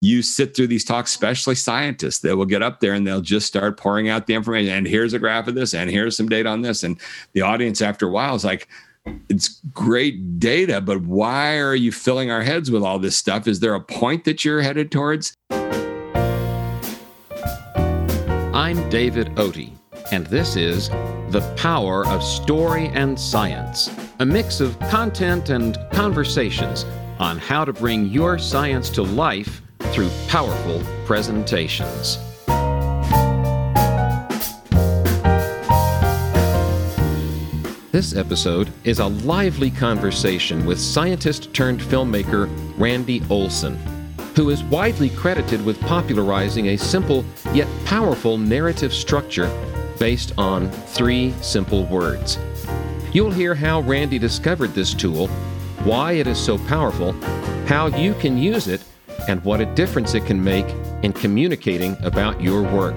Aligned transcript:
you 0.00 0.22
sit 0.22 0.54
through 0.54 0.66
these 0.66 0.84
talks, 0.84 1.10
especially 1.10 1.54
scientists, 1.54 2.18
they 2.20 2.34
will 2.34 2.44
get 2.44 2.62
up 2.62 2.80
there 2.80 2.92
and 2.92 3.06
they'll 3.06 3.20
just 3.20 3.46
start 3.46 3.78
pouring 3.78 4.08
out 4.08 4.26
the 4.26 4.34
information. 4.34 4.72
And 4.72 4.86
here's 4.86 5.14
a 5.14 5.18
graph 5.18 5.48
of 5.48 5.54
this, 5.54 5.74
and 5.74 5.90
here's 5.90 6.16
some 6.16 6.28
data 6.28 6.48
on 6.48 6.62
this. 6.62 6.82
And 6.82 7.00
the 7.32 7.42
audience, 7.42 7.80
after 7.80 8.06
a 8.08 8.10
while, 8.10 8.34
is 8.34 8.44
like, 8.44 8.68
it's 9.28 9.60
great 9.72 10.38
data, 10.38 10.80
but 10.80 11.02
why 11.02 11.58
are 11.58 11.76
you 11.76 11.92
filling 11.92 12.30
our 12.30 12.42
heads 12.42 12.70
with 12.70 12.82
all 12.82 12.98
this 12.98 13.16
stuff? 13.16 13.46
Is 13.46 13.60
there 13.60 13.74
a 13.74 13.80
point 13.80 14.24
that 14.24 14.44
you're 14.44 14.60
headed 14.60 14.90
towards? 14.90 15.32
I'm 18.52 18.88
David 18.90 19.28
Otey, 19.36 19.72
and 20.10 20.26
this 20.26 20.56
is 20.56 20.88
The 21.30 21.54
Power 21.56 22.06
of 22.08 22.22
Story 22.22 22.88
and 22.88 23.18
Science, 23.18 23.90
a 24.18 24.26
mix 24.26 24.60
of 24.60 24.78
content 24.90 25.50
and 25.50 25.78
conversations 25.92 26.84
on 27.18 27.38
how 27.38 27.64
to 27.64 27.72
bring 27.72 28.06
your 28.06 28.38
science 28.38 28.90
to 28.90 29.02
life 29.02 29.62
through 29.96 30.10
powerful 30.28 30.82
presentations. 31.06 32.18
This 37.92 38.14
episode 38.14 38.70
is 38.84 38.98
a 38.98 39.06
lively 39.06 39.70
conversation 39.70 40.66
with 40.66 40.78
scientist 40.78 41.54
turned 41.54 41.80
filmmaker 41.80 42.46
Randy 42.76 43.22
Olson, 43.30 43.78
who 44.34 44.50
is 44.50 44.62
widely 44.64 45.08
credited 45.08 45.64
with 45.64 45.80
popularizing 45.80 46.66
a 46.68 46.76
simple 46.76 47.24
yet 47.54 47.68
powerful 47.86 48.36
narrative 48.36 48.92
structure 48.92 49.48
based 49.98 50.34
on 50.36 50.70
three 50.70 51.32
simple 51.40 51.86
words. 51.86 52.38
You'll 53.14 53.30
hear 53.30 53.54
how 53.54 53.80
Randy 53.80 54.18
discovered 54.18 54.74
this 54.74 54.92
tool, 54.92 55.28
why 55.84 56.12
it 56.12 56.26
is 56.26 56.36
so 56.36 56.58
powerful, 56.58 57.12
how 57.64 57.86
you 57.86 58.12
can 58.12 58.36
use 58.36 58.68
it, 58.68 58.82
and 59.28 59.42
what 59.44 59.60
a 59.60 59.66
difference 59.74 60.14
it 60.14 60.24
can 60.24 60.42
make 60.42 60.66
in 61.02 61.12
communicating 61.12 61.96
about 62.02 62.40
your 62.40 62.62
work. 62.62 62.96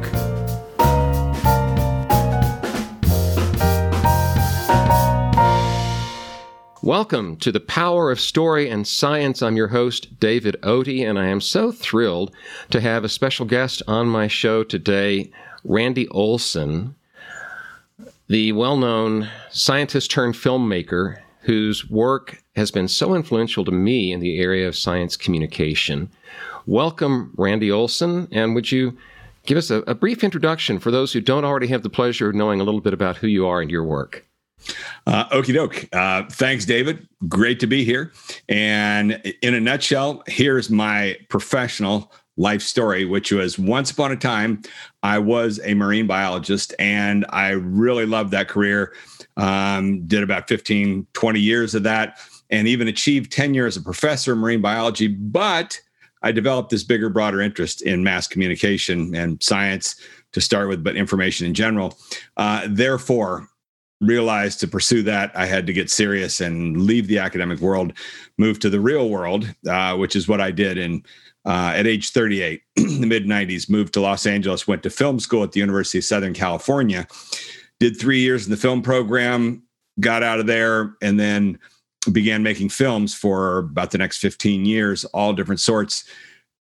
Welcome 6.81 7.36
to 7.38 7.52
the 7.52 7.59
Power 7.59 8.09
of 8.09 8.20
Story 8.20 8.70
and 8.70 8.88
Science. 8.88 9.42
I'm 9.42 9.56
your 9.56 9.68
host, 9.68 10.20
David 10.20 10.56
Otey, 10.64 11.08
and 11.08 11.20
I 11.20 11.28
am 11.28 11.42
so 11.42 11.72
thrilled 11.72 12.31
to 12.72 12.80
have 12.80 13.03
a 13.03 13.09
special 13.09 13.46
guest 13.46 13.84
on 13.88 14.08
my 14.08 14.28
show 14.28 14.64
today, 14.64 15.30
Randy 15.64 16.08
Olson, 16.08 16.96
the 18.28 18.53
well 18.53 18.78
known 18.78 19.30
scientist 19.52 20.09
turned 20.09 20.36
filmmaker 20.36 21.20
whose 21.40 21.90
work 21.90 22.44
has 22.56 22.72
been 22.72 22.88
so 22.88 23.16
influential 23.16 23.66
to 23.66 23.72
me 23.72 24.12
in 24.12 24.20
the 24.20 24.40
area 24.40 24.68
of 24.68 24.76
science 24.76 25.16
communication. 25.16 26.09
Welcome, 26.66 27.34
Randy 27.38 27.72
Olson, 27.72 28.28
and 28.31 28.56
would 28.56 28.72
you 28.72 28.98
give 29.46 29.58
us 29.58 29.72
a, 29.72 29.78
a 29.81 29.96
brief 29.96 30.23
introduction 30.23 30.80
for 30.80 30.92
those 30.92 31.14
who 31.14 31.22
don't 31.22 31.46
already 31.46 31.68
have 31.68 31.84
the 31.84 31.90
pleasure 31.90 32.30
of 32.30 32.36
knowing 32.36 32.59
a 32.59 32.64
little 32.64 32.81
bit 32.81 32.94
about 32.94 33.18
who 33.18 33.28
you 33.28 33.48
are 33.48 33.62
and 33.62 33.72
your 33.72 33.84
work? 33.84 34.26
Uh, 35.08 35.28
okie 35.30 35.54
doke. 35.54 35.88
Uh, 35.94 36.23
thanks, 36.30 36.66
David. 36.66 37.08
Great 37.28 37.59
to 37.62 37.68
be 37.68 37.86
here. 37.86 38.12
And 38.50 39.22
in 39.42 39.53
a 39.53 39.59
nutshell, 39.59 40.24
here's 40.28 40.70
my 40.70 41.18
professional 41.30 42.12
life 42.40 42.62
story, 42.62 43.04
which 43.06 43.32
was 43.32 43.59
once 43.59 43.92
upon 43.92 44.12
a 44.12 44.16
time, 44.16 44.62
I 45.04 45.20
was 45.20 45.59
a 45.66 45.73
marine 45.73 46.08
biologist 46.08 46.73
and 46.80 47.26
I 47.30 47.50
really 47.50 48.06
loved 48.06 48.31
that 48.31 48.48
career. 48.48 48.94
Um, 49.38 50.06
did 50.08 50.23
about 50.23 50.48
15, 50.48 51.06
20 51.14 51.40
years 51.40 51.76
of 51.76 51.84
that 51.84 52.18
and 52.50 52.68
even 52.68 52.88
achieved 52.88 53.31
tenure 53.31 53.68
as 53.68 53.78
a 53.78 53.81
professor 53.81 54.34
of 54.34 54.40
marine 54.40 54.62
biology. 54.62 55.08
But 55.08 55.80
I 56.23 56.31
developed 56.31 56.72
this 56.72 56.84
bigger, 56.84 57.09
broader 57.09 57.42
interest 57.42 57.81
in 57.81 58.04
mass 58.04 58.28
communication 58.28 59.14
and 59.16 59.42
science 59.44 59.96
to 60.34 60.42
start 60.42 60.68
with, 60.68 60.84
but 60.84 60.96
information 60.96 61.46
in 61.46 61.53
general. 61.53 61.98
Uh, 62.38 62.68
therefore, 62.70 63.48
realized 64.02 64.59
to 64.62 64.68
pursue 64.68 65.03
that, 65.03 65.31
I 65.36 65.46
had 65.46 65.68
to 65.68 65.74
get 65.74 65.90
serious 65.90 66.40
and 66.40 66.81
leave 66.84 67.08
the 67.08 67.19
academic 67.19 67.59
world, 67.59 67.94
move 68.38 68.59
to 68.59 68.69
the 68.69 68.80
real 68.80 69.09
world, 69.09 69.53
uh, 69.68 69.96
which 69.97 70.16
is 70.16 70.28
what 70.28 70.40
I 70.40 70.52
did. 70.52 70.78
And 70.78 71.06
uh, 71.45 71.73
at 71.75 71.88
age 71.88 72.11
38, 72.11 72.61
in 72.75 73.01
the 73.01 73.07
mid 73.07 73.25
90s, 73.25 73.69
moved 73.69 73.94
to 73.94 74.01
Los 74.01 74.25
Angeles, 74.25 74.67
went 74.67 74.83
to 74.83 74.89
film 74.89 75.19
school 75.19 75.44
at 75.44 75.51
the 75.51 75.59
University 75.59 76.00
of 76.00 76.03
Southern 76.03 76.33
California, 76.33 77.07
did 77.79 78.00
three 78.00 78.19
years 78.19 78.45
in 78.45 78.51
the 78.51 78.57
film 78.57 78.81
program, 78.81 79.63
got 80.00 80.23
out 80.23 80.39
of 80.39 80.47
there, 80.47 80.95
and 81.01 81.19
then 81.19 81.57
began 82.11 82.44
making 82.44 82.69
films 82.69 83.13
for 83.13 83.59
about 83.59 83.91
the 83.91 83.97
next 83.97 84.17
15 84.19 84.66
years, 84.66 85.05
all 85.05 85.33
different 85.33 85.59
sorts. 85.59 86.05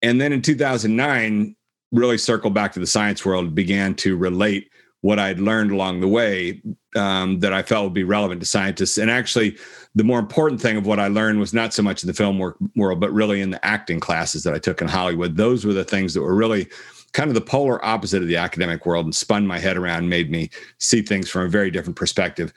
And 0.03 0.20
then 0.20 0.32
in 0.32 0.42
2009, 0.42 1.54
really 1.92 2.19
circled 2.19 2.54
back 2.54 2.72
to 2.72 2.81
the 2.81 2.87
science 2.87 3.25
world, 3.25 3.54
began 3.54 3.94
to 3.97 4.16
relate 4.16 4.70
what 5.03 5.19
I'd 5.19 5.41
learned 5.41 5.71
along 5.71 6.00
the 6.00 6.09
way 6.09 6.61
um, 6.94 7.41
that 7.41 7.53
I 7.53 7.62
felt 7.62 7.84
would 7.84 7.94
be 7.94 8.05
relevant 8.05 8.41
to 8.41 8.47
scientists. 8.47 8.99
And 8.99 9.11
actually, 9.11 9.56
the 9.94 10.05
more 10.05 10.19
important 10.19 10.61
thing 10.61 10.77
of 10.77 10.87
what 10.87 11.00
I 11.00 11.09
learned 11.09 11.41
was 11.41 11.55
not 11.55 11.72
so 11.72 11.83
much 11.83 12.03
in 12.03 12.06
the 12.06 12.15
film 12.15 12.38
work, 12.38 12.56
world, 12.77 13.00
but 13.00 13.12
really 13.12 13.41
in 13.41 13.50
the 13.50 13.65
acting 13.65 14.00
classes 14.00 14.43
that 14.44 14.55
I 14.55 14.59
took 14.59 14.83
in 14.83 14.88
Hollywood. 14.88 15.37
Those 15.37 15.65
were 15.65 15.72
the 15.72 15.84
things 15.84 16.15
that 16.15 16.22
were 16.22 16.34
really 16.34 16.69
kind 17.12 17.28
of 17.28 17.34
the 17.34 17.41
polar 17.41 17.84
opposite 17.84 18.22
of 18.22 18.28
the 18.28 18.37
academic 18.37 18.87
world 18.87 19.04
and 19.04 19.15
spun 19.15 19.47
my 19.47 19.59
head 19.59 19.76
around, 19.76 20.09
made 20.09 20.31
me 20.31 20.48
see 20.78 21.03
things 21.03 21.28
from 21.28 21.43
a 21.43 21.48
very 21.48 21.71
different 21.71 21.97
perspective. 21.97 22.53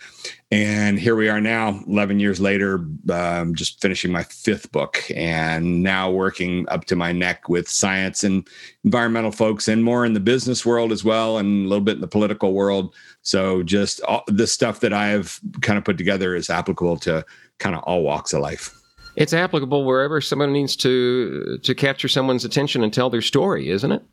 And 0.52 1.00
here 1.00 1.16
we 1.16 1.28
are 1.28 1.42
now, 1.42 1.82
11 1.88 2.20
years 2.20 2.40
later, 2.40 2.86
um, 3.10 3.56
just 3.56 3.82
finishing 3.82 4.12
my 4.12 4.24
fifth 4.24 4.72
book 4.72 5.04
and 5.16 5.82
now 5.82 6.12
working 6.12 6.70
up 6.70 6.86
to 6.86 6.96
my 6.96 7.12
neck 7.12 7.50
with 7.50 7.68
science 7.68 8.24
and 8.24 8.48
environmental 8.84 9.32
folks 9.32 9.68
and 9.68 9.84
more 9.84 10.06
in 10.06 10.14
the 10.14 10.20
business 10.20 10.64
world 10.64 10.92
as 10.92 11.04
well, 11.04 11.40
and 11.40 11.66
a 11.66 11.70
little 11.70 11.84
bit 11.84 11.96
in 11.96 12.02
the 12.02 12.08
political 12.08 12.54
world. 12.54 12.94
So 13.24 13.64
just 13.64 14.02
all, 14.02 14.24
the 14.28 14.46
stuff 14.46 14.82
that 14.82 14.94
I 14.94 15.08
have 15.08 15.40
kind 15.62 15.80
of 15.80 15.86
put 15.86 15.98
together 15.98 16.36
is 16.36 16.52
applicable 16.52 16.98
to 16.98 17.26
kind 17.58 17.76
of 17.76 17.82
all 17.84 18.04
walks 18.04 18.34
of 18.34 18.42
life 18.42 18.80
it's 19.16 19.32
applicable 19.32 19.86
wherever 19.86 20.20
someone 20.20 20.52
needs 20.52 20.76
to 20.76 21.60
to 21.60 21.76
capture 21.76 22.08
someone's 22.08 22.44
attention 22.44 22.84
and 22.84 22.92
tell 22.92 23.12
their 23.12 23.22
story, 23.22 23.70
isn't 23.70 23.92
it? 23.92 24.04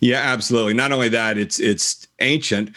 Yeah, 0.00 0.18
absolutely. 0.18 0.74
Not 0.74 0.92
only 0.92 1.08
that, 1.08 1.38
it's 1.38 1.58
it's 1.58 2.06
ancient 2.20 2.70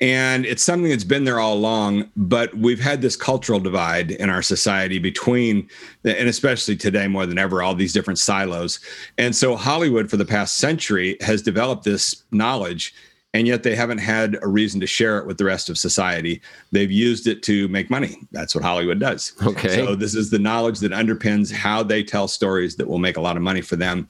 and 0.00 0.46
it's 0.46 0.62
something 0.62 0.90
that's 0.90 1.04
been 1.04 1.24
there 1.24 1.38
all 1.38 1.54
along, 1.54 2.10
but 2.16 2.54
we've 2.56 2.80
had 2.80 3.02
this 3.02 3.16
cultural 3.16 3.60
divide 3.60 4.10
in 4.12 4.30
our 4.30 4.42
society 4.42 4.98
between 4.98 5.68
and 6.04 6.28
especially 6.28 6.76
today 6.76 7.08
more 7.08 7.26
than 7.26 7.38
ever 7.38 7.62
all 7.62 7.74
these 7.74 7.92
different 7.92 8.18
silos. 8.18 8.80
And 9.18 9.34
so 9.34 9.56
Hollywood 9.56 10.10
for 10.10 10.16
the 10.16 10.24
past 10.24 10.56
century 10.56 11.16
has 11.20 11.42
developed 11.42 11.84
this 11.84 12.24
knowledge 12.30 12.94
and 13.36 13.46
yet 13.46 13.62
they 13.64 13.76
haven't 13.76 13.98
had 13.98 14.38
a 14.40 14.48
reason 14.48 14.80
to 14.80 14.86
share 14.86 15.18
it 15.18 15.26
with 15.26 15.36
the 15.36 15.44
rest 15.44 15.68
of 15.68 15.76
society. 15.76 16.40
They've 16.72 16.90
used 16.90 17.26
it 17.26 17.42
to 17.42 17.68
make 17.68 17.90
money. 17.90 18.16
That's 18.32 18.54
what 18.54 18.64
Hollywood 18.64 18.98
does. 18.98 19.34
Okay. 19.42 19.74
So 19.74 19.94
this 19.94 20.14
is 20.14 20.30
the 20.30 20.38
knowledge 20.38 20.78
that 20.80 20.92
underpins 20.92 21.52
how 21.52 21.82
they 21.82 22.02
tell 22.02 22.28
stories 22.28 22.76
that 22.76 22.88
will 22.88 22.98
make 22.98 23.18
a 23.18 23.20
lot 23.20 23.36
of 23.36 23.42
money 23.42 23.60
for 23.60 23.76
them. 23.76 24.08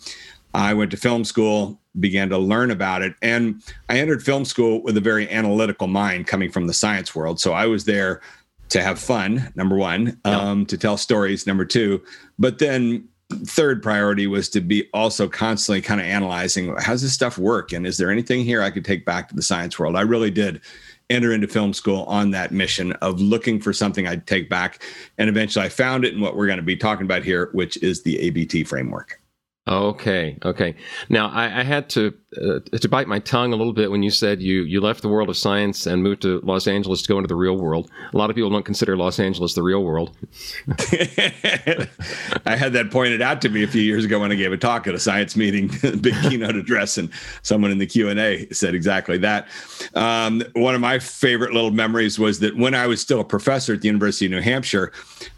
I 0.57 0.73
went 0.73 0.91
to 0.93 0.97
film 0.97 1.25
school, 1.25 1.79
began 2.01 2.31
to 2.31 2.39
learn 2.39 2.71
about 2.71 3.03
it. 3.03 3.15
And 3.21 3.63
I 3.91 3.99
entered 3.99 4.23
film 4.23 4.47
school 4.47 4.83
with 4.83 4.97
a 4.97 5.03
very 5.03 5.31
analytical 5.31 5.87
mind 5.87 6.27
coming 6.27 6.51
from 6.51 6.67
the 6.67 6.73
science 6.73 7.15
world. 7.15 7.39
So 7.39 7.53
I 7.53 7.67
was 7.67 7.85
there 7.85 8.23
to 8.71 8.83
have 8.83 8.99
fun, 8.99 9.53
number 9.55 9.77
one, 9.77 10.19
um, 10.25 10.65
to 10.67 10.79
tell 10.79 10.97
stories, 10.97 11.47
number 11.47 11.67
two. 11.67 12.03
But 12.39 12.59
then 12.59 13.07
third 13.45 13.83
priority 13.83 14.27
was 14.27 14.49
to 14.49 14.63
be 14.63 14.89
also 14.95 15.29
constantly 15.29 15.83
kind 15.83 16.01
of 16.01 16.07
analyzing 16.07 16.73
how's 16.79 17.03
this 17.03 17.13
stuff 17.13 17.37
work 17.39 17.73
and 17.73 17.85
is 17.85 17.99
there 17.99 18.09
anything 18.09 18.45
here 18.45 18.63
I 18.63 18.71
could 18.71 18.85
take 18.85 19.05
back 19.05 19.29
to 19.29 19.35
the 19.35 19.43
science 19.43 19.79
world? 19.79 19.97
I 19.97 20.03
really 20.03 20.31
did 20.31 20.61
enter 21.11 21.33
into 21.33 21.49
film 21.49 21.73
school 21.73 22.05
on 22.05 22.31
that 22.31 22.53
mission 22.53 22.93
of 22.95 23.21
looking 23.21 23.61
for 23.61 23.73
something 23.73 24.07
I'd 24.07 24.27
take 24.27 24.49
back. 24.49 24.83
And 25.19 25.29
eventually 25.29 25.65
I 25.65 25.69
found 25.69 26.05
it 26.05 26.15
in 26.15 26.21
what 26.21 26.37
we're 26.37 26.47
going 26.47 26.59
to 26.59 26.63
be 26.63 26.77
talking 26.77 27.05
about 27.05 27.25
here, 27.25 27.51
which 27.53 27.77
is 27.83 28.03
the 28.05 28.19
ABT 28.21 28.65
framework. 28.65 29.21
Okay, 29.69 30.39
okay. 30.45 30.77
Now 31.09 31.29
I, 31.29 31.61
I 31.61 31.63
had 31.65 31.89
to 31.91 32.15
uh, 32.39 32.61
to 32.79 32.89
bite 32.89 33.09
my 33.09 33.19
tongue 33.19 33.53
a 33.53 33.57
little 33.57 33.73
bit 33.73 33.91
when 33.91 34.03
you 34.03 34.11
said 34.11 34.41
you 34.41 34.63
you 34.63 34.81
left 34.81 35.03
the 35.03 35.09
world 35.09 35.29
of 35.29 35.37
science 35.37 35.87
and 35.87 36.03
moved 36.03 36.23
to 36.23 36.41
Los 36.41 36.69
Angeles 36.69 37.03
to 37.03 37.09
go 37.09 37.19
into 37.19 37.27
the 37.27 37.35
real 37.35 37.57
world. 37.57 37.91
A 38.13 38.17
lot 38.17 38.31
of 38.31 38.37
people 38.37 38.49
don't 38.49 38.65
consider 38.65 38.97
Los 38.97 39.19
Angeles 39.19 39.55
the 39.55 39.63
real 39.63 39.85
world. 39.85 40.17
I 42.47 42.57
had 42.57 42.73
that 42.75 42.91
pointed 42.91 43.21
out 43.21 43.43
to 43.43 43.49
me 43.49 43.65
a 43.65 43.67
few 43.67 43.83
years 43.83 44.05
ago 44.05 44.21
when 44.21 44.31
I 44.31 44.37
gave 44.37 44.53
a 44.53 44.57
talk 44.57 44.87
at 44.87 44.95
a 44.95 44.99
science 45.01 45.37
meeting, 45.37 45.69
big 46.01 46.15
keynote 46.23 46.55
address, 46.55 46.97
and 46.97 47.11
someone 47.43 47.73
in 47.73 47.79
the 47.79 47.87
Q 47.87 48.09
and 48.09 48.21
A 48.21 48.49
said 48.53 48.75
exactly 48.75 49.19
that. 49.19 49.49
Um, 49.95 50.45
one 50.55 50.77
of 50.77 50.81
my 50.81 51.01
favorite 51.01 51.53
little 51.53 51.73
memories 51.73 52.21
was 52.21 52.39
that 52.39 52.57
when 52.57 52.75
I 52.75 52.87
was 52.87 53.01
still 53.01 53.21
a 53.21 53.25
professor 53.25 53.75
at 53.75 53.81
the 53.81 53.89
University 53.89 54.27
of 54.27 54.33
New 54.33 54.41
Hampshire, 54.41 54.93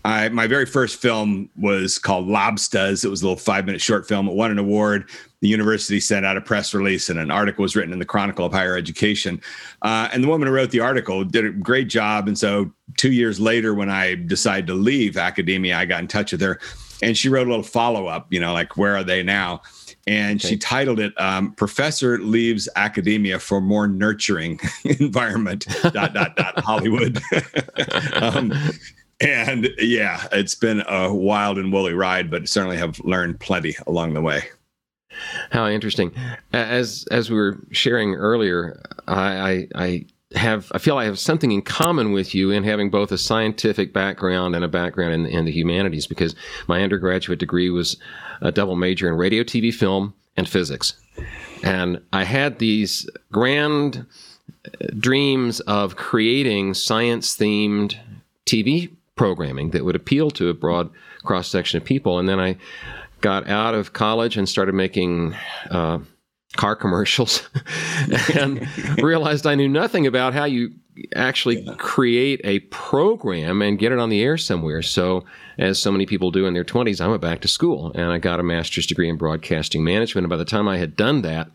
I, 0.05 0.29
my 0.29 0.47
very 0.47 0.67
first 0.67 1.01
film 1.01 1.49
was 1.57 1.99
called 1.99 2.27
Lobsters. 2.27 3.05
It 3.05 3.09
was 3.09 3.23
a 3.23 3.25
little 3.25 3.39
five 3.39 3.65
minute 3.65 3.81
short 3.81 4.07
film 4.07 4.19
film. 4.19 4.29
It 4.29 4.37
won 4.37 4.51
an 4.51 4.59
award. 4.59 5.09
The 5.41 5.49
university 5.49 6.01
sent 6.01 6.27
out 6.27 6.37
a 6.37 6.41
press 6.41 6.75
release, 6.75 7.09
and 7.09 7.19
an 7.19 7.31
article 7.31 7.63
was 7.63 7.77
written 7.77 7.93
in 7.93 7.99
the 7.99 8.05
Chronicle 8.05 8.47
of 8.47 8.53
Higher 8.53 8.77
Education. 8.77 9.41
Uh, 9.83 10.09
and 10.13 10.25
the 10.25 10.29
woman 10.29 10.49
who 10.49 10.55
wrote 10.55 10.71
the 10.71 10.81
article 10.81 11.25
did 11.25 11.45
a 11.45 11.51
great 11.51 11.89
job. 11.89 12.27
And 12.27 12.37
so, 12.37 12.73
two 12.97 13.13
years 13.13 13.39
later, 13.39 13.75
when 13.75 13.89
I 13.89 14.17
decided 14.17 14.67
to 14.67 14.75
leave 14.75 15.17
academia, 15.17 15.77
I 15.77 15.85
got 15.85 16.01
in 16.01 16.09
touch 16.09 16.33
with 16.33 16.41
her. 16.41 16.59
and 17.03 17.17
she 17.17 17.29
wrote 17.29 17.47
a 17.47 17.51
little 17.51 17.63
follow 17.63 18.07
up, 18.07 18.27
you 18.31 18.41
know, 18.41 18.53
like 18.53 18.77
where 18.77 18.97
are 18.97 19.05
they 19.05 19.23
now? 19.23 19.63
And 20.09 20.41
okay. 20.41 20.49
she 20.49 20.57
titled 20.57 21.01
it 21.01 21.13
um, 21.21 21.53
"Professor 21.53 22.19
Leaves 22.19 22.69
Academia 22.77 23.39
for 23.39 23.61
More 23.61 23.87
Nurturing 23.87 24.59
Environment." 24.85 25.67
dot 25.83 26.15
dot 26.15 26.35
dot 26.35 26.59
Hollywood. 26.65 27.21
um, 28.15 28.53
and 29.21 29.69
yeah, 29.79 30.27
it's 30.33 30.55
been 30.55 30.83
a 30.89 31.13
wild 31.13 31.59
and 31.59 31.73
woolly 31.73 31.93
ride, 31.93 32.31
but 32.31 32.49
certainly 32.49 32.77
have 32.77 32.99
learned 33.01 33.39
plenty 33.41 33.77
along 33.87 34.15
the 34.15 34.23
way. 34.23 34.45
How 35.51 35.67
interesting! 35.67 36.13
As 36.53 37.07
as 37.11 37.31
we 37.31 37.37
were 37.37 37.59
sharing 37.71 38.15
earlier, 38.15 38.83
I, 39.07 39.23
I, 39.23 39.69
I 39.75 40.07
have 40.35 40.71
I 40.75 40.79
feel 40.79 40.99
I 40.99 41.05
have 41.05 41.19
something 41.19 41.51
in 41.51 41.63
common 41.63 42.13
with 42.13 42.35
you 42.35 42.51
in 42.51 42.65
having 42.65 42.91
both 42.91 43.11
a 43.13 43.19
scientific 43.19 43.93
background 43.93 44.55
and 44.55 44.65
a 44.65 44.69
background 44.69 45.15
in, 45.15 45.27
in 45.27 45.45
the 45.47 45.53
humanities 45.53 46.07
because 46.07 46.35
my 46.67 46.83
undergraduate 46.83 47.39
degree 47.39 47.71
was 47.71 47.97
a 48.41 48.53
double 48.53 48.77
major 48.77 49.09
in 49.09 49.15
radio, 49.15 49.43
TV, 49.43 49.73
film, 49.73 50.15
and 50.37 50.49
physics, 50.49 50.95
and 51.65 52.01
I 52.13 52.25
had 52.25 52.59
these 52.59 53.09
grand 53.33 54.07
uh, 54.67 54.87
dreams 54.99 55.61
of 55.61 55.97
creating 55.97 56.75
science 56.75 57.37
themed 57.37 57.97
TV 58.45 58.91
programming 59.17 59.71
that 59.71 59.85
would 59.85 59.97
appeal 59.97 60.31
to 60.31 60.49
a 60.49 60.55
broad 60.55 60.91
cross 61.25 61.49
section 61.49 61.77
of 61.77 61.85
people. 61.85 62.19
And 62.19 62.29
then 62.29 62.41
I 62.41 62.57
got 63.21 63.49
out 63.49 63.75
of 63.75 63.93
college 63.93 64.37
and 64.37 64.49
started 64.49 64.75
making 64.75 65.35
uh, 65.71 65.99
car 66.57 66.75
commercials 66.77 67.49
and 68.35 68.67
realized 69.03 69.47
I 69.47 69.55
knew 69.55 69.69
nothing 69.69 70.07
about 70.07 70.35
how 70.35 70.45
you 70.45 70.71
actually 71.15 71.61
yeah. 71.61 71.75
create 71.79 72.41
a 72.45 72.61
program 72.61 73.63
and 73.63 73.79
get 73.79 73.93
it 73.93 73.99
on 73.99 74.09
the 74.09 74.23
air 74.23 74.37
somewhere. 74.37 74.83
So, 74.83 75.25
as 75.59 75.79
so 75.79 75.93
many 75.93 76.07
people 76.07 76.31
do 76.31 76.47
in 76.47 76.55
their 76.55 76.65
20s, 76.65 77.01
I 77.01 77.09
went 77.09 77.23
back 77.23 77.41
to 77.41 77.49
school 77.49 77.93
and 77.95 78.11
I 78.11 78.19
got 78.19 78.41
a 78.41 78.45
master's 78.45 78.87
degree 78.87 79.09
in 79.09 79.17
broadcasting 79.17 79.85
management. 79.85 80.25
And 80.25 80.31
by 80.31 80.37
the 80.37 80.45
time 80.45 80.69
I 80.69 80.79
had 80.79 80.97
done 80.97 81.23
that, 81.23 81.51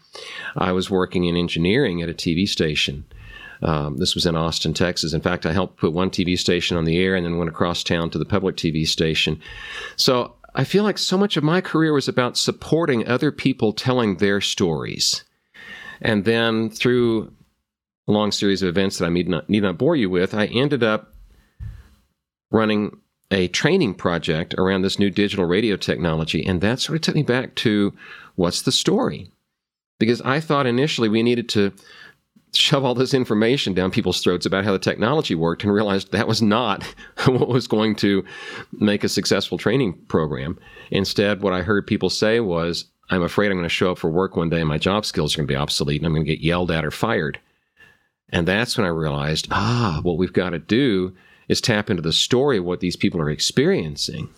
I 0.55 0.71
was 0.71 0.89
working 0.89 1.25
in 1.25 1.35
engineering 1.35 2.01
at 2.01 2.09
a 2.09 2.13
TV 2.13 2.47
station. 2.47 3.05
Um, 3.61 3.97
this 3.97 4.13
was 4.13 4.25
in 4.25 4.35
Austin, 4.35 4.73
Texas. 4.73 5.13
In 5.13 5.21
fact, 5.21 5.45
I 5.45 5.53
helped 5.53 5.77
put 5.77 5.93
one 5.93 6.09
TV 6.09 6.37
station 6.37 6.75
on 6.75 6.83
the 6.83 6.97
air 6.97 7.15
and 7.15 7.25
then 7.25 7.37
went 7.37 7.49
across 7.49 7.81
town 7.81 8.09
to 8.09 8.17
the 8.17 8.25
public 8.25 8.57
TV 8.57 8.85
station. 8.85 9.41
So 9.95 10.35
I 10.55 10.63
feel 10.63 10.83
like 10.83 10.97
so 10.97 11.17
much 11.17 11.35
of 11.35 11.43
my 11.43 11.61
career 11.61 11.93
was 11.93 12.07
about 12.07 12.37
supporting 12.37 13.07
other 13.07 13.31
people 13.31 13.73
telling 13.73 14.17
their 14.17 14.39
stories. 14.39 15.23
And 16.01 16.25
then 16.25 16.69
through 16.69 17.33
a 18.07 18.11
long 18.11 18.31
series 18.31 18.61
of 18.61 18.69
events 18.69 18.97
that 18.97 19.05
I 19.05 19.09
need 19.09 19.29
not, 19.29 19.49
need 19.49 19.63
not 19.63 19.77
bore 19.77 19.95
you 19.95 20.09
with, 20.09 20.33
I 20.33 20.45
ended 20.47 20.83
up 20.83 21.13
running 22.51 22.97
a 23.31 23.47
training 23.47 23.95
project 23.95 24.53
around 24.57 24.83
this 24.83 24.99
new 24.99 25.09
digital 25.09 25.45
radio 25.45 25.75
technology. 25.75 26.45
And 26.45 26.61
that 26.61 26.79
sort 26.79 26.97
of 26.97 27.01
took 27.01 27.15
me 27.15 27.23
back 27.23 27.55
to 27.55 27.93
what's 28.35 28.61
the 28.61 28.71
story? 28.71 29.31
Because 29.99 30.21
I 30.21 30.39
thought 30.39 30.67
initially 30.67 31.09
we 31.09 31.23
needed 31.23 31.49
to 31.49 31.71
shove 32.53 32.83
all 32.83 32.95
this 32.95 33.13
information 33.13 33.73
down 33.73 33.91
people's 33.91 34.21
throats 34.21 34.45
about 34.45 34.63
how 34.63 34.71
the 34.71 34.79
technology 34.79 35.35
worked 35.35 35.63
and 35.63 35.73
realized 35.73 36.11
that 36.11 36.27
was 36.27 36.41
not 36.41 36.83
what 37.25 37.47
was 37.47 37.67
going 37.67 37.95
to 37.95 38.23
make 38.73 39.03
a 39.03 39.09
successful 39.09 39.57
training 39.57 39.93
program. 40.07 40.57
Instead, 40.91 41.41
what 41.41 41.53
I 41.53 41.61
heard 41.61 41.87
people 41.87 42.09
say 42.09 42.39
was, 42.39 42.85
I'm 43.09 43.23
afraid 43.23 43.47
I'm 43.47 43.57
going 43.57 43.63
to 43.63 43.69
show 43.69 43.91
up 43.91 43.97
for 43.97 44.09
work 44.09 44.35
one 44.35 44.49
day 44.49 44.59
and 44.59 44.69
my 44.69 44.77
job 44.77 45.05
skills 45.05 45.33
are 45.33 45.37
going 45.37 45.47
to 45.47 45.53
be 45.53 45.57
obsolete 45.57 46.01
and 46.01 46.05
I'm 46.05 46.13
going 46.13 46.25
to 46.25 46.31
get 46.31 46.43
yelled 46.43 46.71
at 46.71 46.85
or 46.85 46.91
fired. 46.91 47.39
And 48.29 48.47
that's 48.47 48.77
when 48.77 48.85
I 48.85 48.89
realized, 48.89 49.47
ah, 49.51 49.99
what 50.01 50.17
we've 50.17 50.33
got 50.33 50.51
to 50.51 50.59
do 50.59 51.13
is 51.47 51.61
tap 51.61 51.89
into 51.89 52.01
the 52.01 52.13
story 52.13 52.57
of 52.57 52.65
what 52.65 52.79
these 52.79 52.95
people 52.95 53.21
are 53.21 53.29
experiencing 53.29 54.29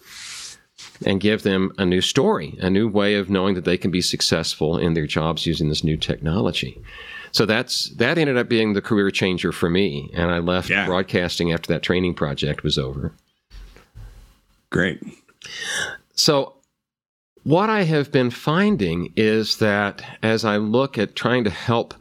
and 1.06 1.22
give 1.22 1.44
them 1.44 1.72
a 1.78 1.86
new 1.86 2.02
story, 2.02 2.58
a 2.60 2.70
new 2.70 2.88
way 2.88 3.16
of 3.16 3.30
knowing 3.30 3.56
that 3.56 3.66
they 3.66 3.78
can 3.78 3.92
be 3.92 4.02
successful 4.02 4.78
in 4.78 4.94
their 4.94 5.08
jobs 5.08 5.46
using 5.46 5.70
this 5.70 5.84
new 5.84 5.98
technology. 5.98 6.82
So 7.36 7.46
that's 7.46 7.90
that 7.96 8.18
ended 8.18 8.38
up 8.38 8.48
being 8.48 8.72
the 8.72 8.82
career 8.82 9.12
changer 9.12 9.52
for 9.52 9.70
me, 9.70 10.10
and 10.14 10.32
I 10.32 10.40
left 10.40 10.70
yeah. 10.70 10.86
broadcasting 10.86 11.52
after 11.52 11.68
that 11.74 11.84
training 11.84 12.14
project 12.14 12.64
was 12.64 12.78
over. 12.78 13.12
Great. 14.70 15.04
So 16.14 16.54
what 17.44 17.70
I 17.70 17.84
have 17.84 18.10
been 18.10 18.30
finding 18.30 19.12
is 19.18 19.58
that 19.58 20.02
as 20.24 20.46
I 20.46 20.56
look 20.56 20.98
at 20.98 21.18
trying 21.18 21.44
to 21.44 21.50
help 21.50 21.94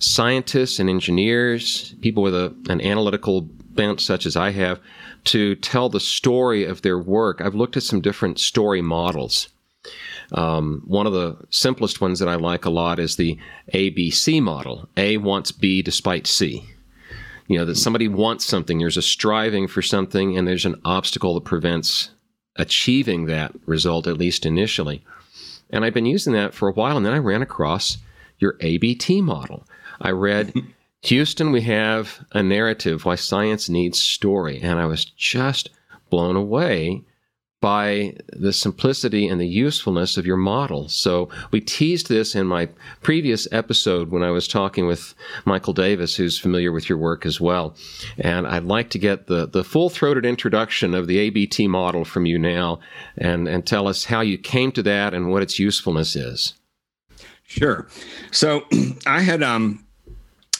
scientists 0.00 0.78
and 0.78 0.90
engineers, 0.90 1.94
people 2.02 2.22
with 2.22 2.34
a, 2.34 2.54
an 2.68 2.82
analytical 2.82 3.40
bent 3.40 4.02
such 4.02 4.26
as 4.26 4.36
I 4.36 4.50
have, 4.50 4.80
to 5.24 5.54
tell 5.54 5.88
the 5.88 5.98
story 5.98 6.66
of 6.66 6.82
their 6.82 6.98
work, 6.98 7.40
I've 7.40 7.54
looked 7.54 7.78
at 7.78 7.84
some 7.84 8.02
different 8.02 8.38
story 8.38 8.82
models. 8.82 9.48
Um, 10.32 10.82
one 10.86 11.06
of 11.06 11.12
the 11.12 11.36
simplest 11.50 12.00
ones 12.00 12.18
that 12.18 12.28
I 12.28 12.36
like 12.36 12.64
a 12.64 12.70
lot 12.70 12.98
is 12.98 13.16
the 13.16 13.38
ABC 13.72 14.42
model. 14.42 14.88
A 14.96 15.16
wants 15.18 15.52
B 15.52 15.82
despite 15.82 16.26
C. 16.26 16.64
You 17.46 17.58
know, 17.58 17.64
that 17.66 17.76
somebody 17.76 18.08
wants 18.08 18.46
something, 18.46 18.78
there's 18.78 18.96
a 18.96 19.02
striving 19.02 19.68
for 19.68 19.82
something, 19.82 20.36
and 20.36 20.48
there's 20.48 20.64
an 20.64 20.80
obstacle 20.84 21.34
that 21.34 21.44
prevents 21.44 22.10
achieving 22.56 23.26
that 23.26 23.52
result, 23.66 24.06
at 24.06 24.16
least 24.16 24.46
initially. 24.46 25.04
And 25.68 25.84
I've 25.84 25.92
been 25.92 26.06
using 26.06 26.32
that 26.32 26.54
for 26.54 26.68
a 26.68 26.72
while, 26.72 26.96
and 26.96 27.04
then 27.04 27.12
I 27.12 27.18
ran 27.18 27.42
across 27.42 27.98
your 28.38 28.56
ABT 28.60 29.20
model. 29.20 29.66
I 30.00 30.10
read 30.10 30.54
Houston, 31.04 31.52
we 31.52 31.60
have 31.62 32.24
a 32.32 32.42
narrative 32.42 33.04
why 33.04 33.14
science 33.16 33.68
needs 33.68 34.02
story. 34.02 34.60
And 34.62 34.78
I 34.78 34.86
was 34.86 35.04
just 35.04 35.68
blown 36.08 36.34
away 36.34 37.02
by 37.64 38.14
the 38.28 38.52
simplicity 38.52 39.26
and 39.26 39.40
the 39.40 39.48
usefulness 39.48 40.18
of 40.18 40.26
your 40.26 40.36
model. 40.36 40.86
So 40.86 41.30
we 41.50 41.62
teased 41.62 42.10
this 42.10 42.34
in 42.34 42.46
my 42.46 42.68
previous 43.00 43.48
episode 43.52 44.10
when 44.10 44.22
I 44.22 44.30
was 44.30 44.46
talking 44.46 44.86
with 44.86 45.14
Michael 45.46 45.72
Davis, 45.72 46.14
who's 46.14 46.38
familiar 46.38 46.72
with 46.72 46.90
your 46.90 46.98
work 46.98 47.24
as 47.24 47.40
well. 47.40 47.74
And 48.18 48.46
I'd 48.46 48.64
like 48.64 48.90
to 48.90 48.98
get 48.98 49.28
the, 49.28 49.46
the 49.46 49.64
full 49.64 49.88
throated 49.88 50.26
introduction 50.26 50.92
of 50.92 51.06
the 51.06 51.16
ABT 51.16 51.66
model 51.68 52.04
from 52.04 52.26
you 52.26 52.38
now 52.38 52.80
and, 53.16 53.48
and 53.48 53.66
tell 53.66 53.88
us 53.88 54.04
how 54.04 54.20
you 54.20 54.36
came 54.36 54.70
to 54.72 54.82
that 54.82 55.14
and 55.14 55.30
what 55.30 55.42
its 55.42 55.58
usefulness 55.58 56.16
is. 56.16 56.52
Sure. 57.44 57.88
So 58.30 58.66
I 59.06 59.22
had 59.22 59.42
um, 59.42 59.83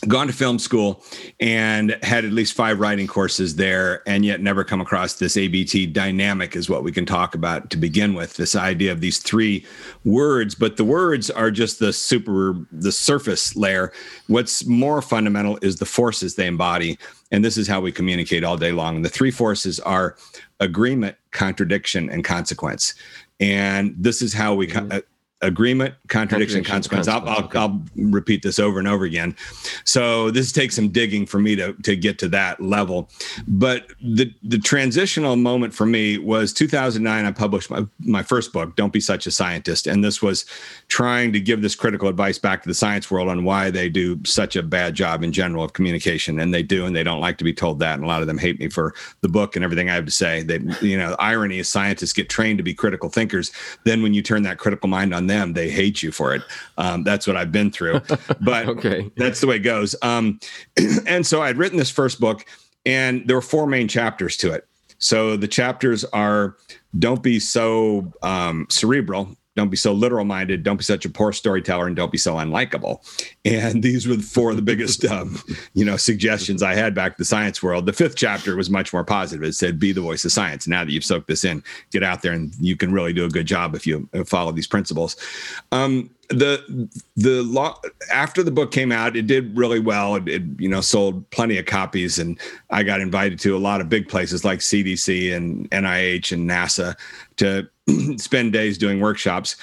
gone 0.08 0.26
to 0.26 0.32
film 0.32 0.58
school 0.58 1.02
and 1.40 1.96
had 2.02 2.24
at 2.24 2.32
least 2.32 2.54
five 2.54 2.80
writing 2.80 3.06
courses 3.06 3.56
there 3.56 4.02
and 4.08 4.24
yet 4.24 4.40
never 4.40 4.64
come 4.64 4.80
across 4.80 5.14
this 5.14 5.36
ABT 5.36 5.86
dynamic 5.86 6.56
is 6.56 6.68
what 6.68 6.82
we 6.82 6.92
can 6.92 7.06
talk 7.06 7.34
about 7.34 7.70
to 7.70 7.76
begin 7.76 8.14
with 8.14 8.36
this 8.36 8.54
idea 8.56 8.92
of 8.92 9.00
these 9.00 9.18
three 9.18 9.64
words. 10.04 10.54
But 10.54 10.76
the 10.76 10.84
words 10.84 11.30
are 11.30 11.50
just 11.50 11.78
the 11.78 11.92
super 11.92 12.54
the 12.72 12.92
surface 12.92 13.56
layer. 13.56 13.92
What's 14.26 14.66
more 14.66 15.02
fundamental 15.02 15.58
is 15.62 15.76
the 15.76 15.86
forces 15.86 16.34
they 16.34 16.46
embody. 16.46 16.98
And 17.30 17.44
this 17.44 17.56
is 17.56 17.66
how 17.66 17.80
we 17.80 17.92
communicate 17.92 18.44
all 18.44 18.56
day 18.56 18.72
long. 18.72 18.96
And 18.96 19.04
the 19.04 19.10
three 19.10 19.30
forces 19.30 19.80
are 19.80 20.16
agreement 20.60 21.16
contradiction 21.32 22.08
and 22.10 22.24
consequence. 22.24 22.94
And 23.40 23.94
this 23.98 24.22
is 24.22 24.32
how 24.32 24.54
we 24.54 24.68
mm-hmm 24.68 25.00
agreement, 25.42 25.94
contradiction, 26.08 26.64
consequence. 26.64 27.08
I'll, 27.08 27.28
I'll, 27.28 27.44
okay. 27.44 27.58
I'll, 27.58 27.82
repeat 27.96 28.42
this 28.42 28.58
over 28.58 28.78
and 28.78 28.88
over 28.88 29.04
again. 29.04 29.36
So 29.84 30.30
this 30.30 30.52
takes 30.52 30.74
some 30.74 30.88
digging 30.88 31.26
for 31.26 31.38
me 31.38 31.56
to, 31.56 31.74
to 31.82 31.96
get 31.96 32.18
to 32.20 32.28
that 32.28 32.60
level. 32.60 33.10
But 33.46 33.88
the, 34.00 34.32
the 34.42 34.58
transitional 34.58 35.36
moment 35.36 35.74
for 35.74 35.86
me 35.86 36.18
was 36.18 36.52
2009. 36.52 37.24
I 37.24 37.32
published 37.32 37.70
my, 37.70 37.84
my 38.00 38.22
first 38.22 38.52
book, 38.52 38.76
Don't 38.76 38.92
Be 38.92 39.00
Such 39.00 39.26
a 39.26 39.30
Scientist. 39.30 39.86
And 39.86 40.02
this 40.02 40.22
was 40.22 40.44
trying 40.88 41.32
to 41.32 41.40
give 41.40 41.62
this 41.62 41.74
critical 41.74 42.08
advice 42.08 42.38
back 42.38 42.62
to 42.62 42.68
the 42.68 42.74
science 42.74 43.10
world 43.10 43.28
on 43.28 43.44
why 43.44 43.70
they 43.70 43.88
do 43.88 44.20
such 44.24 44.56
a 44.56 44.62
bad 44.62 44.94
job 44.94 45.22
in 45.22 45.32
general 45.32 45.64
of 45.64 45.72
communication. 45.72 46.40
And 46.40 46.54
they 46.54 46.62
do, 46.62 46.86
and 46.86 46.94
they 46.94 47.04
don't 47.04 47.20
like 47.20 47.38
to 47.38 47.44
be 47.44 47.52
told 47.52 47.78
that. 47.80 47.94
And 47.94 48.04
a 48.04 48.06
lot 48.06 48.22
of 48.22 48.26
them 48.26 48.38
hate 48.38 48.58
me 48.58 48.68
for 48.68 48.94
the 49.20 49.28
book 49.28 49.56
and 49.56 49.64
everything 49.64 49.90
I 49.90 49.94
have 49.94 50.06
to 50.06 50.10
say. 50.10 50.42
They, 50.42 50.60
you 50.80 50.96
know, 50.96 51.16
irony 51.18 51.58
is 51.58 51.68
scientists 51.68 52.12
get 52.12 52.28
trained 52.28 52.58
to 52.58 52.64
be 52.64 52.74
critical 52.74 53.08
thinkers. 53.08 53.52
Then 53.84 54.02
when 54.02 54.14
you 54.14 54.22
turn 54.22 54.42
that 54.44 54.58
critical 54.58 54.88
mind 54.88 55.14
on 55.14 55.23
them, 55.26 55.44
them, 55.44 55.52
they 55.52 55.70
hate 55.70 56.02
you 56.02 56.12
for 56.12 56.34
it. 56.34 56.42
Um, 56.78 57.04
that's 57.04 57.26
what 57.26 57.36
I've 57.36 57.52
been 57.52 57.70
through. 57.70 58.00
But 58.40 58.68
okay. 58.68 59.10
that's 59.16 59.40
the 59.40 59.46
way 59.46 59.56
it 59.56 59.60
goes. 59.60 59.94
Um, 60.02 60.38
and 61.06 61.26
so 61.26 61.42
I'd 61.42 61.56
written 61.56 61.78
this 61.78 61.90
first 61.90 62.20
book, 62.20 62.44
and 62.84 63.26
there 63.26 63.36
were 63.36 63.42
four 63.42 63.66
main 63.66 63.88
chapters 63.88 64.36
to 64.38 64.52
it. 64.52 64.66
So 64.98 65.36
the 65.36 65.48
chapters 65.48 66.04
are 66.04 66.56
don't 66.98 67.22
be 67.22 67.38
so 67.40 68.12
um, 68.22 68.66
cerebral 68.70 69.36
don't 69.56 69.68
be 69.68 69.76
so 69.76 69.92
literal 69.92 70.24
minded, 70.24 70.62
don't 70.62 70.76
be 70.76 70.84
such 70.84 71.04
a 71.04 71.10
poor 71.10 71.32
storyteller, 71.32 71.86
and 71.86 71.94
don't 71.94 72.10
be 72.10 72.18
so 72.18 72.34
unlikable. 72.34 73.00
And 73.44 73.82
these 73.82 74.06
were 74.06 74.16
four 74.16 74.50
of 74.50 74.56
the 74.56 74.62
biggest, 74.62 75.04
um, 75.14 75.40
you 75.74 75.84
know, 75.84 75.96
suggestions 75.96 76.62
I 76.62 76.74
had 76.74 76.94
back 76.94 77.12
to 77.12 77.18
the 77.18 77.24
science 77.24 77.62
world. 77.62 77.86
The 77.86 77.92
fifth 77.92 78.16
chapter 78.16 78.56
was 78.56 78.70
much 78.70 78.92
more 78.92 79.04
positive. 79.04 79.44
It 79.44 79.54
said, 79.54 79.78
"Be 79.78 79.92
the 79.92 80.00
voice 80.00 80.24
of 80.24 80.32
science." 80.32 80.66
Now 80.66 80.84
that 80.84 80.90
you've 80.90 81.04
soaked 81.04 81.28
this 81.28 81.44
in, 81.44 81.62
get 81.92 82.02
out 82.02 82.22
there 82.22 82.32
and 82.32 82.52
you 82.60 82.76
can 82.76 82.92
really 82.92 83.12
do 83.12 83.24
a 83.24 83.30
good 83.30 83.46
job 83.46 83.74
if 83.74 83.86
you 83.86 84.08
uh, 84.14 84.24
follow 84.24 84.52
these 84.52 84.66
principles. 84.66 85.16
Um, 85.72 86.10
the 86.30 86.88
the 87.16 87.42
law 87.42 87.78
after 88.12 88.42
the 88.42 88.50
book 88.50 88.72
came 88.72 88.90
out 88.90 89.16
it 89.16 89.26
did 89.26 89.56
really 89.56 89.78
well 89.78 90.16
it, 90.16 90.28
it, 90.28 90.42
you 90.58 90.68
know 90.68 90.80
sold 90.80 91.28
plenty 91.30 91.58
of 91.58 91.66
copies 91.66 92.18
and 92.18 92.38
i 92.70 92.82
got 92.82 93.00
invited 93.00 93.38
to 93.38 93.56
a 93.56 93.58
lot 93.58 93.80
of 93.80 93.88
big 93.88 94.08
places 94.08 94.44
like 94.44 94.60
cdc 94.60 95.34
and 95.34 95.70
nih 95.70 96.32
and 96.32 96.48
nasa 96.48 96.96
to 97.36 97.68
spend 98.16 98.52
days 98.52 98.78
doing 98.78 99.00
workshops. 99.00 99.56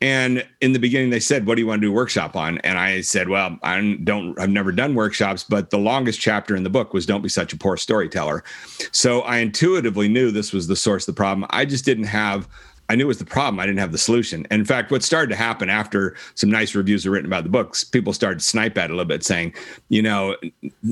And 0.00 0.46
in 0.60 0.72
the 0.72 0.78
beginning, 0.78 1.10
they 1.10 1.20
said, 1.20 1.46
"What 1.46 1.54
do 1.54 1.62
you 1.62 1.66
want 1.66 1.80
to 1.80 1.88
do 1.88 1.92
workshop 1.92 2.36
on?" 2.36 2.58
And 2.58 2.78
I 2.78 3.00
said, 3.00 3.28
"Well, 3.28 3.58
I 3.62 3.98
don't. 4.04 4.38
I've 4.38 4.50
never 4.50 4.70
done 4.70 4.94
workshops, 4.94 5.44
but 5.44 5.70
the 5.70 5.78
longest 5.78 6.20
chapter 6.20 6.54
in 6.54 6.62
the 6.62 6.70
book 6.70 6.92
was 6.92 7.06
don't 7.06 7.22
be 7.22 7.28
such 7.28 7.52
a 7.52 7.56
poor 7.56 7.76
storyteller." 7.76 8.44
So 8.92 9.22
I 9.22 9.38
intuitively 9.38 10.08
knew 10.08 10.30
this 10.30 10.52
was 10.52 10.66
the 10.66 10.76
source 10.76 11.08
of 11.08 11.14
the 11.14 11.18
problem. 11.18 11.46
I 11.50 11.64
just 11.64 11.84
didn't 11.84 12.04
have 12.04 12.48
I 12.90 12.96
knew 12.96 13.04
it 13.04 13.08
was 13.08 13.18
the 13.18 13.24
problem. 13.24 13.58
I 13.60 13.66
didn't 13.66 13.78
have 13.78 13.92
the 13.92 13.98
solution. 13.98 14.46
And 14.50 14.60
in 14.60 14.66
fact, 14.66 14.90
what 14.90 15.02
started 15.02 15.30
to 15.30 15.36
happen 15.36 15.70
after 15.70 16.16
some 16.34 16.50
nice 16.50 16.74
reviews 16.74 17.06
were 17.06 17.12
written 17.12 17.26
about 17.26 17.44
the 17.44 17.50
books, 17.50 17.82
people 17.82 18.12
started 18.12 18.40
to 18.40 18.44
snipe 18.44 18.76
at 18.76 18.90
it 18.90 18.90
a 18.90 18.94
little 18.94 19.08
bit, 19.08 19.24
saying, 19.24 19.54
you 19.88 20.02
know, 20.02 20.36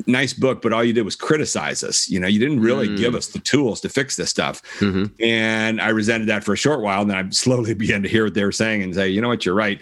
nice 0.07 0.33
book, 0.33 0.63
but 0.63 0.73
all 0.73 0.83
you 0.83 0.95
did 0.95 1.05
was 1.05 1.17
criticize 1.17 1.85
us. 1.85 2.09
You 2.09 2.19
know, 2.19 2.27
you 2.27 2.39
didn't 2.39 2.61
really 2.61 2.89
mm. 2.89 2.97
give 2.97 3.15
us 3.15 3.29
the 3.29 3.41
tools 3.41 3.81
to 3.83 3.91
fix 3.91 4.17
this 4.17 4.31
stuff. 4.31 4.63
Mm-hmm. 4.79 5.13
And 5.23 5.81
I 5.81 5.91
resented 5.91 6.29
that 6.29 6.45
for 6.45 6.55
a 6.55 6.57
short 6.57 6.81
while. 6.81 7.03
And 7.03 7.11
then 7.11 7.27
I 7.27 7.29
slowly 7.31 7.75
began 7.83 8.03
to 8.03 8.09
hear 8.09 8.25
what 8.25 8.35
they 8.35 8.45
were 8.45 8.53
saying 8.53 8.83
and 8.83 8.95
say, 8.95 9.09
you 9.09 9.21
know 9.21 9.29
what, 9.29 9.45
you're 9.45 9.55
right. 9.55 9.81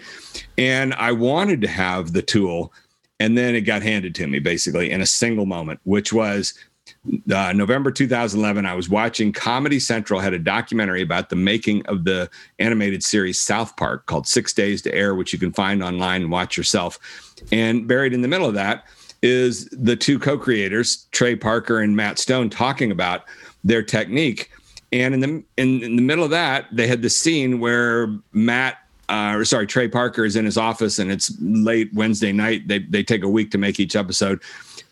And 0.57 0.93
I 0.95 1.13
wanted 1.13 1.61
to 1.61 1.67
have 1.67 2.11
the 2.11 2.21
tool. 2.21 2.73
And 3.21 3.37
then 3.37 3.55
it 3.55 3.61
got 3.61 3.83
handed 3.83 4.15
to 4.15 4.27
me 4.27 4.39
basically 4.39 4.89
in 4.89 4.99
a 4.99 5.05
single 5.05 5.45
moment, 5.45 5.79
which 5.83 6.11
was 6.11 6.55
uh, 7.33 7.51
November 7.53 7.91
2011, 7.91 8.65
I 8.65 8.75
was 8.75 8.87
watching 8.87 9.33
Comedy 9.33 9.79
Central 9.79 10.19
had 10.19 10.33
a 10.33 10.39
documentary 10.39 11.01
about 11.01 11.29
the 11.29 11.35
making 11.35 11.85
of 11.87 12.03
the 12.03 12.29
animated 12.59 13.03
series 13.03 13.39
South 13.39 13.75
Park 13.75 14.05
called 14.05 14.27
Six 14.27 14.53
Days 14.53 14.81
to 14.83 14.93
Air, 14.93 15.15
which 15.15 15.33
you 15.33 15.39
can 15.39 15.51
find 15.51 15.83
online 15.83 16.21
and 16.21 16.31
watch 16.31 16.57
yourself. 16.57 16.99
And 17.51 17.87
buried 17.87 18.13
in 18.13 18.21
the 18.21 18.27
middle 18.27 18.47
of 18.47 18.53
that 18.53 18.85
is 19.23 19.65
the 19.71 19.95
two 19.95 20.19
co-creators, 20.19 21.07
Trey 21.11 21.35
Parker 21.35 21.79
and 21.79 21.95
Matt 21.95 22.19
Stone, 22.19 22.51
talking 22.51 22.91
about 22.91 23.23
their 23.63 23.81
technique. 23.81 24.51
And 24.91 25.13
in 25.13 25.19
the 25.21 25.43
in, 25.57 25.81
in 25.83 25.95
the 25.95 26.01
middle 26.01 26.23
of 26.23 26.31
that, 26.31 26.67
they 26.71 26.85
had 26.85 27.01
the 27.01 27.09
scene 27.09 27.59
where 27.59 28.13
Matt 28.33 28.77
uh, 29.09 29.33
or 29.35 29.45
sorry, 29.45 29.67
Trey 29.67 29.87
Parker 29.87 30.23
is 30.23 30.35
in 30.35 30.45
his 30.45 30.57
office 30.57 30.99
and 30.99 31.11
it's 31.11 31.35
late 31.41 31.91
Wednesday 31.93 32.31
night. 32.31 32.67
They 32.67 32.79
they 32.79 33.03
take 33.03 33.23
a 33.23 33.29
week 33.29 33.51
to 33.51 33.57
make 33.57 33.79
each 33.79 33.95
episode. 33.95 34.41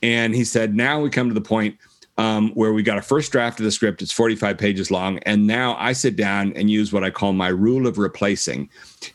And 0.01 0.33
he 0.33 0.45
said, 0.45 0.75
now 0.75 1.01
we 1.01 1.09
come 1.09 1.27
to 1.27 1.33
the 1.33 1.41
point 1.41 1.77
um, 2.19 2.51
where 2.51 2.73
we 2.73 2.83
got 2.83 2.97
a 2.97 3.01
first 3.01 3.31
draft 3.31 3.61
of 3.61 3.63
the 3.63 3.71
script. 3.71 4.01
It's 4.01 4.11
45 4.11 4.57
pages 4.57 4.91
long. 4.91 5.19
And 5.19 5.47
now 5.47 5.77
I 5.79 5.93
sit 5.93 6.17
down 6.17 6.51
and 6.53 6.69
use 6.69 6.91
what 6.91 7.01
I 7.05 7.09
call 7.09 7.31
my 7.31 7.47
rule 7.47 7.87
of 7.87 7.97
replacing. 7.97 8.69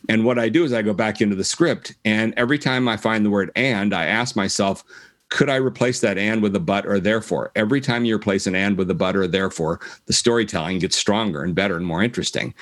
And 0.09 0.25
what 0.25 0.39
I 0.39 0.49
do 0.49 0.65
is 0.65 0.73
I 0.73 0.81
go 0.81 0.95
back 0.95 1.21
into 1.21 1.37
the 1.37 1.45
script. 1.45 1.95
And 2.07 2.33
every 2.39 2.59
time 2.59 2.89
I 2.89 2.97
find 2.97 3.23
the 3.23 3.31
word 3.31 3.53
and, 3.57 3.93
I 3.93 4.07
ask 4.07 4.37
myself, 4.37 4.83
could 5.35 5.51
I 5.51 5.57
replace 5.57 5.99
that 5.99 6.17
and 6.17 6.41
with 6.43 6.55
a 6.55 6.61
but 6.61 6.87
or 6.87 7.01
therefore? 7.01 7.51
Every 7.57 7.81
time 7.81 8.05
you 8.05 8.15
replace 8.15 8.47
an 8.47 8.55
and 8.55 8.79
with 8.79 8.89
a 8.89 8.95
but 8.95 9.17
or 9.17 9.27
therefore, 9.27 9.81
the 10.07 10.13
storytelling 10.13 10.79
gets 10.79 10.97
stronger 10.97 11.43
and 11.43 11.57
better 11.57 11.77
and 11.77 11.85
more 11.85 12.05
interesting. 12.05 12.55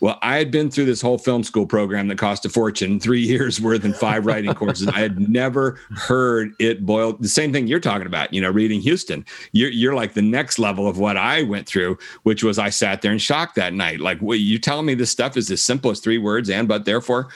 Well, 0.00 0.18
I 0.22 0.36
had 0.36 0.50
been 0.50 0.68
through 0.68 0.86
this 0.86 1.00
whole 1.00 1.18
film 1.18 1.44
school 1.44 1.66
program 1.66 2.08
that 2.08 2.18
cost 2.18 2.44
a 2.44 2.48
fortune, 2.48 2.98
three 3.06 3.20
years 3.20 3.60
worth 3.60 3.84
and 3.84 3.94
five 3.94 4.26
writing 4.26 4.52
courses. 4.54 4.88
I 4.88 4.98
had 4.98 5.30
never 5.30 5.78
heard 5.94 6.52
it 6.58 6.84
boiled. 6.84 7.22
The 7.22 7.28
same 7.28 7.52
thing 7.52 7.68
you're 7.68 7.78
talking 7.78 8.08
about, 8.08 8.34
you 8.34 8.40
know, 8.40 8.50
reading 8.50 8.80
Houston. 8.80 9.24
You're, 9.52 9.70
you're 9.70 9.94
like 9.94 10.14
the 10.14 10.22
next 10.22 10.58
level 10.58 10.88
of 10.88 10.98
what 10.98 11.16
I 11.16 11.44
went 11.44 11.68
through, 11.68 11.96
which 12.24 12.42
was 12.42 12.58
I 12.58 12.70
sat 12.70 13.02
there 13.02 13.12
in 13.12 13.18
shock 13.18 13.54
that 13.54 13.72
night. 13.72 14.00
Like, 14.00 14.18
well, 14.20 14.36
you 14.36 14.58
telling 14.58 14.86
me 14.86 14.94
this 14.94 15.12
stuff 15.12 15.36
is 15.36 15.48
as 15.52 15.62
simple 15.62 15.92
as 15.92 16.00
three 16.00 16.18
words 16.18 16.50
and 16.50 16.66
but 16.66 16.86
therefore? 16.86 17.28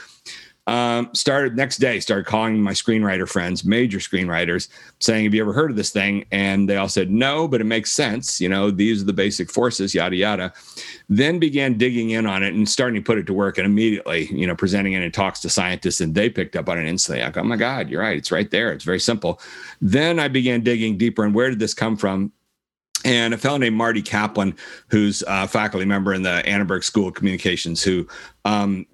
Um, 0.70 1.10
started 1.14 1.56
next 1.56 1.78
day 1.78 1.98
started 1.98 2.26
calling 2.26 2.62
my 2.62 2.70
screenwriter 2.70 3.28
friends 3.28 3.64
major 3.64 3.98
screenwriters 3.98 4.68
saying 5.00 5.24
have 5.24 5.34
you 5.34 5.42
ever 5.42 5.52
heard 5.52 5.68
of 5.68 5.76
this 5.76 5.90
thing? 5.90 6.24
And 6.30 6.68
they 6.68 6.76
all 6.76 6.88
said 6.88 7.10
no 7.10 7.48
but 7.48 7.60
it 7.60 7.64
makes 7.64 7.92
sense. 7.92 8.40
You 8.40 8.48
know 8.48 8.70
these 8.70 9.02
are 9.02 9.04
the 9.04 9.12
basic 9.12 9.50
forces 9.50 9.96
yada 9.96 10.14
yada. 10.14 10.52
Then 11.08 11.40
began 11.40 11.76
digging 11.76 12.10
in 12.10 12.24
on 12.24 12.44
it 12.44 12.54
and 12.54 12.68
starting 12.68 13.02
to 13.02 13.04
put 13.04 13.18
it 13.18 13.26
to 13.26 13.34
work. 13.34 13.58
And 13.58 13.66
immediately 13.66 14.26
you 14.26 14.46
know 14.46 14.54
presenting 14.54 14.92
it 14.92 15.02
in 15.02 15.10
talks 15.10 15.40
to 15.40 15.50
scientists 15.50 16.00
and 16.00 16.14
they 16.14 16.30
picked 16.30 16.54
up 16.54 16.68
on 16.68 16.78
it 16.78 16.86
instantly. 16.86 17.24
I 17.24 17.30
go 17.30 17.40
oh 17.40 17.44
my 17.44 17.56
god 17.56 17.90
you're 17.90 18.02
right. 18.02 18.16
It's 18.16 18.30
right 18.30 18.48
there. 18.52 18.72
It's 18.72 18.84
very 18.84 19.00
simple. 19.00 19.40
Then 19.80 20.20
i 20.20 20.28
began 20.28 20.60
digging 20.60 20.96
deeper 20.96 21.24
and 21.24 21.34
where 21.34 21.50
did 21.50 21.58
this 21.58 21.74
come 21.74 21.96
from? 21.96 22.30
And 23.04 23.34
a 23.34 23.38
fellow 23.38 23.58
named 23.58 23.76
Marty 23.76 24.02
Kaplan, 24.02 24.54
who's 24.86 25.24
a 25.26 25.48
faculty 25.48 25.86
member 25.86 26.14
in 26.14 26.22
the 26.22 26.46
Annenberg 26.46 26.84
School 26.84 27.08
of 27.08 27.14
Communications, 27.14 27.82
who 27.82 28.06
um, 28.44 28.86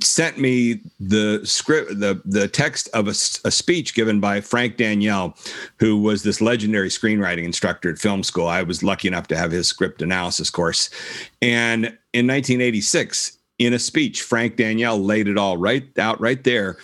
sent 0.00 0.38
me 0.38 0.80
the 1.00 1.40
script, 1.44 2.00
the 2.00 2.20
the 2.24 2.48
text 2.48 2.88
of 2.94 3.06
a, 3.06 3.10
a, 3.10 3.50
speech 3.50 3.94
given 3.94 4.20
by 4.20 4.40
Frank 4.40 4.76
Daniel 4.76 5.36
who 5.78 5.98
was 5.98 6.22
this 6.22 6.40
legendary 6.40 6.88
screenwriting 6.88 7.44
instructor 7.44 7.90
at 7.90 7.98
film 7.98 8.22
school. 8.22 8.46
I 8.46 8.62
was 8.62 8.82
lucky 8.82 9.08
enough 9.08 9.28
to 9.28 9.36
have 9.36 9.50
his 9.50 9.68
script 9.68 10.02
analysis 10.02 10.50
course, 10.50 10.88
and 11.40 11.86
in 12.12 12.26
1986, 12.26 13.38
in 13.58 13.74
a 13.74 13.78
speech, 13.78 14.22
Frank 14.22 14.56
Daniel 14.56 14.98
laid 14.98 15.28
it 15.28 15.36
all 15.36 15.56
right 15.56 15.86
out 15.98 16.20
right 16.20 16.42
there 16.42 16.78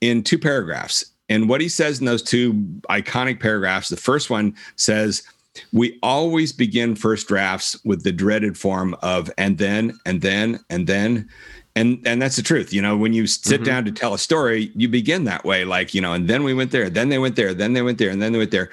in 0.00 0.22
two 0.22 0.38
paragraphs. 0.38 1.04
And 1.28 1.48
what 1.48 1.60
he 1.60 1.68
says 1.68 1.98
in 1.98 2.06
those 2.06 2.22
two 2.22 2.52
iconic 2.90 3.40
paragraphs, 3.40 3.88
the 3.88 3.96
first 3.96 4.30
one 4.30 4.54
says. 4.76 5.22
We 5.70 5.98
always 6.02 6.50
begin 6.50 6.96
first 6.96 7.28
drafts 7.28 7.78
with 7.84 8.04
the 8.04 8.12
dreaded 8.12 8.56
form 8.56 8.96
of 9.02 9.30
and 9.36 9.58
then, 9.58 9.98
and 10.06 10.22
then, 10.22 10.60
and 10.70 10.86
then 10.86 11.28
and 11.74 12.02
and 12.06 12.20
that's 12.20 12.36
the 12.36 12.42
truth 12.42 12.72
you 12.72 12.82
know 12.82 12.96
when 12.96 13.12
you 13.12 13.26
sit 13.26 13.56
mm-hmm. 13.56 13.64
down 13.64 13.84
to 13.84 13.92
tell 13.92 14.14
a 14.14 14.18
story 14.18 14.70
you 14.74 14.88
begin 14.88 15.24
that 15.24 15.44
way 15.44 15.64
like 15.64 15.94
you 15.94 16.00
know 16.00 16.12
and 16.12 16.28
then 16.28 16.42
we 16.42 16.52
went 16.52 16.70
there 16.70 16.90
then 16.90 17.08
they 17.08 17.18
went 17.18 17.36
there 17.36 17.54
then 17.54 17.72
they 17.72 17.82
went 17.82 17.98
there 17.98 18.10
and 18.10 18.20
then 18.20 18.32
they 18.32 18.38
went 18.38 18.50
there. 18.50 18.70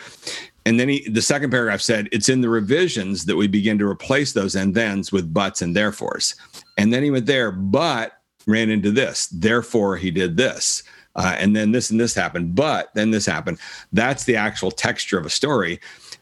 And 0.65 0.79
then 0.79 0.89
he, 0.89 1.07
the 1.09 1.21
second 1.21 1.49
paragraph 1.49 1.81
said 1.81 2.09
it's 2.11 2.29
in 2.29 2.41
the 2.41 2.49
revisions 2.49 3.25
that 3.25 3.37
we 3.37 3.47
begin 3.47 3.79
to 3.79 3.87
replace 3.87 4.33
those 4.33 4.55
and 4.55 4.75
thens 4.75 5.11
with 5.11 5.33
buts 5.33 5.61
and 5.61 5.75
therefores. 5.75 6.35
And 6.77 6.93
then 6.93 7.01
he 7.01 7.09
went 7.09 7.25
there 7.25 7.51
but 7.51 8.13
ran 8.45 8.69
into 8.69 8.91
this 8.91 9.27
therefore 9.27 9.97
he 9.97 10.09
did 10.09 10.37
this 10.37 10.81
uh, 11.15 11.35
and 11.37 11.55
then 11.55 11.71
this 11.71 11.91
and 11.91 11.99
this 11.99 12.15
happened 12.15 12.55
but 12.55 12.89
then 12.93 13.11
this 13.11 13.25
happened. 13.25 13.57
That's 13.93 14.25
the 14.25 14.35
actual 14.35 14.71
texture 14.71 15.17
of 15.17 15.25
a 15.25 15.29
story 15.29 15.79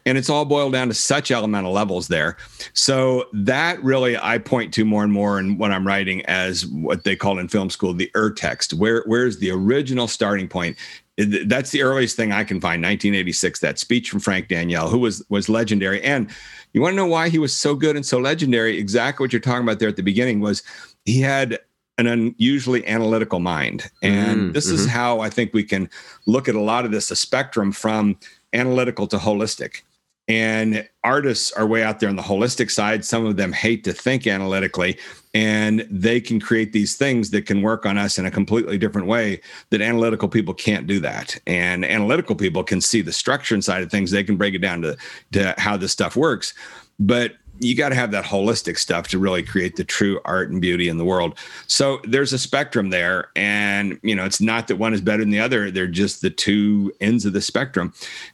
and 0.08 0.16
it's 0.16 0.30
all 0.30 0.46
boiled 0.46 0.72
down 0.72 0.88
to 0.88 0.94
such 0.94 1.30
elemental 1.30 1.70
levels 1.70 2.08
there. 2.08 2.36
So 2.72 3.26
that 3.34 3.82
really 3.84 4.16
I 4.16 4.38
point 4.38 4.72
to 4.74 4.84
more 4.84 5.04
and 5.04 5.12
more 5.12 5.38
in 5.38 5.58
what 5.58 5.70
I'm 5.70 5.86
writing 5.86 6.24
as 6.24 6.66
what 6.66 7.04
they 7.04 7.14
call 7.14 7.38
in 7.38 7.48
film 7.48 7.68
school 7.68 7.92
the 7.92 8.10
ur 8.14 8.32
text. 8.32 8.72
Where 8.72 9.02
where's 9.06 9.38
the 9.38 9.50
original 9.50 10.08
starting 10.08 10.48
point? 10.48 10.76
That's 11.18 11.72
the 11.72 11.82
earliest 11.82 12.16
thing 12.16 12.32
I 12.32 12.44
can 12.44 12.60
find. 12.60 12.80
1986, 12.80 13.60
that 13.60 13.78
speech 13.78 14.08
from 14.08 14.20
Frank 14.20 14.48
Daniel, 14.48 14.88
who 14.88 14.98
was 14.98 15.22
was 15.28 15.48
legendary. 15.48 16.02
And 16.02 16.30
you 16.72 16.80
want 16.80 16.92
to 16.92 16.96
know 16.96 17.06
why 17.06 17.28
he 17.28 17.38
was 17.38 17.54
so 17.54 17.74
good 17.74 17.94
and 17.94 18.06
so 18.06 18.18
legendary? 18.18 18.78
Exactly 18.78 19.24
what 19.24 19.32
you're 19.32 19.40
talking 19.40 19.62
about 19.62 19.78
there 19.78 19.88
at 19.88 19.96
the 19.96 20.02
beginning 20.02 20.40
was 20.40 20.62
he 21.04 21.20
had 21.20 21.58
an 21.98 22.06
unusually 22.06 22.86
analytical 22.86 23.40
mind. 23.40 23.90
And 24.02 24.38
mm, 24.38 24.52
this 24.54 24.66
mm-hmm. 24.66 24.76
is 24.76 24.86
how 24.86 25.20
I 25.20 25.28
think 25.28 25.52
we 25.52 25.64
can 25.64 25.90
look 26.26 26.48
at 26.48 26.54
a 26.54 26.60
lot 26.60 26.84
of 26.84 26.92
this, 26.92 27.10
a 27.10 27.16
spectrum 27.16 27.72
from 27.72 28.16
analytical 28.52 29.06
to 29.08 29.18
holistic. 29.18 29.82
And 30.28 30.86
artists 31.04 31.52
are 31.52 31.66
way 31.66 31.82
out 31.82 32.00
there 32.00 32.08
on 32.10 32.16
the 32.16 32.22
holistic 32.22 32.70
side. 32.70 33.04
Some 33.04 33.24
of 33.24 33.36
them 33.36 33.52
hate 33.52 33.82
to 33.84 33.94
think 33.94 34.26
analytically, 34.26 34.98
and 35.34 35.86
they 35.90 36.20
can 36.20 36.38
create 36.38 36.72
these 36.72 36.96
things 36.96 37.30
that 37.30 37.46
can 37.46 37.62
work 37.62 37.86
on 37.86 37.96
us 37.96 38.18
in 38.18 38.26
a 38.26 38.30
completely 38.30 38.76
different 38.76 39.06
way 39.06 39.40
that 39.70 39.80
analytical 39.80 40.28
people 40.28 40.52
can't 40.52 40.86
do 40.86 41.00
that. 41.00 41.38
And 41.46 41.84
analytical 41.84 42.36
people 42.36 42.62
can 42.62 42.80
see 42.82 43.00
the 43.00 43.12
structure 43.12 43.54
inside 43.54 43.82
of 43.82 43.90
things, 43.90 44.10
they 44.10 44.24
can 44.24 44.36
break 44.36 44.54
it 44.54 44.58
down 44.58 44.82
to, 44.82 44.96
to 45.32 45.54
how 45.56 45.78
this 45.78 45.92
stuff 45.92 46.14
works. 46.14 46.52
But 46.98 47.34
you 47.60 47.74
got 47.74 47.88
to 47.88 47.94
have 47.94 48.10
that 48.12 48.24
holistic 48.24 48.78
stuff 48.78 49.08
to 49.08 49.18
really 49.18 49.42
create 49.42 49.76
the 49.76 49.84
true 49.84 50.20
art 50.24 50.50
and 50.50 50.60
beauty 50.60 50.88
in 50.88 50.96
the 50.96 51.04
world. 51.04 51.36
So 51.66 52.00
there's 52.04 52.32
a 52.32 52.38
spectrum 52.38 52.90
there. 52.90 53.30
And, 53.34 53.98
you 54.02 54.14
know, 54.14 54.24
it's 54.24 54.40
not 54.40 54.68
that 54.68 54.76
one 54.76 54.94
is 54.94 55.00
better 55.00 55.22
than 55.22 55.30
the 55.30 55.40
other, 55.40 55.70
they're 55.70 55.86
just 55.86 56.22
the 56.22 56.30
two 56.30 56.92
ends 57.00 57.24
of 57.24 57.32
the 57.32 57.40
spectrum. 57.40 57.92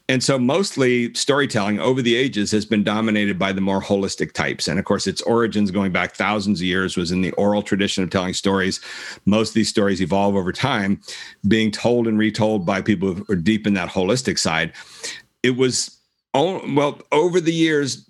And 0.09 0.23
so 0.23 0.39
mostly 0.39 1.15
storytelling 1.15 1.81
over 1.81 2.03
the 2.03 2.15
ages 2.17 2.51
has 2.51 2.67
been 2.67 2.85
dominated 2.85 3.39
by 3.39 3.53
the 3.53 3.61
more 3.61 3.81
holistic 3.81 4.33
types. 4.33 4.69
And 4.69 4.79
of 4.79 4.85
course, 4.85 5.07
its 5.07 5.23
origins 5.23 5.71
going 5.71 5.93
back 5.93 6.15
thousands 6.15 6.61
of 6.61 6.67
years 6.67 6.97
was 6.97 7.11
in 7.11 7.23
the 7.23 7.33
oral 7.33 7.63
tradition 7.63 8.05
of 8.05 8.11
telling 8.11 8.35
stories. 8.35 8.81
Most 9.25 9.51
of 9.51 9.55
these 9.55 9.69
stories 9.69 10.03
evolve 10.03 10.37
over 10.37 10.53
time, 10.53 11.01
being 11.49 11.71
told 11.71 12.07
and 12.07 12.19
retold 12.19 12.67
by 12.67 12.83
people 12.83 13.15
who 13.15 13.33
are 13.33 13.37
deep 13.37 13.67
in 13.67 13.75
that 13.75 13.89
holistic 13.89 14.39
side. 14.39 14.73
It 15.43 15.57
was 15.57 15.99
well, 16.35 17.01
over 17.13 17.41
the 17.41 17.53
years, 17.53 18.05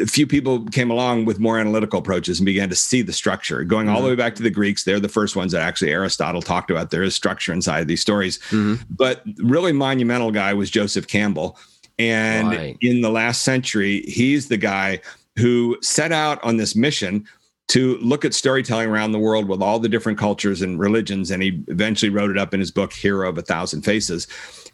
a 0.00 0.06
few 0.06 0.26
people 0.26 0.64
came 0.66 0.90
along 0.90 1.24
with 1.24 1.40
more 1.40 1.58
analytical 1.58 1.98
approaches 1.98 2.38
and 2.38 2.46
began 2.46 2.68
to 2.68 2.76
see 2.76 3.02
the 3.02 3.12
structure. 3.12 3.64
Going 3.64 3.88
all 3.88 3.96
mm-hmm. 3.96 4.04
the 4.04 4.10
way 4.10 4.16
back 4.16 4.36
to 4.36 4.42
the 4.42 4.50
Greeks, 4.50 4.84
they're 4.84 5.00
the 5.00 5.08
first 5.08 5.34
ones 5.34 5.52
that 5.52 5.62
actually 5.62 5.90
Aristotle 5.90 6.42
talked 6.42 6.70
about. 6.70 6.90
There 6.90 7.02
is 7.02 7.14
structure 7.14 7.52
inside 7.52 7.80
of 7.80 7.88
these 7.88 8.00
stories. 8.00 8.38
Mm-hmm. 8.50 8.84
But 8.88 9.22
really 9.38 9.72
monumental 9.72 10.30
guy 10.30 10.54
was 10.54 10.70
Joseph 10.70 11.08
Campbell. 11.08 11.58
And 11.98 12.48
right. 12.48 12.76
in 12.80 13.00
the 13.00 13.10
last 13.10 13.42
century, 13.42 14.02
he's 14.02 14.48
the 14.48 14.58
guy 14.58 15.00
who 15.36 15.76
set 15.82 16.12
out 16.12 16.42
on 16.44 16.58
this 16.58 16.76
mission 16.76 17.26
to 17.68 17.96
look 17.98 18.24
at 18.24 18.32
storytelling 18.32 18.88
around 18.88 19.12
the 19.12 19.18
world 19.18 19.48
with 19.48 19.60
all 19.60 19.78
the 19.78 19.88
different 19.88 20.18
cultures 20.18 20.62
and 20.62 20.78
religions. 20.78 21.30
And 21.30 21.42
he 21.42 21.64
eventually 21.68 22.10
wrote 22.10 22.30
it 22.30 22.38
up 22.38 22.54
in 22.54 22.60
his 22.60 22.70
book, 22.70 22.92
Hero 22.92 23.28
of 23.28 23.38
a 23.38 23.42
Thousand 23.42 23.82
Faces. 23.82 24.28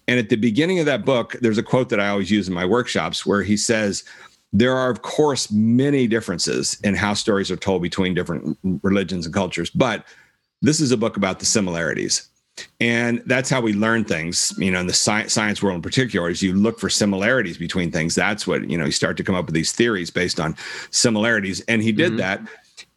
And 0.08 0.18
at 0.18 0.28
the 0.28 0.36
beginning 0.36 0.78
of 0.78 0.86
that 0.86 1.04
book, 1.04 1.36
there's 1.40 1.58
a 1.58 1.62
quote 1.62 1.88
that 1.88 2.00
I 2.00 2.08
always 2.08 2.30
use 2.30 2.48
in 2.48 2.54
my 2.54 2.66
workshops 2.66 3.24
where 3.24 3.42
he 3.42 3.56
says, 3.56 4.04
there 4.52 4.76
are, 4.76 4.90
of 4.90 5.00
course, 5.00 5.50
many 5.50 6.06
differences 6.06 6.78
in 6.84 6.94
how 6.94 7.14
stories 7.14 7.50
are 7.50 7.56
told 7.56 7.80
between 7.80 8.12
different 8.12 8.58
religions 8.82 9.24
and 9.24 9.34
cultures, 9.34 9.70
but 9.70 10.04
this 10.60 10.78
is 10.78 10.92
a 10.92 10.96
book 10.96 11.16
about 11.16 11.38
the 11.38 11.46
similarities. 11.46 12.28
And 12.78 13.22
that's 13.24 13.48
how 13.48 13.62
we 13.62 13.72
learn 13.72 14.04
things, 14.04 14.52
you 14.58 14.70
know, 14.70 14.80
in 14.80 14.86
the 14.86 14.92
science, 14.92 15.32
science 15.32 15.62
world 15.62 15.76
in 15.76 15.82
particular, 15.82 16.28
is 16.28 16.42
you 16.42 16.52
look 16.52 16.78
for 16.78 16.90
similarities 16.90 17.56
between 17.56 17.90
things. 17.90 18.14
That's 18.14 18.46
what, 18.46 18.68
you 18.68 18.76
know, 18.76 18.84
you 18.84 18.92
start 18.92 19.16
to 19.16 19.24
come 19.24 19.34
up 19.34 19.46
with 19.46 19.54
these 19.54 19.72
theories 19.72 20.10
based 20.10 20.38
on 20.38 20.54
similarities. 20.90 21.62
And 21.62 21.82
he 21.82 21.92
did 21.92 22.08
mm-hmm. 22.08 22.16
that. 22.18 22.42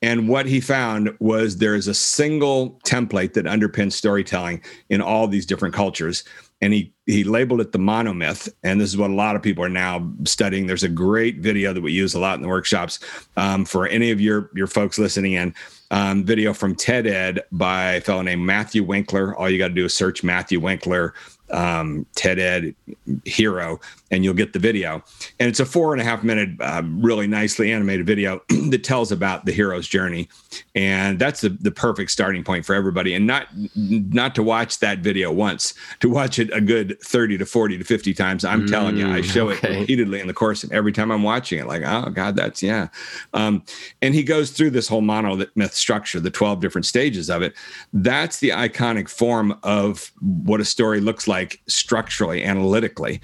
And 0.05 0.29
what 0.29 0.45
he 0.45 0.61
found 0.61 1.17
was 1.19 1.57
there 1.57 1.73
is 1.73 1.87
a 1.87 1.93
single 1.95 2.79
template 2.85 3.33
that 3.33 3.45
underpins 3.45 3.93
storytelling 3.93 4.61
in 4.87 5.01
all 5.01 5.27
these 5.27 5.47
different 5.47 5.73
cultures. 5.73 6.23
And 6.61 6.73
he 6.73 6.93
he 7.07 7.23
labeled 7.23 7.59
it 7.59 7.71
the 7.71 7.79
monomyth. 7.79 8.47
And 8.63 8.79
this 8.79 8.89
is 8.89 8.97
what 8.97 9.09
a 9.09 9.15
lot 9.15 9.35
of 9.35 9.41
people 9.41 9.63
are 9.63 9.69
now 9.69 10.07
studying. 10.23 10.67
There's 10.67 10.83
a 10.83 10.89
great 10.89 11.39
video 11.39 11.73
that 11.73 11.81
we 11.81 11.91
use 11.91 12.13
a 12.13 12.19
lot 12.19 12.35
in 12.35 12.43
the 12.43 12.47
workshops 12.47 12.99
um, 13.35 13.65
for 13.65 13.87
any 13.87 14.11
of 14.11 14.21
your 14.21 14.51
your 14.53 14.67
folks 14.67 14.99
listening 14.99 15.33
in 15.33 15.55
um, 15.89 16.23
video 16.23 16.53
from 16.53 16.75
ted 16.75 17.07
ed 17.07 17.41
by 17.51 17.93
a 17.93 18.01
fellow 18.01 18.21
named 18.21 18.45
matthew 18.45 18.83
winkler. 18.83 19.35
All 19.35 19.49
you 19.49 19.57
got 19.57 19.69
to 19.69 19.73
do 19.73 19.85
is 19.85 19.95
search 19.95 20.23
matthew 20.23 20.59
winkler 20.59 21.15
um, 21.51 22.05
TED 22.15 22.39
Ed 22.39 22.75
hero, 23.23 23.79
and 24.11 24.23
you'll 24.23 24.33
get 24.33 24.53
the 24.53 24.59
video. 24.59 25.03
And 25.39 25.47
it's 25.47 25.59
a 25.59 25.65
four 25.65 25.93
and 25.93 26.01
a 26.01 26.05
half 26.05 26.23
minute, 26.23 26.49
uh, 26.59 26.81
really 26.85 27.27
nicely 27.27 27.71
animated 27.71 28.05
video 28.05 28.41
that 28.69 28.83
tells 28.83 29.11
about 29.11 29.45
the 29.45 29.51
hero's 29.51 29.87
journey, 29.87 30.27
and 30.73 31.19
that's 31.19 31.41
the, 31.41 31.49
the 31.49 31.71
perfect 31.71 32.11
starting 32.11 32.43
point 32.43 32.65
for 32.65 32.73
everybody. 32.73 33.13
And 33.13 33.27
not 33.27 33.47
not 33.75 34.35
to 34.35 34.43
watch 34.43 34.79
that 34.79 34.99
video 34.99 35.31
once, 35.31 35.73
to 35.99 36.09
watch 36.09 36.39
it 36.39 36.51
a 36.51 36.61
good 36.61 36.99
thirty 37.01 37.37
to 37.37 37.45
forty 37.45 37.77
to 37.77 37.83
fifty 37.83 38.13
times. 38.13 38.43
I'm 38.43 38.65
mm, 38.65 38.69
telling 38.69 38.97
you, 38.97 39.07
I 39.07 39.21
show 39.21 39.49
okay. 39.51 39.75
it 39.75 39.79
repeatedly 39.81 40.19
in 40.19 40.27
the 40.27 40.33
course, 40.33 40.63
and 40.63 40.73
every 40.73 40.91
time 40.91 41.11
I'm 41.11 41.23
watching 41.23 41.59
it, 41.59 41.67
like, 41.67 41.83
oh 41.85 42.09
God, 42.09 42.35
that's 42.35 42.63
yeah. 42.63 42.87
Um, 43.33 43.63
and 44.01 44.15
he 44.15 44.23
goes 44.23 44.51
through 44.51 44.71
this 44.71 44.87
whole 44.87 45.01
monomyth 45.01 45.73
structure, 45.73 46.19
the 46.19 46.31
twelve 46.31 46.59
different 46.59 46.85
stages 46.85 47.29
of 47.29 47.41
it. 47.41 47.53
That's 47.93 48.39
the 48.39 48.49
iconic 48.49 49.09
form 49.09 49.57
of 49.63 50.11
what 50.21 50.59
a 50.59 50.65
story 50.65 50.99
looks 50.99 51.27
like 51.27 51.34
like 51.35 51.61
structurally, 51.67 52.43
analytically. 52.43 53.19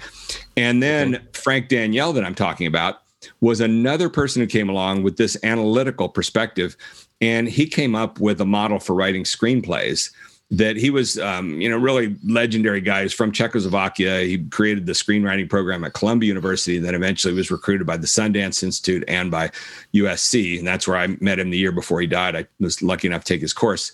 And 0.56 0.82
then 0.82 1.16
okay. 1.16 1.24
Frank 1.32 1.68
Daniel, 1.68 2.12
that 2.12 2.24
I'm 2.24 2.34
talking 2.34 2.66
about, 2.66 3.02
was 3.40 3.60
another 3.60 4.10
person 4.10 4.42
who 4.42 4.46
came 4.46 4.68
along 4.68 5.02
with 5.02 5.16
this 5.16 5.36
analytical 5.42 6.08
perspective. 6.08 6.76
And 7.20 7.48
he 7.48 7.66
came 7.66 7.94
up 7.94 8.20
with 8.20 8.40
a 8.40 8.44
model 8.44 8.78
for 8.78 8.94
writing 8.94 9.24
screenplays 9.24 10.10
that 10.50 10.76
he 10.76 10.90
was, 10.90 11.18
um, 11.18 11.58
you 11.62 11.68
know, 11.70 11.78
really 11.78 12.14
legendary 12.26 12.82
guy. 12.82 13.02
He's 13.02 13.14
from 13.14 13.32
Czechoslovakia. 13.32 14.20
He 14.20 14.36
created 14.36 14.84
the 14.84 14.92
screenwriting 14.92 15.48
program 15.48 15.82
at 15.82 15.94
Columbia 15.94 16.28
University, 16.28 16.76
and 16.76 16.84
then 16.84 16.94
eventually 16.94 17.32
was 17.32 17.50
recruited 17.50 17.86
by 17.86 17.96
the 17.96 18.06
Sundance 18.06 18.62
Institute 18.62 19.02
and 19.08 19.30
by 19.30 19.50
USC. 19.94 20.58
And 20.58 20.66
that's 20.66 20.86
where 20.86 20.98
I 20.98 21.06
met 21.20 21.38
him 21.38 21.48
the 21.48 21.56
year 21.56 21.72
before 21.72 22.02
he 22.02 22.06
died. 22.06 22.36
I 22.36 22.46
was 22.60 22.82
lucky 22.82 23.08
enough 23.08 23.24
to 23.24 23.32
take 23.32 23.40
his 23.40 23.54
course 23.54 23.92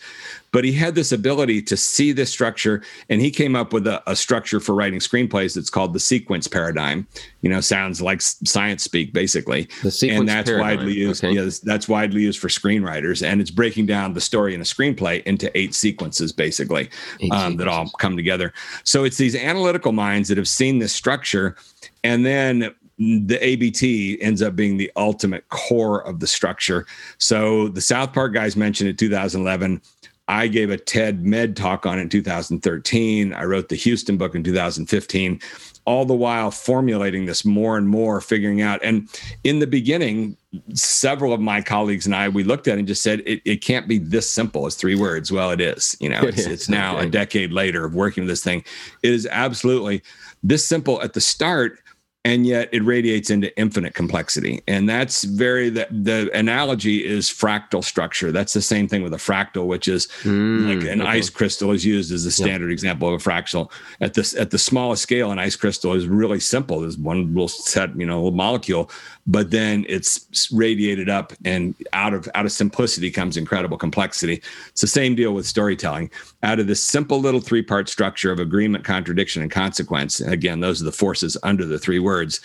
but 0.52 0.64
he 0.64 0.72
had 0.72 0.94
this 0.94 1.12
ability 1.12 1.62
to 1.62 1.76
see 1.76 2.12
this 2.12 2.30
structure 2.30 2.82
and 3.08 3.20
he 3.20 3.30
came 3.30 3.54
up 3.54 3.72
with 3.72 3.86
a, 3.86 4.02
a, 4.10 4.16
structure 4.16 4.60
for 4.60 4.74
writing 4.74 4.98
screenplays 4.98 5.54
that's 5.54 5.70
called 5.70 5.92
the 5.92 6.00
sequence 6.00 6.48
paradigm 6.48 7.06
you 7.40 7.50
know 7.50 7.60
sounds 7.60 8.00
like 8.02 8.20
science 8.20 8.82
speak 8.82 9.12
basically 9.12 9.68
the 9.82 9.90
sequence 9.90 10.20
and 10.20 10.28
that's 10.28 10.48
paradigm. 10.48 10.78
widely 10.78 10.94
used 10.94 11.24
okay. 11.24 11.34
yes 11.34 11.60
that's 11.60 11.88
widely 11.88 12.22
used 12.22 12.38
for 12.38 12.48
screenwriters 12.48 13.26
and 13.26 13.40
it's 13.40 13.50
breaking 13.50 13.86
down 13.86 14.12
the 14.14 14.20
story 14.20 14.54
in 14.54 14.60
a 14.60 14.64
screenplay 14.64 15.22
into 15.24 15.56
eight 15.56 15.74
sequences 15.74 16.32
basically 16.32 16.90
eight 17.20 17.32
um, 17.32 17.52
sequences. 17.52 17.58
that 17.58 17.68
all 17.68 17.90
come 17.98 18.16
together 18.16 18.52
so 18.84 19.04
it's 19.04 19.16
these 19.16 19.36
analytical 19.36 19.92
minds 19.92 20.28
that 20.28 20.38
have 20.38 20.48
seen 20.48 20.78
this 20.78 20.92
structure 20.92 21.56
and 22.04 22.24
then 22.24 22.74
the 22.98 23.38
ABT 23.40 24.20
ends 24.20 24.42
up 24.42 24.56
being 24.56 24.76
the 24.76 24.90
ultimate 24.96 25.48
core 25.50 26.04
of 26.04 26.18
the 26.18 26.26
structure. 26.26 26.84
So 27.18 27.68
the 27.68 27.80
South 27.80 28.12
Park 28.12 28.34
guys 28.34 28.56
mentioned 28.56 28.90
in 28.90 28.96
2011 28.96 29.80
I 30.28 30.46
gave 30.46 30.70
a 30.70 30.76
TED 30.76 31.24
Med 31.24 31.56
talk 31.56 31.86
on 31.86 31.98
it 31.98 32.02
in 32.02 32.08
2013. 32.10 33.32
I 33.32 33.44
wrote 33.44 33.70
the 33.70 33.76
Houston 33.76 34.18
book 34.18 34.34
in 34.34 34.44
2015, 34.44 35.40
all 35.86 36.04
the 36.04 36.14
while 36.14 36.50
formulating 36.50 37.24
this 37.24 37.46
more 37.46 37.78
and 37.78 37.88
more, 37.88 38.20
figuring 38.20 38.60
out. 38.60 38.78
And 38.84 39.08
in 39.42 39.58
the 39.58 39.66
beginning, 39.66 40.36
several 40.74 41.32
of 41.32 41.40
my 41.40 41.62
colleagues 41.62 42.04
and 42.04 42.14
I, 42.14 42.28
we 42.28 42.44
looked 42.44 42.68
at 42.68 42.76
it 42.76 42.80
and 42.80 42.88
just 42.88 43.02
said, 43.02 43.20
it, 43.20 43.40
it 43.46 43.62
can't 43.62 43.88
be 43.88 43.96
this 43.96 44.30
simple 44.30 44.66
as 44.66 44.74
three 44.74 44.94
words. 44.94 45.32
Well, 45.32 45.50
it 45.50 45.62
is. 45.62 45.96
You 45.98 46.10
know, 46.10 46.22
it's, 46.24 46.46
it's 46.46 46.68
now 46.68 46.98
okay. 46.98 47.06
a 47.06 47.10
decade 47.10 47.52
later 47.52 47.86
of 47.86 47.94
working 47.94 48.24
with 48.24 48.28
this 48.28 48.44
thing. 48.44 48.64
It 49.02 49.12
is 49.12 49.26
absolutely 49.30 50.02
this 50.42 50.66
simple 50.66 51.00
at 51.00 51.14
the 51.14 51.22
start 51.22 51.80
and 52.24 52.46
yet 52.46 52.68
it 52.72 52.82
radiates 52.82 53.30
into 53.30 53.56
infinite 53.58 53.94
complexity. 53.94 54.60
And 54.66 54.88
that's 54.88 55.24
very 55.24 55.70
the, 55.70 55.86
the 55.90 56.30
analogy 56.34 57.04
is 57.06 57.28
fractal 57.28 57.82
structure. 57.82 58.32
That's 58.32 58.52
the 58.52 58.60
same 58.60 58.88
thing 58.88 59.02
with 59.02 59.14
a 59.14 59.18
fractal 59.18 59.66
which 59.66 59.88
is 59.88 60.08
mm, 60.22 60.68
like 60.68 60.90
an 60.90 61.00
okay. 61.00 61.10
ice 61.10 61.30
crystal 61.30 61.70
is 61.72 61.84
used 61.84 62.12
as 62.12 62.26
a 62.26 62.30
standard 62.30 62.70
example 62.70 63.08
of 63.08 63.14
a 63.14 63.24
fractal. 63.24 63.70
At 64.00 64.14
this 64.14 64.34
at 64.34 64.50
the 64.50 64.58
smallest 64.58 65.02
scale 65.02 65.30
an 65.30 65.38
ice 65.38 65.56
crystal 65.56 65.94
is 65.94 66.06
really 66.06 66.40
simple. 66.40 66.80
There's 66.80 66.98
one 66.98 67.28
little 67.28 67.48
set 67.48 67.98
you 67.98 68.06
know 68.06 68.16
little 68.16 68.32
molecule 68.32 68.90
but 69.28 69.50
then 69.50 69.84
it's 69.88 70.50
radiated 70.50 71.08
up 71.08 71.34
and 71.44 71.74
out 71.92 72.14
of 72.14 72.28
out 72.34 72.46
of 72.46 72.52
simplicity 72.52 73.10
comes 73.10 73.36
incredible 73.36 73.76
complexity. 73.76 74.42
It's 74.68 74.80
the 74.80 74.86
same 74.86 75.14
deal 75.14 75.34
with 75.34 75.46
storytelling 75.46 76.10
out 76.42 76.60
of 76.60 76.66
this 76.66 76.82
simple 76.82 77.20
little 77.20 77.40
three 77.40 77.62
part 77.62 77.88
structure 77.88 78.30
of 78.30 78.38
agreement 78.38 78.84
contradiction 78.84 79.42
and 79.42 79.50
consequence. 79.50 80.20
Again 80.20 80.60
those 80.60 80.80
are 80.80 80.84
the 80.84 80.92
forces 80.92 81.36
under 81.42 81.64
the 81.64 81.78
three 81.78 81.98
words. 81.98 82.40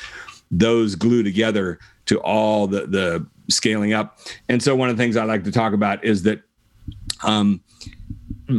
Those 0.51 0.95
glue 0.95 1.23
together 1.23 1.79
to 2.05 2.19
all 2.19 2.67
the 2.67 2.87
the 2.87 3.25
scaling 3.49 3.93
up. 3.93 4.19
And 4.49 4.63
so 4.63 4.75
one 4.75 4.89
of 4.89 4.97
the 4.97 5.03
things 5.03 5.17
i 5.17 5.23
like 5.23 5.43
to 5.43 5.51
talk 5.51 5.73
about 5.73 6.03
is 6.03 6.23
that 6.23 6.41
um, 7.23 7.61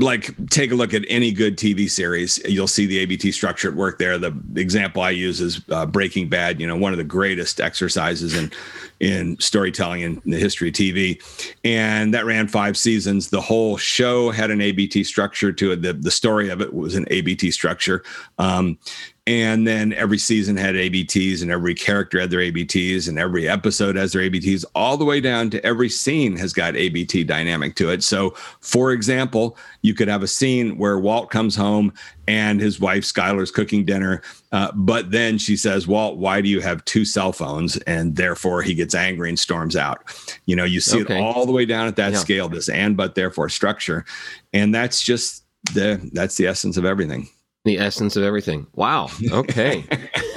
like 0.03 0.49
take 0.51 0.73
a 0.73 0.75
look 0.75 0.95
at 0.95 1.03
any 1.09 1.33
good 1.33 1.57
TV 1.57 1.89
series. 1.89 2.39
You'll 2.45 2.67
see 2.67 2.87
the 2.87 2.99
ABT 2.99 3.33
structure 3.33 3.69
at 3.69 3.75
work 3.75 3.99
there. 3.99 4.19
The 4.19 4.35
example 4.57 5.03
I 5.03 5.11
use 5.11 5.41
is 5.41 5.61
uh, 5.71 5.87
Breaking 5.87 6.29
Bad. 6.29 6.61
You 6.61 6.67
know, 6.67 6.77
one 6.77 6.93
of 6.93 6.99
the 6.99 7.05
greatest 7.05 7.61
exercises 7.61 8.35
in 8.35 8.51
in 9.01 9.39
storytelling 9.41 10.03
in 10.03 10.23
the 10.25 10.39
history 10.39 10.69
of 10.69 10.75
TV, 10.75 11.23
and 11.65 12.15
that 12.15 12.25
ran 12.25 12.49
five 12.49 12.77
seasons. 12.77 13.31
The 13.31 13.41
whole 13.41 13.77
show 13.77 14.31
had 14.31 14.51
an 14.51 14.61
ABT 14.61 15.05
structure 15.05 15.53
to 15.53 15.73
it. 15.73 15.83
The 15.83 15.93
the 15.93 16.11
story 16.11 16.49
of 16.49 16.61
it 16.61 16.73
was 16.73 16.95
an 16.95 17.07
ABT 17.11 17.51
structure. 17.51 18.03
Um, 18.39 18.79
and 19.27 19.67
then 19.67 19.95
every 19.95 20.19
season 20.19 20.55
had 20.55 20.75
ABTs, 20.75 21.41
and 21.41 21.51
every 21.51 21.75
character 21.75 22.21
had 22.21 22.31
their 22.31 22.41
ABTs, 22.41 23.09
and 23.09 23.19
every 23.19 23.49
episode 23.49 23.97
has 23.97 24.13
their 24.13 24.23
ABTs, 24.23 24.67
all 24.75 24.99
the 24.99 25.05
way 25.05 25.19
down 25.19 25.49
to 25.49 25.65
every 25.65 25.89
scene 25.89 26.37
has 26.37 26.53
got 26.53 26.77
ABT 26.77 27.25
dynamic 27.25 27.75
to 27.77 27.89
it. 27.91 28.05
So, 28.05 28.31
for 28.61 28.93
example, 28.93 29.57
you 29.81 29.95
could 29.95 30.09
have 30.09 30.23
a 30.23 30.27
scene 30.27 30.77
where 30.77 30.99
Walt 30.99 31.31
comes 31.31 31.57
home 31.57 31.95
and 32.29 32.61
his 32.61 32.79
wife 32.81 33.05
Skyler's 33.05 33.51
cooking 33.51 33.87
dinner, 33.87 34.21
uh, 34.53 34.73
but 34.75 35.11
then 35.11 35.39
she 35.39 35.57
says, 35.57 35.89
"Walt, 35.89 36.19
why 36.19 36.43
do 36.43 36.51
you 36.51 36.61
have 36.61 36.85
two 36.85 37.07
cell 37.07 37.33
phones?" 37.33 37.79
And 37.79 38.17
therefore, 38.17 38.61
he 38.61 38.75
gets 38.75 38.95
angry 38.95 39.31
and 39.31 39.39
storms 39.39 39.75
out. 39.75 40.03
You 40.45 40.55
know, 40.55 40.65
you 40.65 40.81
see 40.81 41.01
okay. 41.01 41.19
it 41.19 41.23
all 41.23 41.47
the 41.47 41.53
way 41.53 41.65
down 41.65 41.87
at 41.87 41.97
that 41.97 42.13
yeah. 42.13 42.19
scale, 42.19 42.51
this 42.51 42.69
and 42.69 42.95
but 42.95 43.15
therefore 43.15 43.49
structure, 43.49 44.05
and 44.53 44.75
that's 44.75 45.03
just 45.03 45.45
the 45.73 46.11
that's 46.13 46.37
the 46.37 46.47
essence 46.47 46.77
of 46.77 46.85
everything 46.85 47.27
the 47.65 47.79
essence 47.79 48.15
of 48.15 48.23
everything. 48.23 48.67
Wow. 48.75 49.09
Okay. 49.31 49.85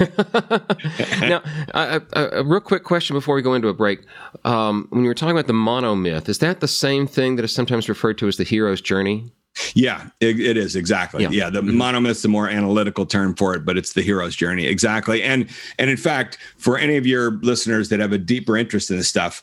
now, 1.20 1.42
a, 1.74 2.00
a, 2.14 2.28
a, 2.40 2.44
real 2.44 2.60
quick 2.60 2.84
question 2.84 3.14
before 3.14 3.34
we 3.34 3.42
go 3.42 3.54
into 3.54 3.68
a 3.68 3.74
break. 3.74 4.00
Um, 4.44 4.86
when 4.90 5.02
you 5.02 5.08
were 5.08 5.14
talking 5.14 5.36
about 5.36 5.46
the 5.46 5.52
monomyth, 5.52 6.28
is 6.28 6.38
that 6.38 6.60
the 6.60 6.68
same 6.68 7.06
thing 7.06 7.36
that 7.36 7.44
is 7.44 7.52
sometimes 7.52 7.88
referred 7.88 8.16
to 8.18 8.28
as 8.28 8.38
the 8.38 8.44
hero's 8.44 8.80
journey? 8.80 9.30
Yeah, 9.74 10.08
it, 10.20 10.40
it 10.40 10.56
is 10.56 10.76
exactly. 10.76 11.24
Yeah, 11.24 11.30
yeah 11.30 11.50
the 11.50 11.60
mm-hmm. 11.60 11.80
monomyth's 11.80 12.22
the 12.22 12.28
more 12.28 12.48
analytical 12.48 13.04
term 13.04 13.34
for 13.34 13.54
it, 13.54 13.64
but 13.64 13.76
it's 13.76 13.92
the 13.92 14.02
hero's 14.02 14.36
journey 14.36 14.66
exactly. 14.66 15.22
And 15.22 15.48
and 15.78 15.90
in 15.90 15.96
fact, 15.96 16.38
for 16.56 16.78
any 16.78 16.96
of 16.96 17.06
your 17.06 17.32
listeners 17.42 17.88
that 17.88 18.00
have 18.00 18.12
a 18.12 18.18
deeper 18.18 18.56
interest 18.56 18.90
in 18.90 18.96
this 18.96 19.08
stuff, 19.08 19.42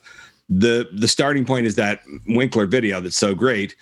the 0.50 0.88
the 0.93 1.08
starting 1.08 1.45
point 1.45 1.65
is 1.65 1.76
that 1.76 2.02
Winkler 2.28 2.65
video 2.65 3.02
that's 3.02 3.17
so 3.17 3.36
great, 3.36 3.76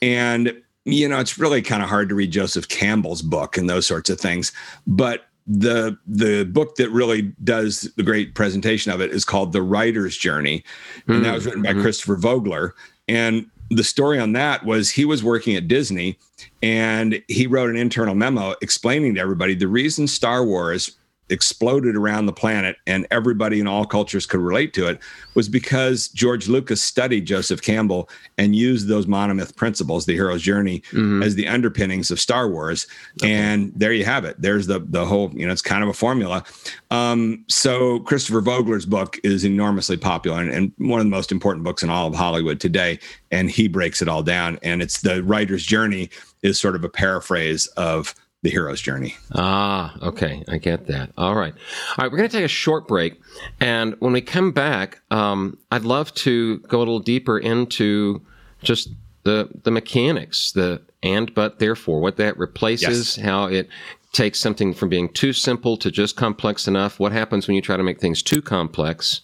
and 0.00 0.56
you 0.84 1.08
know, 1.08 1.18
it's 1.18 1.38
really 1.38 1.62
kind 1.62 1.82
of 1.82 1.88
hard 1.88 2.08
to 2.10 2.14
read 2.14 2.30
Joseph 2.30 2.68
Campbell's 2.68 3.22
book 3.22 3.56
and 3.56 3.68
those 3.68 3.86
sorts 3.86 4.10
of 4.10 4.20
things. 4.20 4.52
But 4.86 5.26
the 5.46 5.98
the 6.06 6.44
book 6.44 6.76
that 6.76 6.90
really 6.90 7.34
does 7.42 7.92
the 7.96 8.02
great 8.02 8.34
presentation 8.34 8.92
of 8.92 9.00
it 9.00 9.10
is 9.10 9.24
called 9.24 9.52
The 9.52 9.62
Writer's 9.62 10.16
Journey, 10.16 10.64
and 11.06 11.16
mm-hmm. 11.16 11.24
that 11.24 11.34
was 11.34 11.46
written 11.46 11.62
by 11.62 11.72
mm-hmm. 11.72 11.82
Christopher 11.82 12.16
Vogler. 12.16 12.74
And 13.08 13.46
the 13.70 13.84
story 13.84 14.18
on 14.18 14.32
that 14.32 14.64
was 14.64 14.90
he 14.90 15.04
was 15.04 15.22
working 15.22 15.56
at 15.56 15.68
Disney, 15.68 16.18
and 16.62 17.22
he 17.28 17.46
wrote 17.46 17.70
an 17.70 17.76
internal 17.76 18.14
memo 18.14 18.54
explaining 18.62 19.14
to 19.14 19.20
everybody 19.20 19.54
the 19.54 19.68
reason 19.68 20.06
Star 20.06 20.44
Wars 20.44 20.96
exploded 21.30 21.96
around 21.96 22.26
the 22.26 22.32
planet 22.32 22.76
and 22.86 23.06
everybody 23.10 23.58
in 23.58 23.66
all 23.66 23.84
cultures 23.84 24.26
could 24.26 24.40
relate 24.40 24.74
to 24.74 24.86
it 24.86 24.98
was 25.34 25.48
because 25.48 26.08
George 26.08 26.48
Lucas 26.48 26.82
studied 26.82 27.26
Joseph 27.26 27.62
Campbell 27.62 28.08
and 28.36 28.54
used 28.54 28.88
those 28.88 29.06
monomyth 29.06 29.56
principles, 29.56 30.04
the 30.04 30.14
hero's 30.14 30.42
journey, 30.42 30.80
mm-hmm. 30.90 31.22
as 31.22 31.34
the 31.34 31.48
underpinnings 31.48 32.10
of 32.10 32.20
Star 32.20 32.48
Wars. 32.48 32.86
Okay. 33.22 33.32
And 33.32 33.72
there 33.74 33.92
you 33.92 34.04
have 34.04 34.24
it. 34.24 34.36
There's 34.38 34.66
the 34.66 34.80
the 34.80 35.06
whole, 35.06 35.30
you 35.34 35.46
know, 35.46 35.52
it's 35.52 35.62
kind 35.62 35.82
of 35.82 35.88
a 35.88 35.94
formula. 35.94 36.44
Um, 36.90 37.44
so 37.48 38.00
Christopher 38.00 38.40
Vogler's 38.40 38.86
book 38.86 39.18
is 39.24 39.44
enormously 39.44 39.96
popular 39.96 40.40
and, 40.40 40.50
and 40.50 40.72
one 40.78 41.00
of 41.00 41.06
the 41.06 41.10
most 41.10 41.32
important 41.32 41.64
books 41.64 41.82
in 41.82 41.90
all 41.90 42.06
of 42.06 42.14
Hollywood 42.14 42.60
today. 42.60 42.98
And 43.30 43.50
he 43.50 43.66
breaks 43.66 44.02
it 44.02 44.08
all 44.08 44.22
down. 44.22 44.58
And 44.62 44.82
it's 44.82 45.00
the 45.00 45.22
writer's 45.22 45.64
journey 45.64 46.10
is 46.42 46.60
sort 46.60 46.76
of 46.76 46.84
a 46.84 46.88
paraphrase 46.88 47.66
of 47.78 48.14
the 48.44 48.50
hero's 48.50 48.80
journey. 48.80 49.16
Ah, 49.32 49.96
okay. 50.02 50.44
I 50.48 50.58
get 50.58 50.86
that. 50.88 51.10
All 51.16 51.34
right. 51.34 51.54
All 51.54 52.04
right. 52.04 52.12
We're 52.12 52.18
going 52.18 52.28
to 52.28 52.36
take 52.36 52.44
a 52.44 52.48
short 52.48 52.86
break. 52.86 53.18
And 53.58 53.96
when 54.00 54.12
we 54.12 54.20
come 54.20 54.52
back, 54.52 55.00
um, 55.10 55.56
I'd 55.72 55.84
love 55.84 56.12
to 56.16 56.58
go 56.58 56.76
a 56.76 56.80
little 56.80 57.00
deeper 57.00 57.38
into 57.38 58.20
just 58.62 58.90
the, 59.22 59.48
the 59.62 59.70
mechanics, 59.70 60.52
the 60.52 60.82
and, 61.02 61.34
but, 61.34 61.58
therefore, 61.58 62.00
what 62.00 62.18
that 62.18 62.38
replaces, 62.38 63.16
yes. 63.16 63.24
how 63.24 63.46
it 63.46 63.68
takes 64.12 64.40
something 64.40 64.74
from 64.74 64.90
being 64.90 65.08
too 65.08 65.32
simple 65.32 65.78
to 65.78 65.90
just 65.90 66.14
complex 66.14 66.68
enough, 66.68 67.00
what 67.00 67.12
happens 67.12 67.48
when 67.48 67.54
you 67.54 67.62
try 67.62 67.78
to 67.78 67.82
make 67.82 68.00
things 68.00 68.22
too 68.22 68.42
complex, 68.42 69.22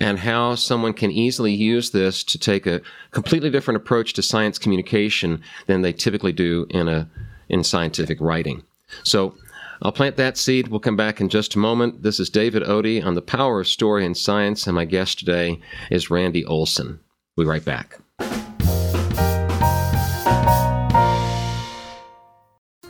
and 0.00 0.20
how 0.20 0.54
someone 0.54 0.92
can 0.92 1.10
easily 1.10 1.52
use 1.52 1.90
this 1.90 2.24
to 2.24 2.38
take 2.38 2.66
a 2.66 2.80
completely 3.10 3.50
different 3.50 3.76
approach 3.76 4.12
to 4.12 4.22
science 4.22 4.58
communication 4.58 5.42
than 5.66 5.82
they 5.82 5.92
typically 5.92 6.32
do 6.32 6.66
in 6.70 6.88
a 6.88 7.08
in 7.48 7.64
scientific 7.64 8.20
writing. 8.20 8.62
So 9.02 9.34
I'll 9.82 9.92
plant 9.92 10.16
that 10.16 10.36
seed. 10.36 10.68
We'll 10.68 10.80
come 10.80 10.96
back 10.96 11.20
in 11.20 11.28
just 11.28 11.54
a 11.54 11.58
moment. 11.58 12.02
This 12.02 12.20
is 12.20 12.30
David 12.30 12.62
Otey 12.62 13.04
on 13.04 13.14
the 13.14 13.22
power 13.22 13.60
of 13.60 13.68
story 13.68 14.06
and 14.06 14.16
science, 14.16 14.66
and 14.66 14.74
my 14.74 14.84
guest 14.84 15.18
today 15.18 15.60
is 15.90 16.10
Randy 16.10 16.44
Olson. 16.44 17.00
We'll 17.36 17.46
be 17.46 17.50
right 17.50 17.64
back. 17.64 17.98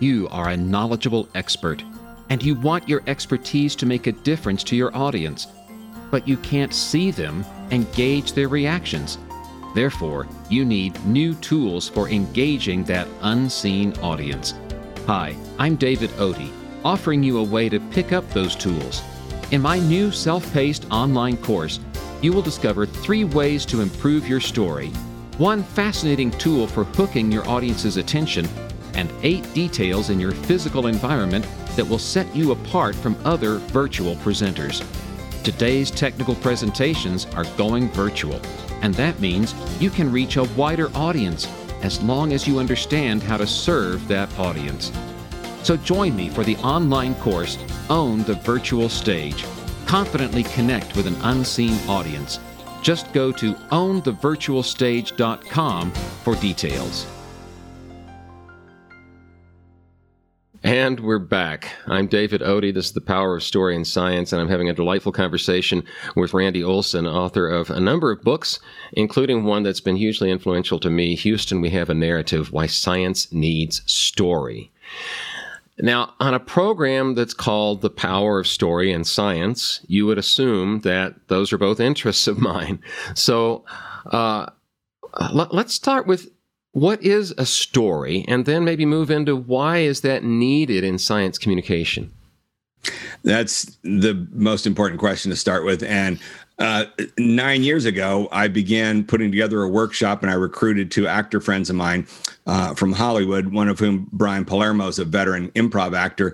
You 0.01 0.29
are 0.31 0.51
a 0.51 0.57
knowledgeable 0.57 1.29
expert, 1.35 1.83
and 2.29 2.43
you 2.43 2.55
want 2.57 2.89
your 2.89 3.03
expertise 3.07 3.75
to 3.77 3.87
make 3.87 4.07
a 4.07 4.13
difference 4.13 4.63
to 4.65 4.77
your 4.77 4.95
audience, 4.95 5.47
but 6.11 6.29
you 6.29 6.37
can't 6.39 6.75
see 6.75 7.11
them 7.11 7.45
and 7.71 7.91
gauge 7.95 8.35
their 8.35 8.49
reactions. 8.49 9.19
Therefore, 9.75 10.29
you 10.49 10.65
need 10.65 11.05
new 11.05 11.35
tools 11.35 11.89
for 11.89 12.09
engaging 12.09 12.85
that 12.85 13.09
unseen 13.23 13.93
audience. 13.99 14.55
Hi, 15.07 15.37
I'm 15.59 15.75
David 15.75 16.11
Otey, 16.11 16.51
offering 16.85 17.25
you 17.25 17.39
a 17.39 17.43
way 17.43 17.69
to 17.69 17.81
pick 17.81 18.13
up 18.13 18.29
those 18.31 18.55
tools. 18.55 19.03
In 19.51 19.61
my 19.61 19.81
new 19.81 20.13
self 20.13 20.51
paced 20.53 20.87
online 20.91 21.37
course, 21.37 21.81
you 22.23 22.33
will 22.33 22.41
discover 22.41 22.87
three 22.87 23.25
ways 23.25 23.67
to 23.67 23.81
improve 23.81 24.29
your 24.29 24.41
story, 24.41 24.89
one 25.39 25.65
fascinating 25.65 26.31
tool 26.31 26.69
for 26.69 26.85
hooking 26.85 27.31
your 27.31 27.47
audience's 27.49 27.97
attention, 27.97 28.49
and 28.95 29.13
eight 29.23 29.53
details 29.55 30.09
in 30.09 30.21
your 30.21 30.31
physical 30.31 30.87
environment 30.87 31.45
that 31.75 31.87
will 31.87 31.99
set 31.99 32.33
you 32.35 32.53
apart 32.53 32.95
from 32.95 33.17
other 33.25 33.57
virtual 33.59 34.15
presenters. 34.17 34.87
Today's 35.43 35.91
technical 35.91 36.37
presentations 36.37 37.27
are 37.35 37.45
going 37.57 37.89
virtual 37.91 38.41
and 38.83 38.93
that 38.95 39.21
means 39.21 39.55
you 39.81 39.91
can 39.91 40.13
reach 40.13 40.37
a 40.37 40.45
wider 40.45 40.91
audience 40.95 41.47
as 41.83 42.03
long 42.03 42.33
as 42.33 42.49
you 42.49 42.59
understand 42.59 43.23
how 43.23 43.37
to 43.37 43.47
serve 43.47 44.09
that 44.09 44.37
audience. 44.39 44.91
So 45.63 45.77
join 45.77 46.17
me 46.17 46.29
for 46.29 46.43
the 46.45 46.57
online 46.57 47.15
course 47.17 47.59
Own 47.91 48.23
the 48.25 48.35
Virtual 48.35 48.89
Stage. 48.89 49.45
Confidently 49.87 50.43
connect 50.45 50.97
with 50.97 51.07
an 51.07 51.17
unseen 51.23 51.77
audience. 51.89 52.41
Just 52.83 53.13
go 53.13 53.31
to 53.33 53.55
ownthevirtualstage.com 53.55 55.91
for 55.93 56.35
details. 56.37 57.07
And 60.65 61.01
we're 61.01 61.19
back. 61.19 61.73
I'm 61.89 62.07
David 62.07 62.41
Otey. 62.41 62.73
This 62.73 62.87
is 62.87 62.93
The 62.93 63.03
Power 63.03 63.37
of 63.37 63.43
Story 63.43 63.77
and 63.77 63.87
Science, 63.87 64.33
and 64.33 64.41
I'm 64.41 64.49
having 64.49 64.71
a 64.71 64.73
delightful 64.73 65.13
conversation 65.13 65.85
with 66.17 66.33
Randy 66.33 66.65
Olson, 66.65 67.07
author 67.07 67.47
of 67.47 67.69
a 67.69 67.79
number 67.79 68.11
of 68.11 68.23
books, 68.23 68.61
including 68.95 69.45
one 69.45 69.63
that's 69.63 69.83
been 69.83 69.97
hugely 69.97 70.31
influential 70.31 70.81
to 70.81 70.89
me 70.89 71.17
Houston, 71.17 71.61
We 71.61 71.69
Have 71.69 71.91
a 71.91 71.95
Narrative 71.95 72.51
Why 72.51 72.67
Science 72.67 73.31
Needs 73.31 73.83
Story. 73.85 74.73
Now, 75.81 76.15
on 76.19 76.33
a 76.33 76.41
program 76.41 77.15
that's 77.15 77.35
called 77.35 77.83
The 77.83 77.91
Power 77.91 78.39
of 78.39 78.47
Story 78.47 78.91
and 78.91 79.07
Science, 79.07 79.85
you 79.87 80.07
would 80.07 80.17
assume 80.17 80.81
that 80.81 81.29
those 81.29 81.53
are 81.53 81.59
both 81.59 81.79
interests 81.79 82.27
of 82.27 82.39
mine. 82.41 82.83
So, 83.13 83.67
uh, 84.07 84.47
let's 85.31 85.75
start 85.75 86.07
with 86.07 86.31
what 86.75 87.03
is 87.03 87.33
a 87.39 87.47
story? 87.47 88.25
And 88.29 88.47
then 88.47 88.65
maybe 88.65 88.85
move 88.85 89.11
into 89.11 89.35
why 89.37 89.79
is 89.79 90.03
that 90.03 90.25
needed 90.25 90.85
in 90.85 90.99
science 90.99 91.39
communication? 91.39 92.13
That's 93.23 93.79
the 93.83 94.27
most 94.33 94.67
important 94.67 95.01
question 95.01 95.31
to 95.31 95.37
start 95.37 95.65
with. 95.65 95.83
And 95.85 96.19
uh, 96.59 96.85
nine 97.19 97.65
years 97.65 97.85
ago 97.85 98.29
i 98.31 98.47
began 98.47 99.03
putting 99.03 99.33
together 99.33 99.61
a 99.65 99.69
workshop 99.69 100.23
and 100.23 100.31
i 100.31 100.35
recruited 100.35 100.89
two 100.89 101.05
actor 101.05 101.41
friends 101.41 101.69
of 101.69 101.75
mine 101.75 102.07
uh, 102.47 102.73
from 102.75 102.93
hollywood 102.93 103.49
one 103.49 103.69
of 103.69 103.81
whom 103.81 104.09
brian 104.13 104.45
palermo 104.45 104.87
is 104.87 105.01
a 105.01 105.05
veteran 105.05 105.51
improv 105.53 105.97
actor. 105.97 106.33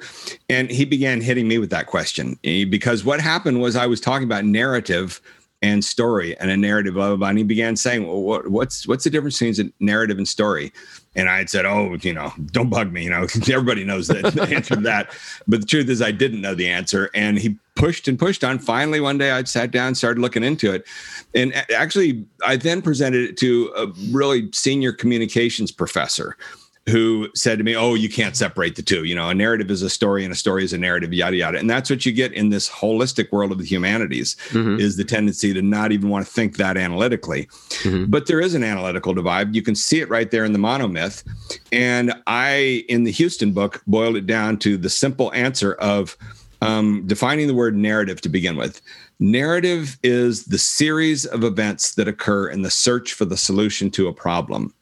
And 0.51 0.71
he 0.71 0.85
began 0.85 1.23
hitting 1.23 1.49
me 1.49 1.57
with 1.57 1.71
that 1.71 1.87
question 1.87 2.39
because 2.43 3.03
what 3.03 3.19
happened 3.19 3.63
was 3.63 3.77
i 3.77 3.87
was 3.87 3.99
talking 3.99 4.27
about 4.27 4.45
narrative 4.45 5.23
and 5.63 5.85
story 5.85 6.37
and 6.39 6.51
a 6.51 6.57
narrative, 6.57 6.95
blah, 6.95 7.09
blah, 7.09 7.17
blah. 7.17 7.29
And 7.29 7.39
he 7.39 7.45
began 7.45 7.77
saying, 7.77 8.07
well, 8.07 8.23
what, 8.23 8.49
what's, 8.49 8.89
what's 8.89 9.05
the 9.05 9.11
difference 9.11 9.39
between 9.39 9.73
narrative 9.79 10.17
and 10.17 10.27
story? 10.27 10.73
And 11.17 11.29
I 11.29 11.39
had 11.39 11.51
said, 11.51 11.67
oh, 11.67 11.97
you 12.01 12.15
know, 12.15 12.33
don't 12.47 12.71
bug 12.71 12.93
me. 12.93 13.05
You 13.05 13.11
know, 13.11 13.23
everybody 13.53 13.85
knows 13.85 14.09
the, 14.09 14.23
the 14.23 14.43
answer 14.55 14.77
to 14.77 14.81
that. 14.83 15.11
But 15.47 15.61
the 15.61 15.67
truth 15.67 15.89
is 15.89 16.01
I 16.01 16.13
didn't 16.13 16.41
know 16.41 16.55
the 16.55 16.69
answer. 16.69 17.11
And 17.15 17.39
he 17.39 17.57
pushed 17.75 18.09
and 18.09 18.19
pushed 18.19 18.43
on. 18.45 18.59
Finally, 18.59 19.01
one 19.01 19.19
day 19.19 19.33
I 19.33 19.43
sat 19.45 19.71
down, 19.71 19.95
started 19.95 20.21
looking 20.21 20.45
into 20.45 20.73
it. 20.73 20.87
And 21.35 21.55
actually, 21.75 22.25
I 22.45 22.57
then 22.57 22.81
presented 22.81 23.29
it 23.29 23.37
to 23.39 23.73
a 23.77 23.87
really 24.11 24.51
senior 24.53 24.93
communications 24.93 25.73
professor 25.73 26.37
who 26.91 27.29
said 27.35 27.59
to 27.59 27.65
me, 27.65 27.77
"Oh, 27.77 27.95
you 27.95 28.09
can't 28.09 28.37
separate 28.37 28.77
the 28.77 28.83
two. 28.83 29.05
You 29.05 29.15
know, 29.15 29.29
a 29.29 29.35
narrative 29.35 29.71
is 29.71 29.83
a 29.83 29.91
story, 29.91 30.25
and 30.25 30.33
a 30.33 30.37
story 30.37 30.65
is 30.65 30.73
a 30.73 30.79
narrative. 30.79 31.13
Yada 31.13 31.37
yada." 31.37 31.59
And 31.59 31.71
that's 31.71 31.89
what 31.89 32.05
you 32.05 32.13
get 32.13 32.33
in 32.33 32.51
this 32.51 32.69
holistic 32.69 33.33
world 33.33 33.53
of 33.53 33.59
the 33.59 33.65
humanities 33.65 34.37
mm-hmm. 34.49 34.81
is 34.81 34.97
the 34.97 35.05
tendency 35.05 35.55
to 35.55 35.63
not 35.63 35.93
even 35.93 36.09
want 36.09 36.27
to 36.27 36.33
think 36.33 36.57
that 36.57 36.77
analytically. 36.77 37.47
Mm-hmm. 37.83 38.07
But 38.07 38.27
there 38.27 38.41
is 38.41 38.55
an 38.55 38.65
analytical 38.65 39.15
divide. 39.15 39.55
You 39.55 39.63
can 39.63 39.75
see 39.75 40.01
it 40.01 40.09
right 40.09 40.31
there 40.31 40.45
in 40.45 40.53
the 40.53 40.59
monomyth. 40.59 41.25
And 41.73 42.13
I, 42.27 42.85
in 42.89 43.05
the 43.05 43.13
Houston 43.13 43.53
book, 43.53 43.83
boiled 43.87 44.17
it 44.17 44.27
down 44.27 44.59
to 44.59 44.77
the 44.77 44.91
simple 44.91 45.33
answer 45.33 45.75
of 45.75 46.17
um, 46.63 47.07
defining 47.07 47.47
the 47.47 47.55
word 47.55 47.77
narrative 47.77 48.21
to 48.23 48.29
begin 48.29 48.57
with. 48.57 48.81
Narrative 49.19 49.99
is 50.03 50.47
the 50.47 50.59
series 50.59 51.27
of 51.27 51.45
events 51.45 51.95
that 51.95 52.09
occur 52.09 52.49
in 52.49 52.63
the 52.63 52.71
search 52.71 53.13
for 53.13 53.25
the 53.25 53.37
solution 53.37 53.91
to 53.93 54.09
a 54.09 54.13
problem. 54.13 54.75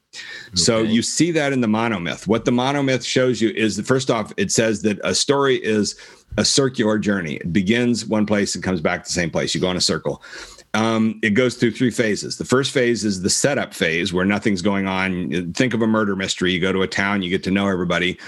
So 0.54 0.82
you 0.82 1.02
see 1.02 1.30
that 1.32 1.52
in 1.52 1.60
the 1.60 1.68
monomyth. 1.68 2.26
What 2.26 2.44
the 2.44 2.50
monomyth 2.50 3.04
shows 3.04 3.40
you 3.40 3.50
is 3.50 3.76
that 3.76 3.86
first 3.86 4.10
off, 4.10 4.32
it 4.36 4.50
says 4.50 4.82
that 4.82 4.98
a 5.04 5.14
story 5.14 5.56
is 5.56 5.98
a 6.36 6.44
circular 6.44 6.98
journey. 6.98 7.34
It 7.36 7.52
begins 7.52 8.06
one 8.06 8.26
place 8.26 8.54
and 8.54 8.62
comes 8.64 8.80
back 8.80 9.02
to 9.02 9.08
the 9.08 9.12
same 9.12 9.30
place. 9.30 9.54
You 9.54 9.60
go 9.60 9.70
in 9.70 9.76
a 9.76 9.80
circle. 9.80 10.22
Um, 10.74 11.18
it 11.22 11.30
goes 11.30 11.54
through 11.54 11.72
three 11.72 11.90
phases. 11.90 12.36
The 12.36 12.44
first 12.44 12.72
phase 12.72 13.04
is 13.04 13.22
the 13.22 13.30
setup 13.30 13.72
phase 13.72 14.12
where 14.12 14.26
nothing's 14.26 14.62
going 14.62 14.86
on. 14.86 15.52
Think 15.54 15.72
of 15.72 15.80
a 15.80 15.86
murder 15.86 16.14
mystery. 16.14 16.52
You 16.52 16.60
go 16.60 16.72
to 16.72 16.82
a 16.82 16.86
town, 16.86 17.22
you 17.22 17.30
get 17.30 17.42
to 17.44 17.50
know 17.50 17.68
everybody. 17.68 18.18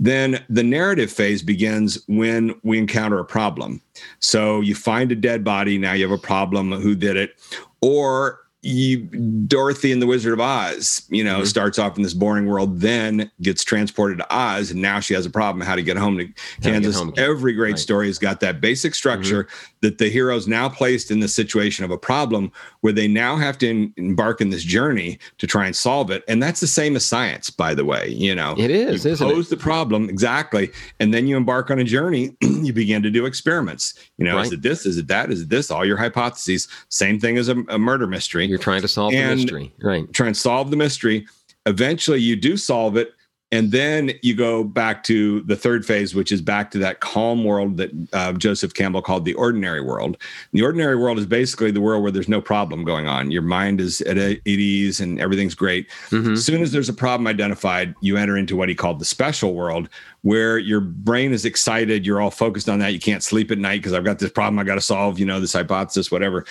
Then 0.00 0.44
the 0.48 0.64
narrative 0.64 1.10
phase 1.10 1.40
begins 1.40 2.02
when 2.08 2.54
we 2.64 2.78
encounter 2.78 3.18
a 3.20 3.24
problem. 3.24 3.80
So 4.18 4.60
you 4.60 4.74
find 4.74 5.12
a 5.12 5.16
dead 5.16 5.44
body. 5.44 5.78
Now 5.78 5.92
you 5.92 6.08
have 6.08 6.18
a 6.18 6.20
problem. 6.20 6.72
Who 6.72 6.94
did 6.96 7.16
it? 7.16 7.38
Or 7.80 8.43
you 8.64 9.00
Dorothy 9.46 9.92
and 9.92 10.00
the 10.00 10.06
Wizard 10.06 10.32
of 10.32 10.40
Oz, 10.40 11.02
you 11.10 11.22
know, 11.22 11.36
mm-hmm. 11.36 11.44
starts 11.44 11.78
off 11.78 11.98
in 11.98 12.02
this 12.02 12.14
boring 12.14 12.46
world, 12.46 12.80
then 12.80 13.30
gets 13.42 13.62
transported 13.62 14.18
to 14.18 14.34
Oz, 14.34 14.70
and 14.70 14.80
now 14.80 15.00
she 15.00 15.12
has 15.12 15.26
a 15.26 15.30
problem 15.30 15.64
how 15.66 15.74
to 15.74 15.82
get 15.82 15.98
home 15.98 16.16
to 16.16 16.26
Kansas. 16.62 16.96
Home 16.96 17.12
Every 17.18 17.52
great 17.52 17.72
right. 17.72 17.78
story 17.78 18.06
has 18.06 18.18
got 18.18 18.40
that 18.40 18.62
basic 18.62 18.94
structure 18.94 19.44
mm-hmm. 19.44 19.76
that 19.82 19.98
the 19.98 20.08
heroes 20.08 20.48
now 20.48 20.70
placed 20.70 21.10
in 21.10 21.20
the 21.20 21.28
situation 21.28 21.84
of 21.84 21.90
a 21.90 21.98
problem 21.98 22.50
where 22.80 22.92
they 22.92 23.06
now 23.06 23.36
have 23.36 23.58
to 23.58 23.68
in, 23.68 23.92
embark 23.98 24.40
in 24.40 24.48
this 24.48 24.62
journey 24.62 25.18
to 25.38 25.46
try 25.46 25.66
and 25.66 25.76
solve 25.76 26.10
it. 26.10 26.24
And 26.26 26.42
that's 26.42 26.60
the 26.60 26.66
same 26.66 26.96
as 26.96 27.04
science, 27.04 27.50
by 27.50 27.74
the 27.74 27.84
way. 27.84 28.08
You 28.08 28.34
know, 28.34 28.54
it 28.56 28.70
is. 28.70 29.04
You 29.04 29.16
pose 29.16 29.46
it? 29.46 29.50
the 29.50 29.62
problem 29.62 30.08
exactly, 30.08 30.70
and 31.00 31.12
then 31.12 31.26
you 31.26 31.36
embark 31.36 31.70
on 31.70 31.78
a 31.78 31.84
journey. 31.84 32.34
you 32.40 32.72
begin 32.72 33.02
to 33.02 33.10
do 33.10 33.26
experiments. 33.26 33.92
You 34.16 34.24
know, 34.24 34.36
right. 34.36 34.46
is 34.46 34.52
it 34.52 34.62
this? 34.62 34.86
Is 34.86 34.96
it 34.96 35.08
that? 35.08 35.30
Is 35.30 35.42
it 35.42 35.50
this? 35.50 35.70
All 35.70 35.84
your 35.84 35.98
hypotheses. 35.98 36.66
Same 36.88 37.20
thing 37.20 37.36
as 37.36 37.50
a, 37.50 37.58
a 37.68 37.78
murder 37.78 38.06
mystery 38.06 38.53
you're 38.53 38.53
trying 38.58 38.82
to 38.82 38.88
solve 38.88 39.12
and 39.12 39.30
the 39.30 39.36
mystery, 39.36 39.72
right? 39.82 40.12
Trying 40.12 40.32
to 40.32 40.38
solve 40.38 40.70
the 40.70 40.76
mystery. 40.76 41.26
Eventually, 41.66 42.20
you 42.20 42.36
do 42.36 42.56
solve 42.56 42.96
it, 42.96 43.12
And 43.54 43.70
then 43.70 44.10
you 44.20 44.34
go 44.34 44.64
back 44.64 45.04
to 45.04 45.42
the 45.42 45.54
third 45.54 45.86
phase, 45.86 46.12
which 46.12 46.32
is 46.32 46.42
back 46.42 46.72
to 46.72 46.78
that 46.78 46.98
calm 46.98 47.44
world 47.44 47.76
that 47.76 47.92
uh, 48.12 48.32
Joseph 48.32 48.74
Campbell 48.74 49.00
called 49.00 49.24
the 49.24 49.34
ordinary 49.34 49.80
world. 49.80 50.16
And 50.16 50.60
the 50.60 50.64
ordinary 50.64 50.96
world 50.96 51.20
is 51.20 51.26
basically 51.26 51.70
the 51.70 51.80
world 51.80 52.02
where 52.02 52.10
there's 52.10 52.28
no 52.28 52.40
problem 52.40 52.82
going 52.82 53.06
on. 53.06 53.30
Your 53.30 53.42
mind 53.42 53.80
is 53.80 54.00
at, 54.00 54.18
ease 54.44 54.98
and 54.98 55.20
everything's 55.20 55.54
great. 55.54 55.88
Mm-hmm. 56.10 56.32
As 56.32 56.44
soon 56.44 56.62
as 56.62 56.72
there's 56.72 56.88
a 56.88 56.92
problem 56.92 57.28
identified, 57.28 57.94
you 58.00 58.16
enter 58.16 58.36
into 58.36 58.56
what 58.56 58.68
he 58.68 58.74
called 58.74 58.98
the 58.98 59.04
special 59.04 59.54
world, 59.54 59.88
where 60.22 60.58
your 60.58 60.80
brain 60.80 61.32
is 61.32 61.44
excited. 61.44 62.04
You're 62.04 62.20
all 62.20 62.32
focused 62.32 62.68
on 62.68 62.80
that. 62.80 62.92
You 62.92 62.98
can't 62.98 63.22
sleep 63.22 63.52
at 63.52 63.58
night 63.58 63.82
because 63.82 63.92
I've 63.92 64.04
got 64.04 64.18
this 64.18 64.32
problem 64.32 64.58
I 64.58 64.64
got 64.64 64.74
to 64.74 64.80
solve, 64.80 65.20
you 65.20 65.26
know, 65.26 65.38
this 65.38 65.52
hypothesis, 65.52 66.10
whatever. 66.10 66.44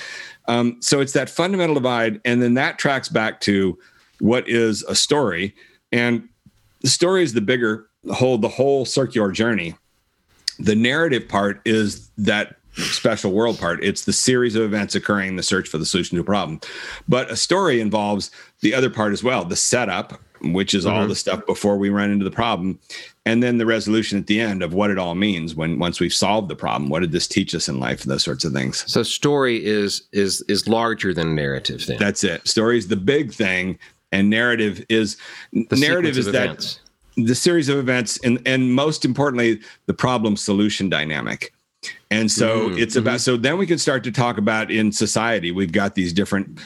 Um, 0.47 0.77
so 0.79 1.01
it's 1.01 1.11
that 1.11 1.29
fundamental 1.29 1.75
divide. 1.75 2.21
And 2.23 2.41
then 2.41 2.53
that 2.53 2.79
tracks 2.79 3.09
back 3.09 3.41
to 3.41 3.77
what 4.19 4.47
is 4.47 4.83
a 4.83 4.95
story. 4.95 5.53
And 5.91 6.29
the 6.83 6.89
story 6.89 7.23
is 7.23 7.33
the 7.33 7.41
bigger 7.41 7.87
whole, 8.11 8.37
the 8.37 8.49
whole 8.49 8.85
circular 8.85 9.31
journey. 9.31 9.75
The 10.59 10.75
narrative 10.75 11.27
part 11.27 11.61
is 11.65 12.09
that 12.17 12.57
special 12.75 13.31
world 13.31 13.59
part. 13.59 13.83
It's 13.83 14.05
the 14.05 14.13
series 14.13 14.55
of 14.55 14.63
events 14.63 14.95
occurring 14.95 15.29
in 15.29 15.35
the 15.35 15.43
search 15.43 15.67
for 15.67 15.77
the 15.77 15.85
solution 15.85 16.15
to 16.17 16.21
a 16.21 16.25
problem. 16.25 16.59
But 17.07 17.31
a 17.31 17.35
story 17.35 17.79
involves 17.79 18.31
the 18.61 18.73
other 18.73 18.89
part 18.89 19.13
as 19.13 19.23
well, 19.23 19.45
the 19.45 19.55
setup, 19.55 20.19
which 20.41 20.73
is 20.73 20.85
mm-hmm. 20.85 20.95
all 20.95 21.07
the 21.07 21.15
stuff 21.15 21.45
before 21.45 21.77
we 21.77 21.89
run 21.89 22.11
into 22.11 22.25
the 22.25 22.31
problem, 22.31 22.79
and 23.25 23.41
then 23.41 23.57
the 23.57 23.65
resolution 23.65 24.19
at 24.19 24.27
the 24.27 24.41
end 24.41 24.61
of 24.61 24.73
what 24.73 24.91
it 24.91 24.97
all 24.97 25.15
means 25.15 25.55
when 25.55 25.79
once 25.79 25.99
we've 25.99 26.13
solved 26.13 26.49
the 26.49 26.55
problem. 26.55 26.89
What 26.89 26.99
did 26.99 27.11
this 27.11 27.27
teach 27.27 27.55
us 27.55 27.69
in 27.69 27.79
life? 27.79 28.03
Those 28.03 28.23
sorts 28.23 28.43
of 28.43 28.51
things. 28.51 28.83
So 28.91 29.03
story 29.03 29.63
is 29.63 30.03
is 30.11 30.41
is 30.49 30.67
larger 30.67 31.13
than 31.13 31.35
narrative. 31.35 31.85
Then 31.85 31.97
that's 31.97 32.23
it. 32.23 32.47
Story 32.47 32.77
is 32.77 32.89
the 32.89 32.97
big 32.97 33.31
thing, 33.31 33.79
and 34.13 34.29
narrative 34.29 34.85
is 34.87 35.17
the 35.51 35.75
narrative 35.75 36.17
is 36.17 36.27
that. 36.27 36.45
Events 36.45 36.79
the 37.15 37.35
series 37.35 37.69
of 37.69 37.77
events 37.77 38.19
and 38.23 38.41
and 38.45 38.73
most 38.73 39.05
importantly 39.05 39.59
the 39.85 39.93
problem 39.93 40.35
solution 40.35 40.89
dynamic 40.89 41.53
and 42.09 42.31
so 42.31 42.69
mm, 42.69 42.79
it's 42.79 42.95
about 42.95 43.15
mm-hmm. 43.15 43.17
so 43.17 43.37
then 43.37 43.57
we 43.57 43.67
can 43.67 43.77
start 43.77 44.03
to 44.03 44.11
talk 44.11 44.37
about 44.37 44.71
in 44.71 44.91
society 44.91 45.51
we've 45.51 45.71
got 45.71 45.95
these 45.95 46.11
different 46.11 46.59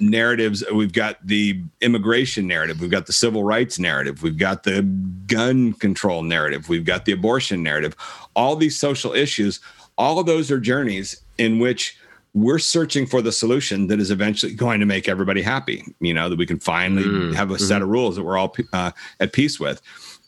narratives 0.00 0.64
we've 0.74 0.92
got 0.92 1.24
the 1.26 1.60
immigration 1.80 2.46
narrative 2.46 2.80
we've 2.80 2.90
got 2.90 3.06
the 3.06 3.12
civil 3.12 3.44
rights 3.44 3.78
narrative 3.78 4.22
we've 4.22 4.38
got 4.38 4.64
the 4.64 4.82
gun 5.26 5.72
control 5.74 6.22
narrative 6.22 6.68
we've 6.68 6.84
got 6.84 7.04
the 7.04 7.12
abortion 7.12 7.62
narrative 7.62 7.96
all 8.34 8.56
these 8.56 8.78
social 8.78 9.12
issues 9.14 9.60
all 9.96 10.18
of 10.18 10.26
those 10.26 10.50
are 10.50 10.58
journeys 10.58 11.22
in 11.38 11.58
which 11.58 11.96
we're 12.34 12.58
searching 12.58 13.06
for 13.06 13.22
the 13.22 13.32
solution 13.32 13.86
that 13.86 14.00
is 14.00 14.10
eventually 14.10 14.52
going 14.52 14.80
to 14.80 14.86
make 14.86 15.08
everybody 15.08 15.40
happy. 15.40 15.84
You 16.00 16.12
know, 16.12 16.28
that 16.28 16.38
we 16.38 16.46
can 16.46 16.58
finally 16.58 17.04
mm, 17.04 17.34
have 17.34 17.50
a 17.50 17.54
mm-hmm. 17.54 17.64
set 17.64 17.80
of 17.80 17.88
rules 17.88 18.16
that 18.16 18.24
we're 18.24 18.36
all 18.36 18.54
uh, 18.72 18.90
at 19.20 19.32
peace 19.32 19.58
with. 19.58 19.80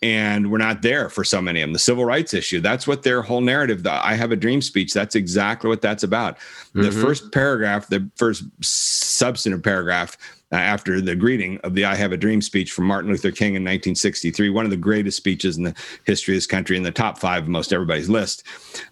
And 0.02 0.52
we're 0.52 0.58
not 0.58 0.82
there 0.82 1.08
for 1.08 1.24
so 1.24 1.40
many 1.42 1.62
of 1.62 1.68
them. 1.68 1.72
The 1.72 1.78
civil 1.78 2.04
rights 2.04 2.34
issue, 2.34 2.60
that's 2.60 2.86
what 2.86 3.02
their 3.02 3.22
whole 3.22 3.40
narrative, 3.40 3.82
the 3.82 3.92
I 3.92 4.14
have 4.14 4.30
a 4.30 4.36
dream 4.36 4.60
speech, 4.60 4.92
that's 4.92 5.14
exactly 5.14 5.68
what 5.68 5.80
that's 5.80 6.02
about. 6.02 6.38
Mm-hmm. 6.38 6.82
The 6.82 6.92
first 6.92 7.32
paragraph, 7.32 7.88
the 7.88 8.08
first 8.14 8.44
substantive 8.60 9.64
paragraph 9.64 10.16
uh, 10.52 10.56
after 10.56 11.00
the 11.00 11.16
greeting 11.16 11.58
of 11.64 11.74
the 11.74 11.86
I 11.86 11.96
Have 11.96 12.12
a 12.12 12.16
Dream 12.16 12.40
speech 12.40 12.70
from 12.70 12.84
Martin 12.84 13.10
Luther 13.10 13.32
King 13.32 13.54
in 13.54 13.64
1963, 13.64 14.50
one 14.50 14.64
of 14.64 14.70
the 14.70 14.76
greatest 14.76 15.16
speeches 15.16 15.56
in 15.56 15.64
the 15.64 15.74
history 16.04 16.34
of 16.34 16.36
this 16.36 16.46
country, 16.46 16.76
in 16.76 16.84
the 16.84 16.92
top 16.92 17.18
five 17.18 17.44
of 17.44 17.48
most 17.48 17.72
everybody's 17.72 18.08
list. 18.08 18.44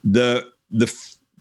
The 0.02 0.50
the 0.70 0.92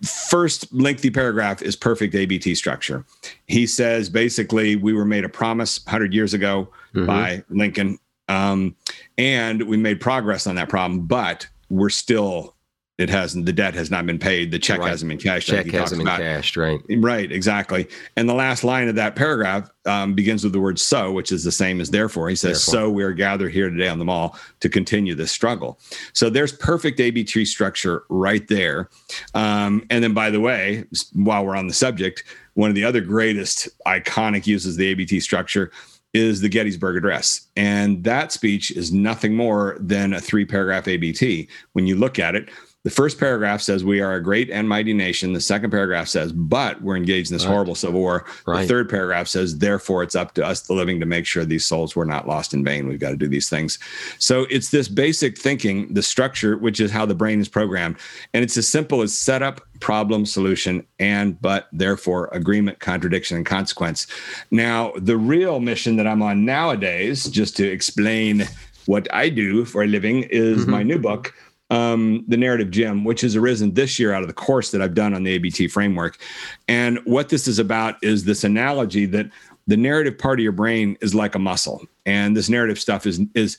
first 0.02 0.74
lengthy 0.74 1.10
paragraph 1.10 1.62
is 1.62 1.76
perfect 1.76 2.16
ABT 2.16 2.56
structure. 2.56 3.06
He 3.48 3.68
says 3.68 4.10
basically, 4.10 4.76
we 4.76 4.94
were 4.94 5.06
made 5.06 5.24
a 5.24 5.30
promise 5.30 5.84
100 5.86 6.14
years 6.14 6.34
ago 6.34 6.70
mm-hmm. 6.94 7.06
by 7.06 7.44
Lincoln, 7.50 8.00
um, 8.30 8.76
and 9.18 9.64
we 9.64 9.78
made 9.78 10.00
progress 10.00 10.48
on 10.48 10.56
that 10.56 10.70
problem, 10.70 11.02
but 11.02 11.48
we're 11.70 11.90
still 11.90 12.56
it 13.00 13.10
hasn't 13.10 13.46
the 13.46 13.54
debt 13.54 13.74
has 13.74 13.90
not 13.90 14.06
been 14.06 14.20
paid 14.20 14.52
the 14.52 14.60
check 14.60 14.80
right. 14.80 14.90
hasn't 14.90 15.10
been 15.10 15.18
cashed 15.18 15.48
check 15.48 15.66
hasn't 15.66 16.00
been 16.00 16.08
about. 16.08 16.20
cashed 16.20 16.56
right 16.56 16.80
right 16.98 17.32
exactly 17.32 17.88
and 18.16 18.30
the 18.30 18.34
last 18.34 18.64
line 18.64 18.88
of 18.88 18.96
that 18.96 19.16
paragraph 19.16 19.70
um, 19.86 20.14
begins 20.14 20.44
with 20.44 20.54
the 20.54 20.60
word 20.60 20.80
so 20.80 21.12
which 21.12 21.32
is 21.32 21.44
the 21.44 21.52
same 21.52 21.82
as 21.82 21.90
therefore 21.90 22.30
he 22.30 22.36
says 22.36 22.64
therefore. 22.66 22.88
so 22.88 22.90
we 22.90 23.04
are 23.04 23.12
gathered 23.12 23.50
here 23.50 23.70
today 23.70 23.88
on 23.88 23.98
the 23.98 24.06
mall 24.06 24.38
to 24.60 24.70
continue 24.70 25.16
this 25.16 25.32
struggle 25.32 25.80
so 26.14 26.30
there's 26.30 26.54
perfect 26.54 27.00
ABT 27.00 27.46
structure 27.46 28.04
right 28.10 28.48
there 28.48 28.90
um, 29.34 29.86
and 29.90 30.04
then 30.04 30.14
by 30.14 30.30
the 30.30 30.40
way 30.40 30.86
while 31.14 31.46
we're 31.46 31.56
on 31.56 31.68
the 31.68 31.74
subject 31.74 32.24
one 32.54 32.70
of 32.70 32.76
the 32.76 32.84
other 32.84 33.02
greatest 33.02 33.68
iconic 33.88 34.46
uses 34.46 34.76
of 34.76 34.78
the 34.78 34.92
abt 34.92 35.22
structure 35.22 35.72
is 36.14 36.42
the 36.42 36.50
Gettysburg 36.50 36.96
Address. 36.96 37.48
And 37.56 38.04
that 38.04 38.32
speech 38.32 38.70
is 38.70 38.94
nothing 38.94 39.36
more 39.36 39.78
than 39.80 40.14
a 40.14 40.22
three 40.22 40.46
paragraph 40.46 40.88
ABT. 40.88 41.50
When 41.74 41.88
you 41.88 41.96
look 41.96 42.20
at 42.20 42.36
it, 42.36 42.50
the 42.84 42.90
first 42.90 43.18
paragraph 43.18 43.62
says 43.62 43.84
we 43.84 44.02
are 44.02 44.16
a 44.16 44.22
great 44.22 44.50
and 44.50 44.68
mighty 44.68 44.94
nation. 44.94 45.32
The 45.32 45.40
second 45.40 45.72
paragraph 45.72 46.10
says, 46.10 46.34
but 46.34 46.82
we're 46.82 46.98
engaged 46.98 47.32
in 47.32 47.36
this 47.36 47.46
right. 47.46 47.52
horrible 47.52 47.76
civil 47.76 48.02
war. 48.02 48.26
Right. 48.46 48.62
The 48.62 48.68
third 48.68 48.90
paragraph 48.90 49.30
says, 49.30 49.58
therefore, 49.58 50.04
it's 50.04 50.16
up 50.16 50.34
to 50.34 50.46
us, 50.46 50.62
the 50.62 50.74
living, 50.74 51.00
to 51.00 51.06
make 51.06 51.26
sure 51.26 51.46
these 51.46 51.66
souls 51.66 51.96
were 51.96 52.06
not 52.06 52.28
lost 52.28 52.54
in 52.54 52.62
vain. 52.64 52.90
We've 52.90 53.00
got 53.00 53.12
to 53.12 53.16
do 53.16 53.30
these 53.30 53.48
things. 53.48 53.80
So 54.20 54.46
it's 54.50 54.70
this 54.72 54.90
basic 54.90 55.38
thinking, 55.38 55.94
the 55.94 56.04
structure, 56.04 56.58
which 56.58 56.82
is 56.82 56.92
how 56.92 57.06
the 57.06 57.16
brain 57.16 57.40
is 57.40 57.48
programmed. 57.48 57.98
And 58.34 58.44
it's 58.44 58.58
as 58.58 58.68
simple 58.68 59.02
as 59.02 59.18
setup, 59.18 59.62
problem, 59.80 60.26
solution, 60.26 60.86
and 61.00 61.42
but, 61.42 61.70
therefore, 61.72 62.28
agreement, 62.34 62.80
contradiction, 62.80 63.38
and 63.38 63.46
consequence. 63.46 64.08
Now, 64.52 64.92
the 64.98 65.18
real 65.18 65.62
mission 65.62 65.96
that 65.96 66.08
I'm 66.08 66.22
on 66.22 66.44
nowadays, 66.44 67.30
just 67.30 67.56
to 67.58 67.66
explain 67.66 68.44
what 68.88 69.08
I 69.14 69.30
do 69.30 69.64
for 69.64 69.84
a 69.84 69.88
living, 69.88 70.24
is 70.24 70.64
mm-hmm. 70.64 70.72
my 70.72 70.84
new 70.84 71.00
book 71.00 71.34
um, 71.74 72.24
the 72.28 72.38
narrative 72.38 72.70
gym, 72.70 73.04
which 73.04 73.22
has 73.22 73.36
arisen 73.36 73.74
this 73.74 73.98
year 73.98 74.14
out 74.14 74.22
of 74.22 74.28
the 74.28 74.34
course 74.34 74.70
that 74.72 74.82
I've 74.82 74.94
done 74.94 75.16
on 75.16 75.24
the 75.24 75.32
ABT 75.32 75.70
framework. 75.70 76.20
And 76.68 77.00
what 77.06 77.30
this 77.30 77.48
is 77.48 77.58
about 77.58 77.96
is 78.04 78.26
this 78.26 78.44
analogy 78.44 79.08
that 79.08 79.32
the 79.66 79.76
narrative 79.76 80.16
part 80.16 80.40
of 80.40 80.44
your 80.44 80.52
brain 80.52 80.98
is 81.02 81.16
like 81.16 81.34
a 81.34 81.40
muscle, 81.40 81.82
and 82.06 82.38
this 82.38 82.48
narrative 82.48 82.80
stuff 82.80 83.08
is 83.08 83.22
is 83.34 83.58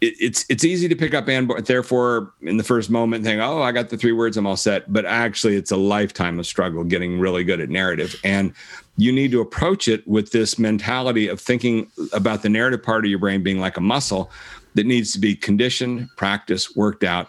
it, 0.00 0.14
it's 0.20 0.44
it's 0.48 0.62
easy 0.62 0.86
to 0.86 0.94
pick 0.94 1.14
up 1.14 1.26
and 1.28 1.50
therefore 1.66 2.32
in 2.42 2.58
the 2.58 2.62
first 2.62 2.90
moment 2.90 3.24
think, 3.24 3.40
oh, 3.42 3.60
I 3.62 3.72
got 3.72 3.88
the 3.88 3.96
three 3.96 4.12
words, 4.12 4.36
I'm 4.36 4.46
all 4.46 4.56
set. 4.56 4.92
But 4.92 5.04
actually, 5.04 5.56
it's 5.56 5.72
a 5.72 5.76
lifetime 5.76 6.38
of 6.38 6.46
struggle 6.46 6.84
getting 6.84 7.18
really 7.18 7.42
good 7.42 7.60
at 7.60 7.70
narrative, 7.70 8.14
and 8.22 8.52
you 8.98 9.10
need 9.10 9.32
to 9.32 9.40
approach 9.40 9.88
it 9.88 10.06
with 10.06 10.30
this 10.30 10.60
mentality 10.60 11.26
of 11.26 11.40
thinking 11.40 11.90
about 12.12 12.42
the 12.42 12.48
narrative 12.48 12.84
part 12.84 13.04
of 13.04 13.10
your 13.10 13.18
brain 13.18 13.42
being 13.42 13.58
like 13.58 13.76
a 13.76 13.80
muscle 13.80 14.30
that 14.78 14.86
needs 14.86 15.12
to 15.12 15.18
be 15.18 15.34
conditioned, 15.34 16.08
practiced, 16.16 16.76
worked 16.76 17.02
out. 17.02 17.26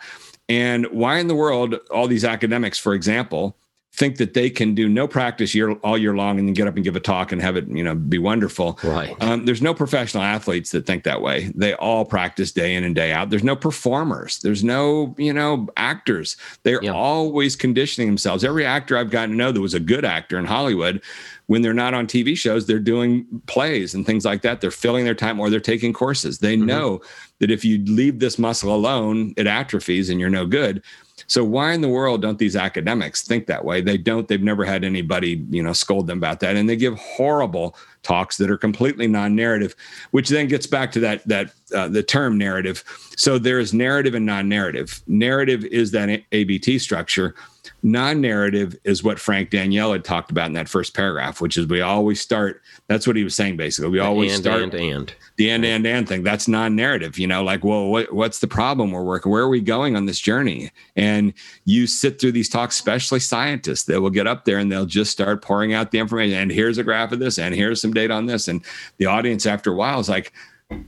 And 0.49 0.85
why 0.91 1.17
in 1.17 1.27
the 1.27 1.33
world 1.33 1.73
all 1.89 2.07
these 2.07 2.23
academics, 2.23 2.77
for 2.77 2.93
example, 2.93 3.57
think 3.91 4.17
that 4.17 4.35
they 4.35 4.51
can 4.51 4.75
do 4.75 4.87
no 4.87 5.07
practice 5.07 5.55
year 5.55 5.71
all 5.71 5.97
year 5.97 6.15
long 6.15 6.37
and 6.37 6.47
then 6.47 6.53
get 6.53 6.67
up 6.67 6.75
and 6.75 6.83
give 6.83 6.95
a 6.95 6.99
talk 6.99 7.31
and 7.31 7.41
have 7.41 7.57
it 7.57 7.67
you 7.67 7.83
know 7.83 7.95
be 7.95 8.19
wonderful? 8.19 8.77
Right. 8.83 9.15
Um, 9.19 9.45
there's 9.45 9.63
no 9.63 9.73
professional 9.73 10.21
athletes 10.21 10.69
that 10.71 10.85
think 10.85 11.05
that 11.05 11.23
way. 11.23 11.51
They 11.55 11.73
all 11.73 12.05
practice 12.05 12.51
day 12.51 12.75
in 12.75 12.83
and 12.83 12.93
day 12.93 13.11
out. 13.11 13.31
There's 13.31 13.43
no 13.43 13.55
performers. 13.55 14.37
There's 14.39 14.63
no 14.63 15.15
you 15.17 15.33
know 15.33 15.69
actors. 15.75 16.37
They're 16.61 16.83
yeah. 16.83 16.91
always 16.91 17.55
conditioning 17.55 18.07
themselves. 18.07 18.43
Every 18.43 18.63
actor 18.63 18.95
i've 18.95 19.09
gotten 19.09 19.31
to 19.31 19.35
know 19.35 19.51
that 19.51 19.59
was 19.59 19.73
a 19.73 19.79
good 19.79 20.05
actor 20.05 20.37
in 20.37 20.45
hollywood 20.45 21.01
when 21.49 21.63
they're 21.63 21.73
not 21.73 21.95
on 21.95 22.05
TV 22.05 22.37
shows, 22.37 22.67
they're 22.67 22.77
doing 22.77 23.25
plays 23.47 23.95
and 23.95 24.05
things 24.05 24.23
like 24.23 24.43
that. 24.43 24.61
They're 24.61 24.69
filling 24.69 25.03
their 25.03 25.15
time 25.15 25.39
or 25.39 25.49
they're 25.49 25.59
taking 25.59 25.93
courses. 25.93 26.37
They 26.37 26.55
mm-hmm. 26.55 26.67
know 26.67 27.01
that 27.39 27.49
if 27.49 27.65
you 27.65 27.83
leave 27.85 28.19
this 28.19 28.37
muscle 28.37 28.73
alone, 28.73 29.33
it 29.35 29.47
atrophies 29.47 30.11
and 30.11 30.19
you're 30.19 30.29
no 30.29 30.45
good. 30.45 30.83
So 31.25 31.43
why 31.43 31.73
in 31.73 31.81
the 31.81 31.87
world 31.87 32.21
don't 32.21 32.37
these 32.37 32.55
academics 32.55 33.23
think 33.23 33.47
that 33.47 33.65
way? 33.65 33.81
They 33.81 33.97
don't. 33.97 34.27
They've 34.27 34.39
never 34.39 34.63
had 34.63 34.83
anybody, 34.83 35.43
you 35.49 35.63
know, 35.63 35.73
scold 35.73 36.05
them 36.05 36.19
about 36.19 36.39
that, 36.41 36.55
and 36.55 36.69
they 36.69 36.75
give 36.75 36.97
horrible 36.99 37.75
talks 38.03 38.37
that 38.37 38.49
are 38.49 38.57
completely 38.57 39.07
non-narrative, 39.07 39.75
which 40.11 40.29
then 40.29 40.47
gets 40.47 40.67
back 40.67 40.91
to 40.93 40.99
that 41.01 41.27
that 41.27 41.51
uh, 41.73 41.87
the 41.87 42.03
term 42.03 42.37
narrative. 42.37 42.83
So 43.17 43.37
there 43.37 43.59
is 43.59 43.73
narrative 43.73 44.13
and 44.13 44.25
non-narrative. 44.25 45.01
Narrative 45.07 45.65
is 45.65 45.91
that 45.91 46.21
ABT 46.31 46.79
structure 46.79 47.35
non-narrative 47.83 48.77
is 48.83 49.03
what 49.03 49.19
Frank 49.19 49.49
Daniel 49.49 49.91
had 49.91 50.03
talked 50.03 50.31
about 50.31 50.47
in 50.47 50.53
that 50.53 50.69
first 50.69 50.93
paragraph, 50.93 51.41
which 51.41 51.57
is 51.57 51.67
we 51.67 51.81
always 51.81 52.19
start. 52.21 52.61
That's 52.87 53.07
what 53.07 53.15
he 53.15 53.23
was 53.23 53.35
saying 53.35 53.57
basically. 53.57 53.89
We 53.89 53.99
always 53.99 54.33
and, 54.33 54.43
start 54.43 54.61
and 54.61 54.73
and 54.73 55.13
the 55.37 55.49
and 55.49 55.65
and 55.65 55.85
and 55.85 56.07
thing. 56.07 56.23
That's 56.23 56.47
non-narrative. 56.47 57.17
You 57.17 57.27
know, 57.27 57.43
like, 57.43 57.63
well, 57.63 57.87
what, 57.87 58.13
what's 58.13 58.39
the 58.39 58.47
problem 58.47 58.91
we're 58.91 59.03
working? 59.03 59.31
Where 59.31 59.43
are 59.43 59.49
we 59.49 59.61
going 59.61 59.95
on 59.95 60.05
this 60.05 60.19
journey? 60.19 60.71
And 60.95 61.33
you 61.65 61.87
sit 61.87 62.19
through 62.19 62.33
these 62.33 62.49
talks, 62.49 62.75
especially 62.75 63.19
scientists. 63.19 63.83
They 63.83 63.97
will 63.97 64.09
get 64.09 64.27
up 64.27 64.45
there 64.45 64.57
and 64.57 64.71
they'll 64.71 64.85
just 64.85 65.11
start 65.11 65.41
pouring 65.41 65.73
out 65.73 65.91
the 65.91 65.99
information. 65.99 66.37
And 66.37 66.51
here's 66.51 66.77
a 66.77 66.83
graph 66.83 67.11
of 67.11 67.19
this, 67.19 67.37
and 67.37 67.55
here's 67.55 67.81
some 67.81 67.93
data 67.93 68.13
on 68.13 68.25
this. 68.25 68.47
And 68.47 68.63
the 68.97 69.05
audience, 69.05 69.45
after 69.45 69.71
a 69.71 69.75
while, 69.75 69.99
is 69.99 70.09
like, 70.09 70.33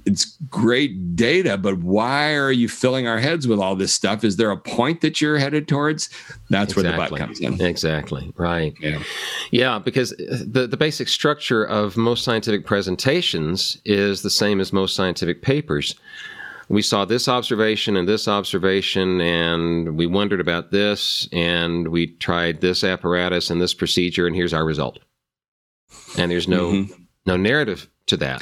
it's 0.05 0.37
great 0.49 1.15
data, 1.15 1.57
but 1.57 1.79
why 1.79 2.33
are 2.35 2.51
you 2.51 2.67
filling 2.69 3.07
our 3.07 3.19
heads 3.19 3.47
with 3.47 3.59
all 3.59 3.75
this 3.75 3.93
stuff? 3.93 4.23
Is 4.23 4.37
there 4.37 4.51
a 4.51 4.57
point 4.57 5.01
that 5.01 5.21
you're 5.21 5.37
headed 5.37 5.67
towards? 5.67 6.09
That's 6.49 6.73
exactly. 6.73 6.83
where 6.83 6.91
the 6.91 7.09
but 7.09 7.17
comes 7.17 7.39
in. 7.39 7.61
Exactly. 7.61 8.31
Right. 8.35 8.75
Yeah. 8.79 9.01
Yeah, 9.51 9.79
because 9.79 10.11
the, 10.17 10.67
the 10.69 10.77
basic 10.77 11.07
structure 11.07 11.63
of 11.63 11.97
most 11.97 12.23
scientific 12.23 12.65
presentations 12.65 13.77
is 13.85 14.21
the 14.21 14.29
same 14.29 14.59
as 14.59 14.71
most 14.71 14.95
scientific 14.95 15.41
papers 15.41 15.95
we 16.71 16.81
saw 16.81 17.03
this 17.03 17.27
observation 17.27 17.97
and 17.97 18.07
this 18.07 18.29
observation, 18.29 19.19
and 19.19 19.97
we 19.97 20.07
wondered 20.07 20.39
about 20.39 20.71
this, 20.71 21.27
and 21.33 21.89
we 21.89 22.07
tried 22.07 22.61
this 22.61 22.81
apparatus 22.81 23.49
and 23.49 23.61
this 23.61 23.73
procedure, 23.73 24.25
and 24.25 24.33
here's 24.33 24.53
our 24.53 24.63
result. 24.63 24.99
And 26.17 26.31
there's 26.31 26.47
no 26.47 26.71
mm-hmm. 26.71 27.03
no 27.25 27.35
narrative 27.35 27.89
to 28.07 28.17
that. 28.17 28.41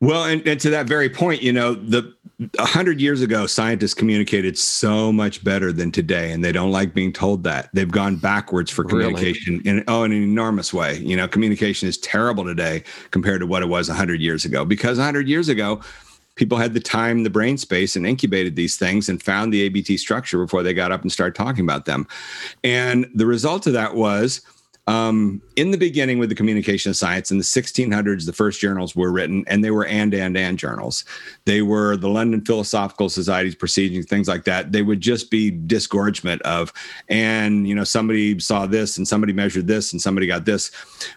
Well, 0.00 0.24
and, 0.24 0.46
and 0.46 0.58
to 0.60 0.70
that 0.70 0.86
very 0.86 1.10
point, 1.10 1.42
you 1.42 1.52
know, 1.52 1.74
the 1.74 2.14
a 2.58 2.64
hundred 2.64 3.02
years 3.02 3.20
ago, 3.20 3.46
scientists 3.46 3.92
communicated 3.92 4.56
so 4.56 5.12
much 5.12 5.44
better 5.44 5.72
than 5.72 5.92
today, 5.92 6.32
and 6.32 6.42
they 6.42 6.52
don't 6.52 6.70
like 6.70 6.94
being 6.94 7.12
told 7.12 7.44
that. 7.44 7.68
They've 7.74 7.90
gone 7.90 8.16
backwards 8.16 8.70
for 8.70 8.82
communication 8.82 9.58
really? 9.58 9.78
in 9.78 9.84
oh 9.88 10.04
in 10.04 10.12
an 10.12 10.22
enormous 10.22 10.72
way. 10.72 10.96
You 10.98 11.16
know, 11.16 11.28
communication 11.28 11.86
is 11.86 11.98
terrible 11.98 12.44
today 12.44 12.82
compared 13.10 13.40
to 13.40 13.46
what 13.46 13.62
it 13.62 13.66
was 13.66 13.90
a 13.90 13.94
hundred 13.94 14.22
years 14.22 14.46
ago. 14.46 14.64
Because 14.64 14.98
a 14.98 15.04
hundred 15.04 15.28
years 15.28 15.50
ago, 15.50 15.82
people 16.34 16.56
had 16.56 16.72
the 16.72 16.80
time, 16.80 17.22
the 17.22 17.30
brain 17.30 17.58
space, 17.58 17.94
and 17.94 18.06
incubated 18.06 18.56
these 18.56 18.78
things 18.78 19.10
and 19.10 19.22
found 19.22 19.52
the 19.52 19.60
ABT 19.62 19.98
structure 19.98 20.38
before 20.38 20.62
they 20.62 20.72
got 20.72 20.92
up 20.92 21.02
and 21.02 21.12
started 21.12 21.34
talking 21.34 21.64
about 21.64 21.84
them. 21.84 22.08
And 22.64 23.06
the 23.14 23.26
result 23.26 23.66
of 23.66 23.74
that 23.74 23.94
was 23.94 24.40
um, 24.90 25.40
in 25.54 25.70
the 25.70 25.78
beginning 25.78 26.18
with 26.18 26.30
the 26.30 26.34
communication 26.34 26.90
of 26.90 26.96
science 26.96 27.30
in 27.30 27.38
the 27.38 27.44
1600s 27.44 28.26
the 28.26 28.32
first 28.32 28.60
journals 28.60 28.96
were 28.96 29.12
written 29.12 29.44
and 29.46 29.62
they 29.62 29.70
were 29.70 29.86
and 29.86 30.12
and 30.12 30.36
and 30.36 30.58
journals. 30.58 31.04
They 31.44 31.62
were 31.62 31.96
the 31.96 32.08
london 32.08 32.44
philosophical 32.44 33.08
society's 33.08 33.54
proceedings 33.54 34.06
things 34.06 34.26
like 34.26 34.44
that. 34.44 34.72
They 34.72 34.82
would 34.82 35.00
just 35.00 35.30
be 35.30 35.52
disgorgement 35.52 36.42
of 36.42 36.72
and 37.08 37.68
you 37.68 37.74
know 37.74 37.84
somebody 37.84 38.40
saw 38.40 38.66
this 38.66 38.98
and 38.98 39.06
somebody 39.06 39.32
measured 39.32 39.68
this 39.68 39.92
and 39.92 40.02
somebody 40.02 40.26
got 40.26 40.44
this. 40.44 40.72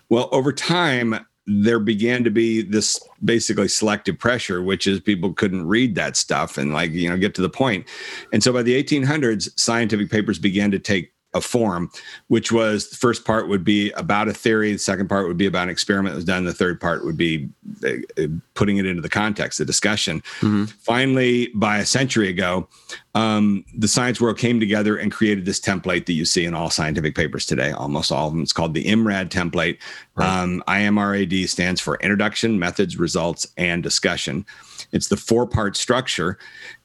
Well 0.09 0.29
over 0.31 0.53
time 0.53 1.25
there 1.47 1.79
began 1.79 2.23
to 2.23 2.29
be 2.29 2.61
this 2.61 2.99
basically 3.25 3.67
selective 3.67 4.17
pressure, 4.17 4.61
which 4.61 4.87
is 4.87 4.99
people 4.99 5.33
couldn't 5.33 5.67
read 5.67 5.95
that 5.95 6.15
stuff 6.15 6.57
and 6.57 6.73
like, 6.73 6.91
you 6.91 7.09
know, 7.09 7.17
get 7.17 7.35
to 7.35 7.41
the 7.41 7.49
point. 7.49 7.85
And 8.31 8.41
so 8.41 8.53
by 8.53 8.63
the 8.63 8.81
1800s, 8.81 9.49
scientific 9.59 10.09
papers 10.09 10.39
began 10.39 10.71
to 10.71 10.79
take 10.79 11.12
a 11.33 11.41
form, 11.41 11.89
which 12.27 12.51
was 12.51 12.89
the 12.89 12.95
first 12.95 13.25
part 13.25 13.47
would 13.47 13.63
be 13.63 13.91
about 13.91 14.27
a 14.27 14.33
theory, 14.33 14.71
the 14.71 14.79
second 14.79 15.07
part 15.07 15.27
would 15.27 15.37
be 15.37 15.45
about 15.45 15.63
an 15.63 15.69
experiment 15.69 16.13
that 16.13 16.17
was 16.17 16.25
done, 16.25 16.45
the 16.45 16.53
third 16.53 16.79
part 16.79 17.03
would 17.03 17.17
be 17.17 17.49
uh, 17.83 17.89
uh, 18.17 18.27
putting 18.53 18.77
it 18.77 18.85
into 18.85 19.01
the 19.01 19.09
context, 19.09 19.57
the 19.57 19.65
discussion. 19.65 20.21
Mm-hmm. 20.39 20.65
Finally, 20.65 21.49
by 21.55 21.79
a 21.79 21.85
century 21.85 22.29
ago, 22.29 22.67
um, 23.15 23.63
the 23.75 23.87
science 23.87 24.19
world 24.19 24.37
came 24.37 24.59
together 24.59 24.97
and 24.97 25.11
created 25.11 25.45
this 25.45 25.59
template 25.59 26.05
that 26.05 26.13
you 26.13 26.25
see 26.25 26.45
in 26.45 26.53
all 26.53 26.69
scientific 26.69 27.15
papers 27.15 27.45
today, 27.45 27.71
almost 27.71 28.11
all 28.11 28.27
of 28.27 28.33
them. 28.33 28.41
It's 28.41 28.53
called 28.53 28.73
the 28.73 28.85
IMRAD 28.85 29.29
template. 29.29 29.77
Right. 30.15 30.41
Um, 30.41 30.63
IMRAD 30.67 31.47
stands 31.49 31.81
for 31.81 31.97
Introduction, 31.97 32.59
Methods, 32.59 32.97
Results, 32.97 33.47
and 33.57 33.83
Discussion. 33.83 34.45
It's 34.91 35.07
the 35.07 35.17
four 35.17 35.47
part 35.47 35.75
structure, 35.75 36.37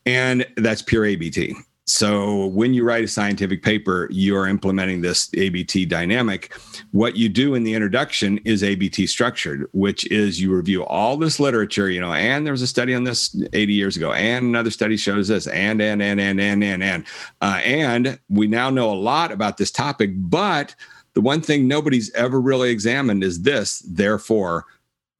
and 0.06 0.46
that's 0.56 0.82
pure 0.82 1.04
ABT. 1.04 1.54
So 1.88 2.46
when 2.48 2.74
you 2.74 2.84
write 2.84 3.04
a 3.04 3.08
scientific 3.08 3.62
paper, 3.62 4.08
you're 4.10 4.46
implementing 4.46 5.00
this 5.00 5.30
ABT 5.34 5.86
dynamic. 5.86 6.54
What 6.92 7.16
you 7.16 7.30
do 7.30 7.54
in 7.54 7.64
the 7.64 7.72
introduction 7.72 8.38
is 8.44 8.62
ABT 8.62 9.06
structured, 9.06 9.66
which 9.72 10.06
is 10.10 10.38
you 10.38 10.54
review 10.54 10.84
all 10.84 11.16
this 11.16 11.40
literature, 11.40 11.88
you 11.88 11.98
know, 11.98 12.12
and 12.12 12.44
there 12.44 12.52
was 12.52 12.60
a 12.60 12.66
study 12.66 12.94
on 12.94 13.04
this 13.04 13.34
80 13.54 13.72
years 13.72 13.96
ago, 13.96 14.12
and 14.12 14.44
another 14.44 14.70
study 14.70 14.98
shows 14.98 15.28
this, 15.28 15.46
and 15.46 15.80
and 15.80 16.02
and 16.02 16.20
and 16.20 16.38
and 16.38 16.62
and 16.62 16.82
and 16.82 17.06
uh, 17.40 17.60
and 17.64 18.20
we 18.28 18.46
now 18.46 18.68
know 18.68 18.92
a 18.92 18.94
lot 18.94 19.32
about 19.32 19.56
this 19.56 19.70
topic, 19.70 20.10
but 20.14 20.74
the 21.14 21.22
one 21.22 21.40
thing 21.40 21.66
nobody's 21.66 22.12
ever 22.12 22.38
really 22.38 22.68
examined 22.68 23.24
is 23.24 23.40
this. 23.42 23.78
Therefore, 23.88 24.66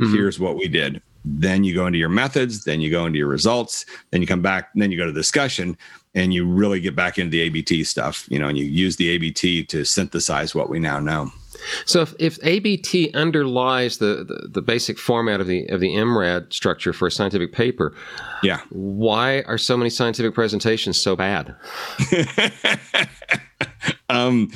mm-hmm. 0.02 0.14
here's 0.14 0.38
what 0.38 0.56
we 0.56 0.68
did 0.68 1.00
then 1.30 1.64
you 1.64 1.74
go 1.74 1.86
into 1.86 1.98
your 1.98 2.08
methods 2.08 2.64
then 2.64 2.80
you 2.80 2.90
go 2.90 3.06
into 3.06 3.18
your 3.18 3.28
results 3.28 3.84
then 4.10 4.20
you 4.20 4.26
come 4.26 4.42
back 4.42 4.70
then 4.74 4.90
you 4.90 4.96
go 4.96 5.06
to 5.06 5.12
discussion 5.12 5.76
and 6.14 6.34
you 6.34 6.46
really 6.46 6.80
get 6.80 6.96
back 6.96 7.18
into 7.18 7.30
the 7.30 7.40
ABT 7.42 7.84
stuff, 7.84 8.26
you 8.30 8.38
know, 8.38 8.48
and 8.48 8.58
you 8.58 8.64
use 8.64 8.96
the 8.96 9.08
ABT 9.10 9.64
to 9.64 9.84
synthesize 9.84 10.54
what 10.54 10.68
we 10.68 10.78
now 10.78 10.98
know. 10.98 11.30
So 11.86 12.02
if, 12.02 12.14
if 12.18 12.38
ABT 12.42 13.12
underlies 13.14 13.98
the, 13.98 14.24
the, 14.24 14.48
the, 14.48 14.62
basic 14.62 14.98
format 14.98 15.40
of 15.40 15.48
the 15.48 15.66
of 15.66 15.80
the 15.80 15.88
IMRAD 15.88 16.52
structure 16.52 16.92
for 16.92 17.08
a 17.08 17.10
scientific 17.10 17.52
paper, 17.52 17.94
yeah, 18.42 18.60
why 18.70 19.42
are 19.42 19.58
so 19.58 19.76
many 19.76 19.90
scientific 19.90 20.34
presentations 20.34 21.00
so 21.00 21.16
bad? 21.16 21.54
um, 24.08 24.50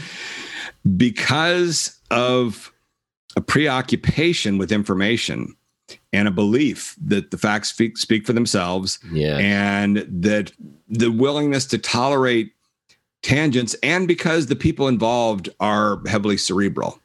because 0.96 1.98
of 2.10 2.72
a 3.36 3.40
preoccupation 3.40 4.58
with 4.58 4.70
information 4.70 5.56
and 6.12 6.28
a 6.28 6.30
belief 6.30 6.94
that 7.02 7.30
the 7.30 7.38
facts 7.38 7.70
speak, 7.70 7.96
speak 7.96 8.26
for 8.26 8.32
themselves 8.32 8.98
yeah. 9.12 9.38
and 9.38 10.06
that 10.08 10.52
the 10.88 11.10
willingness 11.10 11.66
to 11.66 11.78
tolerate 11.78 12.52
tangents 13.22 13.74
and 13.82 14.06
because 14.08 14.46
the 14.46 14.56
people 14.56 14.88
involved 14.88 15.48
are 15.60 16.00
heavily 16.06 16.36
cerebral 16.36 16.98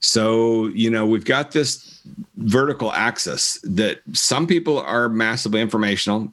so 0.00 0.66
you 0.68 0.88
know 0.88 1.04
we've 1.04 1.24
got 1.24 1.50
this 1.50 2.00
vertical 2.36 2.92
axis 2.92 3.58
that 3.64 4.00
some 4.12 4.46
people 4.46 4.78
are 4.80 5.08
massively 5.08 5.60
informational 5.60 6.32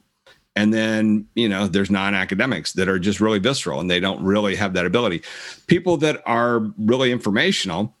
and 0.56 0.72
then 0.72 1.26
you 1.34 1.48
know 1.48 1.66
there's 1.66 1.90
non-academics 1.90 2.72
that 2.74 2.88
are 2.88 2.98
just 2.98 3.20
really 3.20 3.38
visceral 3.38 3.80
and 3.80 3.90
they 3.90 4.00
don't 4.00 4.22
really 4.22 4.54
have 4.54 4.74
that 4.74 4.86
ability 4.86 5.22
people 5.66 5.96
that 5.96 6.22
are 6.24 6.60
really 6.78 7.10
informational 7.10 7.94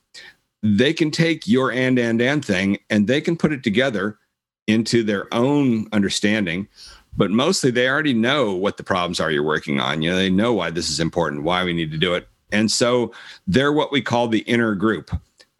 they 0.62 0.92
can 0.92 1.10
take 1.10 1.46
your 1.46 1.72
and 1.72 1.98
and 1.98 2.20
and 2.20 2.44
thing 2.44 2.78
and 2.90 3.06
they 3.06 3.20
can 3.20 3.36
put 3.36 3.52
it 3.52 3.62
together 3.62 4.18
into 4.66 5.02
their 5.02 5.32
own 5.32 5.86
understanding 5.92 6.68
but 7.16 7.30
mostly 7.30 7.70
they 7.70 7.88
already 7.88 8.14
know 8.14 8.54
what 8.54 8.76
the 8.76 8.82
problems 8.82 9.20
are 9.20 9.30
you're 9.30 9.42
working 9.42 9.80
on. 9.80 10.02
You 10.02 10.10
know 10.10 10.16
they 10.16 10.30
know 10.30 10.52
why 10.52 10.70
this 10.70 10.88
is 10.88 11.00
important 11.00 11.42
why 11.42 11.64
we 11.64 11.72
need 11.72 11.90
to 11.92 11.98
do 11.98 12.14
it. 12.14 12.28
And 12.52 12.70
so 12.70 13.12
they're 13.46 13.72
what 13.72 13.92
we 13.92 14.02
call 14.02 14.28
the 14.28 14.40
inner 14.40 14.74
group. 14.74 15.10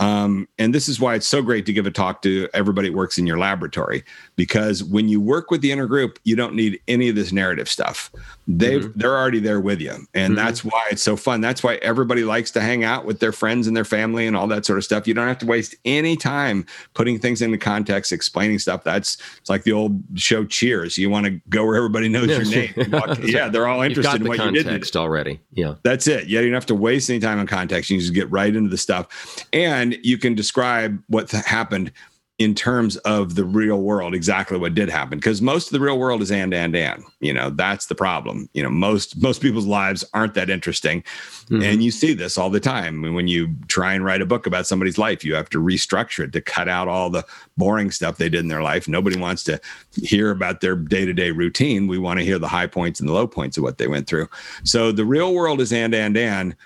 Um, 0.00 0.48
and 0.58 0.74
this 0.74 0.88
is 0.88 0.98
why 0.98 1.14
it's 1.14 1.26
so 1.26 1.42
great 1.42 1.66
to 1.66 1.74
give 1.74 1.86
a 1.86 1.90
talk 1.90 2.22
to 2.22 2.48
everybody 2.54 2.88
that 2.88 2.96
works 2.96 3.18
in 3.18 3.26
your 3.26 3.38
laboratory 3.38 4.02
because 4.34 4.82
when 4.82 5.10
you 5.10 5.20
work 5.20 5.50
with 5.50 5.60
the 5.60 5.70
inner 5.70 5.86
group, 5.86 6.18
you 6.24 6.34
don't 6.34 6.54
need 6.54 6.80
any 6.88 7.10
of 7.10 7.16
this 7.16 7.32
narrative 7.32 7.68
stuff. 7.68 8.10
They 8.58 8.80
mm-hmm. 8.80 8.98
they're 8.98 9.16
already 9.16 9.38
there 9.38 9.60
with 9.60 9.80
you, 9.80 9.92
and 9.92 10.08
mm-hmm. 10.08 10.34
that's 10.34 10.64
why 10.64 10.88
it's 10.90 11.02
so 11.02 11.16
fun. 11.16 11.40
That's 11.40 11.62
why 11.62 11.76
everybody 11.76 12.24
likes 12.24 12.50
to 12.52 12.60
hang 12.60 12.82
out 12.82 13.04
with 13.04 13.20
their 13.20 13.32
friends 13.32 13.66
and 13.66 13.76
their 13.76 13.84
family 13.84 14.26
and 14.26 14.36
all 14.36 14.48
that 14.48 14.66
sort 14.66 14.78
of 14.78 14.84
stuff. 14.84 15.06
You 15.06 15.14
don't 15.14 15.28
have 15.28 15.38
to 15.38 15.46
waste 15.46 15.76
any 15.84 16.16
time 16.16 16.66
putting 16.94 17.18
things 17.18 17.42
into 17.42 17.58
context, 17.58 18.12
explaining 18.12 18.58
stuff. 18.58 18.82
That's 18.82 19.18
it's 19.38 19.50
like 19.50 19.62
the 19.62 19.72
old 19.72 20.02
show 20.14 20.44
Cheers. 20.44 20.98
You 20.98 21.10
want 21.10 21.26
to 21.26 21.40
go 21.48 21.64
where 21.64 21.76
everybody 21.76 22.08
knows 22.08 22.28
your 22.28 22.44
name. 22.44 22.74
yeah, 23.22 23.48
they're 23.48 23.68
all 23.68 23.82
interested 23.82 24.22
in 24.22 24.28
what 24.28 24.38
you 24.38 24.50
did. 24.50 24.64
Context 24.64 24.96
already. 24.96 25.38
Yeah, 25.52 25.74
that's 25.82 26.06
it. 26.08 26.26
Yeah, 26.26 26.40
you 26.40 26.46
don't 26.46 26.54
have 26.54 26.66
to 26.66 26.74
waste 26.74 27.08
any 27.08 27.20
time 27.20 27.38
on 27.38 27.46
context. 27.46 27.90
You 27.90 28.00
just 28.00 28.14
get 28.14 28.30
right 28.30 28.54
into 28.54 28.70
the 28.70 28.78
stuff, 28.78 29.44
and 29.52 29.96
you 30.02 30.18
can 30.18 30.34
describe 30.34 31.00
what 31.06 31.30
happened 31.30 31.92
in 32.40 32.54
terms 32.54 32.96
of 32.98 33.34
the 33.34 33.44
real 33.44 33.82
world 33.82 34.14
exactly 34.14 34.56
what 34.56 34.74
did 34.74 34.88
happen 34.88 35.18
because 35.18 35.42
most 35.42 35.66
of 35.66 35.72
the 35.72 35.78
real 35.78 35.98
world 35.98 36.22
is 36.22 36.32
and 36.32 36.54
and 36.54 36.74
and 36.74 37.04
you 37.20 37.34
know 37.34 37.50
that's 37.50 37.86
the 37.86 37.94
problem. 37.94 38.48
You 38.54 38.62
know 38.62 38.70
most 38.70 39.20
most 39.20 39.42
people's 39.42 39.66
lives 39.66 40.04
aren't 40.14 40.32
that 40.34 40.48
interesting. 40.48 41.04
Mm-hmm. 41.50 41.62
and 41.62 41.82
you 41.82 41.90
see 41.90 42.14
this 42.14 42.38
all 42.38 42.48
the 42.48 42.58
time. 42.58 43.02
When 43.14 43.28
you 43.28 43.54
try 43.68 43.92
and 43.92 44.04
write 44.04 44.22
a 44.22 44.26
book 44.26 44.46
about 44.46 44.66
somebody's 44.66 44.96
life 44.96 45.22
you 45.22 45.34
have 45.34 45.50
to 45.50 45.62
restructure 45.62 46.24
it 46.24 46.32
to 46.32 46.40
cut 46.40 46.66
out 46.66 46.88
all 46.88 47.10
the 47.10 47.26
boring 47.58 47.90
stuff 47.90 48.16
they 48.16 48.30
did 48.30 48.40
in 48.40 48.48
their 48.48 48.62
life. 48.62 48.88
Nobody 48.88 49.18
wants 49.18 49.44
to 49.44 49.60
hear 50.02 50.30
about 50.30 50.62
their 50.62 50.76
day-to-day 50.76 51.32
routine. 51.32 51.88
We 51.88 51.98
want 51.98 52.20
to 52.20 52.24
hear 52.24 52.38
the 52.38 52.48
high 52.48 52.68
points 52.68 53.00
and 53.00 53.08
the 53.08 53.12
low 53.12 53.26
points 53.26 53.58
of 53.58 53.64
what 53.64 53.76
they 53.76 53.86
went 53.86 54.06
through. 54.06 54.28
So 54.64 54.92
the 54.92 55.04
real 55.04 55.34
world 55.34 55.60
is 55.60 55.74
and 55.74 55.94
and 55.94 56.16
and. 56.16 56.56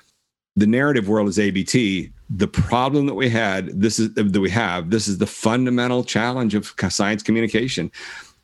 The 0.57 0.69
narrative 0.69 1.09
world 1.09 1.27
is 1.27 1.37
ABT. 1.37 2.13
The 2.37 2.49
problem 2.49 3.07
that 3.07 3.15
we 3.15 3.29
had, 3.29 3.81
this 3.81 3.99
is 3.99 4.13
that 4.15 4.41
we 4.41 4.51
have, 4.51 4.91
this 4.91 5.09
is 5.09 5.19
the 5.19 5.27
fundamental 5.27 6.03
challenge 6.05 6.55
of 6.55 6.75
science 6.89 7.23
communication, 7.23 7.91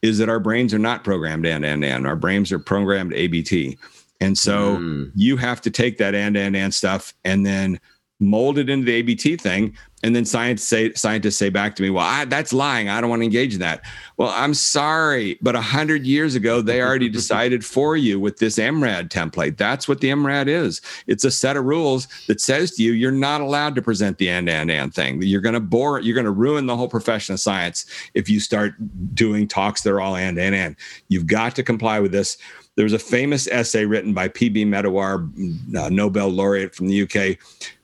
is 0.03 0.18
that 0.18 0.29
our 0.29 0.40
brains 0.40 0.72
are 0.72 0.79
not 0.79 1.05
programmed 1.05 1.46
and 1.46 1.64
and 1.64 1.85
and. 1.85 2.07
Our 2.07 2.16
brains 2.16 2.53
are 2.53 2.59
programmed 2.59 3.12
ABT, 3.12 3.79
and 4.20 4.37
so 4.37 4.76
mm. 4.76 5.11
you 5.14 5.37
have 5.37 5.61
to 5.62 5.70
take 5.70 5.98
that 5.98 6.14
and 6.14 6.37
and 6.37 6.57
and 6.57 6.72
stuff 6.72 7.14
and 7.24 7.44
then 7.44 7.81
mold 8.20 8.59
it 8.59 8.70
into 8.70 8.87
the 8.87 8.92
ABT 8.92 9.37
thing 9.37 9.74
and 10.02 10.16
then 10.16 10.24
science 10.24 10.62
say, 10.62 10.92
scientists 10.94 11.37
say 11.37 11.50
back 11.50 11.76
to 11.76 11.83
me, 11.83 11.90
well, 11.90 12.04
I, 12.06 12.24
that's 12.24 12.52
lying. 12.52 12.88
I 12.88 13.00
don't 13.00 13.11
want 13.11 13.20
to 13.20 13.24
engage 13.24 13.54
in 13.54 13.61
that. 13.61 13.83
Well, 14.16 14.33
I'm 14.35 14.54
sorry, 14.54 15.38
but 15.42 15.54
a 15.54 15.61
hundred 15.61 16.06
years 16.06 16.35
ago, 16.35 16.62
they 16.62 16.80
already 16.80 17.09
decided 17.11 17.64
for 17.64 17.96
you 17.96 18.18
with 18.18 18.38
this 18.38 18.56
IMRAD 18.56 19.09
template. 19.09 19.59
That's 19.59 19.87
what 19.87 20.00
the 20.00 20.09
IMRAD 20.09 20.48
is. 20.48 20.80
It's 21.06 21.24
a 21.24 21.30
set 21.30 21.56
of 21.56 21.64
rules 21.64 22.09
that 22.28 22.40
says 22.40 22.72
to 22.72 22.83
you, 22.83 22.92
you're 22.92 23.11
not 23.11 23.42
allowed 23.42 23.74
to 23.74 23.83
present 23.83 24.16
the 24.18 24.30
and 24.30 24.48
and 24.48 24.71
and 24.71 24.94
thing. 24.94 25.21
You're 25.23 25.42
going 25.42 25.54
to 25.54 25.60
bore, 25.60 26.00
you're 26.00 26.14
going 26.14 26.25
to 26.25 26.31
ruin 26.31 26.66
the 26.66 26.77
whole 26.77 26.88
profession 26.88 27.35
of 27.35 27.40
science 27.40 27.85
if 28.14 28.29
you 28.29 28.40
start 28.40 28.75
doing 29.14 29.46
talks 29.46 29.83
that 29.83 29.90
are 29.90 30.00
all 30.00 30.16
and 30.16 30.38
and 30.38 30.54
and. 30.54 30.77
You've 31.08 31.27
got 31.27 31.54
to 31.56 31.62
comply 31.62 32.00
with 32.00 32.12
this. 32.12 32.38
There 32.81 32.85
was 32.87 32.94
a 32.94 32.98
famous 32.98 33.46
essay 33.48 33.85
written 33.85 34.14
by 34.14 34.28
P.B. 34.28 34.64
Medawar, 34.64 35.28
uh, 35.76 35.90
Nobel 35.90 36.28
laureate 36.28 36.74
from 36.74 36.88
the 36.88 37.02
UK, 37.02 37.37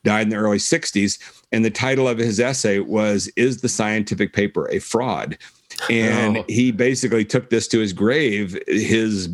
died 0.03 0.23
in 0.23 0.29
the 0.29 0.37
early 0.37 0.57
60s 0.57 1.19
and 1.51 1.63
the 1.63 1.69
title 1.69 2.07
of 2.07 2.17
his 2.17 2.39
essay 2.39 2.79
was 2.79 3.29
Is 3.35 3.61
the 3.61 3.69
Scientific 3.69 4.33
Paper 4.33 4.67
a 4.69 4.79
Fraud? 4.79 5.37
And 5.91 6.39
oh. 6.39 6.45
he 6.47 6.71
basically 6.71 7.23
took 7.23 7.51
this 7.51 7.67
to 7.67 7.79
his 7.79 7.93
grave, 7.93 8.57
his 8.65 9.27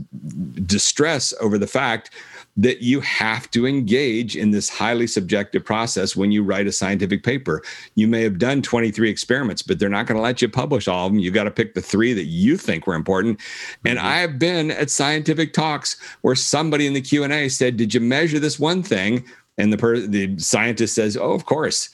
distress 0.66 1.34
over 1.39 1.57
the 1.57 1.68
fact 1.68 2.09
that 2.56 2.82
you 2.82 3.01
have 3.01 3.49
to 3.51 3.66
engage 3.66 4.36
in 4.36 4.51
this 4.51 4.70
highly 4.70 5.08
subjective 5.08 5.66
process 5.66 6.16
when 6.16 6.32
you 6.32 6.43
write 6.43 6.68
a 6.68 6.72
scientific 6.72 7.24
paper. 7.24 7.64
You 7.95 8.08
may 8.08 8.22
have 8.22 8.38
done 8.38 8.62
23 8.62 9.10
experiments, 9.10 9.64
but 9.64 9.80
they're 9.80 9.89
not 9.89 10.06
going 10.06 10.18
to 10.18 10.22
let 10.22 10.41
you 10.41 10.49
publish 10.49 10.88
all 10.88 11.08
of 11.08 11.14
them. 11.14 11.20
You 11.20 11.32
got 11.32 11.45
to 11.45 11.51
pick 11.51 11.74
the 11.74 11.82
three 11.82 12.14
that 12.14 12.26
you 12.26 12.58
think 12.58 12.86
were 12.86 12.93
important. 12.93 13.39
And 13.86 13.97
mm-hmm. 13.97 14.08
I've 14.08 14.38
been 14.38 14.70
at 14.70 14.91
scientific 14.91 15.54
talks 15.54 15.97
where 16.22 16.36
somebody 16.36 16.86
in 16.86 16.93
the 16.93 17.01
Q&A 17.01 17.49
said, 17.49 17.76
"Did 17.76 17.93
you 17.93 17.99
measure 17.99 18.39
this 18.39 18.60
one 18.60 18.84
thing?" 18.84 19.26
And 19.58 19.74
the 19.74 19.78
per- 19.78 19.99
the 19.99 20.38
scientist 20.38 20.93
says, 20.95 21.18
"Oh, 21.18 21.34
of 21.34 21.45
course." 21.45 21.89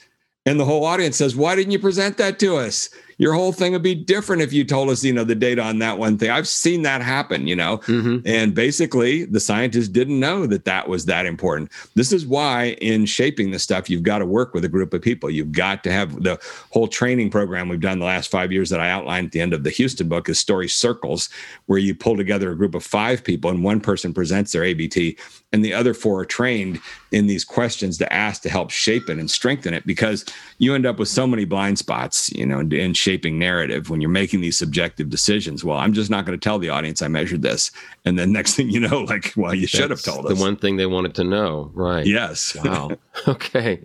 And 0.46 0.58
the 0.58 0.64
whole 0.64 0.84
audience 0.84 1.16
says, 1.16 1.36
"Why 1.36 1.54
didn't 1.54 1.72
you 1.72 1.78
present 1.78 2.18
that 2.18 2.38
to 2.40 2.56
us?" 2.56 2.90
Your 3.20 3.34
whole 3.34 3.52
thing 3.52 3.72
would 3.72 3.82
be 3.82 3.94
different 3.94 4.40
if 4.40 4.50
you 4.50 4.64
told 4.64 4.88
us, 4.88 5.04
you 5.04 5.12
know, 5.12 5.24
the 5.24 5.34
data 5.34 5.60
on 5.60 5.78
that 5.80 5.98
one 5.98 6.16
thing. 6.16 6.30
I've 6.30 6.48
seen 6.48 6.80
that 6.82 7.02
happen, 7.02 7.46
you 7.46 7.54
know, 7.54 7.76
mm-hmm. 7.76 8.26
and 8.26 8.54
basically 8.54 9.26
the 9.26 9.38
scientists 9.38 9.88
didn't 9.88 10.18
know 10.18 10.46
that 10.46 10.64
that 10.64 10.88
was 10.88 11.04
that 11.04 11.26
important. 11.26 11.70
This 11.94 12.12
is 12.12 12.24
why 12.24 12.78
in 12.80 13.04
shaping 13.04 13.50
this 13.50 13.62
stuff, 13.62 13.90
you've 13.90 14.04
got 14.04 14.20
to 14.20 14.26
work 14.26 14.54
with 14.54 14.64
a 14.64 14.70
group 14.70 14.94
of 14.94 15.02
people. 15.02 15.28
You've 15.28 15.52
got 15.52 15.84
to 15.84 15.92
have 15.92 16.22
the 16.22 16.40
whole 16.70 16.88
training 16.88 17.28
program 17.28 17.68
we've 17.68 17.78
done 17.78 17.98
the 17.98 18.06
last 18.06 18.30
five 18.30 18.52
years 18.52 18.70
that 18.70 18.80
I 18.80 18.88
outlined 18.88 19.26
at 19.26 19.32
the 19.32 19.42
end 19.42 19.52
of 19.52 19.64
the 19.64 19.70
Houston 19.70 20.08
book 20.08 20.30
is 20.30 20.40
story 20.40 20.68
circles, 20.68 21.28
where 21.66 21.78
you 21.78 21.94
pull 21.94 22.16
together 22.16 22.50
a 22.50 22.56
group 22.56 22.74
of 22.74 22.82
five 22.82 23.22
people 23.22 23.50
and 23.50 23.62
one 23.62 23.80
person 23.80 24.14
presents 24.14 24.52
their 24.52 24.64
ABT 24.64 25.18
and 25.52 25.64
the 25.64 25.74
other 25.74 25.94
four 25.94 26.20
are 26.20 26.24
trained 26.24 26.80
in 27.10 27.26
these 27.26 27.44
questions 27.44 27.98
to 27.98 28.12
ask 28.12 28.42
to 28.42 28.48
help 28.48 28.70
shape 28.70 29.08
it 29.08 29.18
and 29.18 29.30
strengthen 29.30 29.74
it 29.74 29.84
because 29.84 30.24
you 30.58 30.74
end 30.74 30.86
up 30.86 30.98
with 30.98 31.08
so 31.08 31.26
many 31.26 31.44
blind 31.44 31.78
spots, 31.78 32.30
you 32.32 32.46
know, 32.46 32.60
in 32.60 32.94
shaping 33.10 33.40
narrative 33.40 33.90
when 33.90 34.00
you're 34.00 34.08
making 34.08 34.40
these 34.40 34.56
subjective 34.56 35.10
decisions. 35.10 35.64
Well, 35.64 35.76
I'm 35.76 35.92
just 35.92 36.10
not 36.10 36.24
going 36.24 36.38
to 36.38 36.42
tell 36.42 36.60
the 36.60 36.68
audience 36.68 37.02
I 37.02 37.08
measured 37.08 37.42
this. 37.42 37.72
And 38.04 38.16
then 38.16 38.30
next 38.30 38.54
thing 38.54 38.70
you 38.70 38.78
know, 38.78 39.00
like, 39.12 39.32
well, 39.36 39.52
you 39.52 39.62
That's 39.62 39.72
should 39.72 39.90
have 39.90 40.02
told 40.02 40.26
us. 40.26 40.38
The 40.38 40.40
one 40.40 40.56
thing 40.56 40.76
they 40.76 40.86
wanted 40.86 41.16
to 41.16 41.24
know. 41.24 41.70
Right. 41.74 42.06
Yes. 42.06 42.56
Wow. 42.70 42.90
okay. 43.26 43.82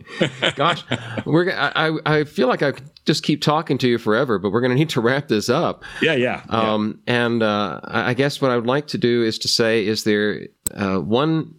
Gosh, 0.55 0.84
we're, 1.26 1.49
I, 1.51 1.97
I 2.05 2.23
feel 2.23 2.47
like 2.47 2.61
I 2.61 2.73
just 3.05 3.23
keep 3.23 3.41
talking 3.41 3.80
to 3.80 3.88
you 3.88 3.97
forever, 3.97 4.38
but 4.38 4.51
we're 4.51 4.61
going 4.61 4.71
to 4.71 4.76
need 4.76 4.89
to 4.89 5.01
wrap 5.01 5.28
this 5.28 5.49
up. 5.49 5.84
Yeah, 6.01 6.13
yeah. 6.13 6.43
Um, 6.49 6.99
yeah. 7.07 7.26
And 7.26 7.41
uh, 7.41 7.80
I 7.84 8.13
guess 8.13 8.41
what 8.41 8.51
I 8.51 8.57
would 8.57 8.67
like 8.67 8.86
to 8.88 8.99
do 8.99 9.23
is 9.23 9.39
to 9.39 9.47
say, 9.47 9.88
is 9.88 10.03
there 10.03 10.47
uh, 10.76 10.97
one? 10.97 11.55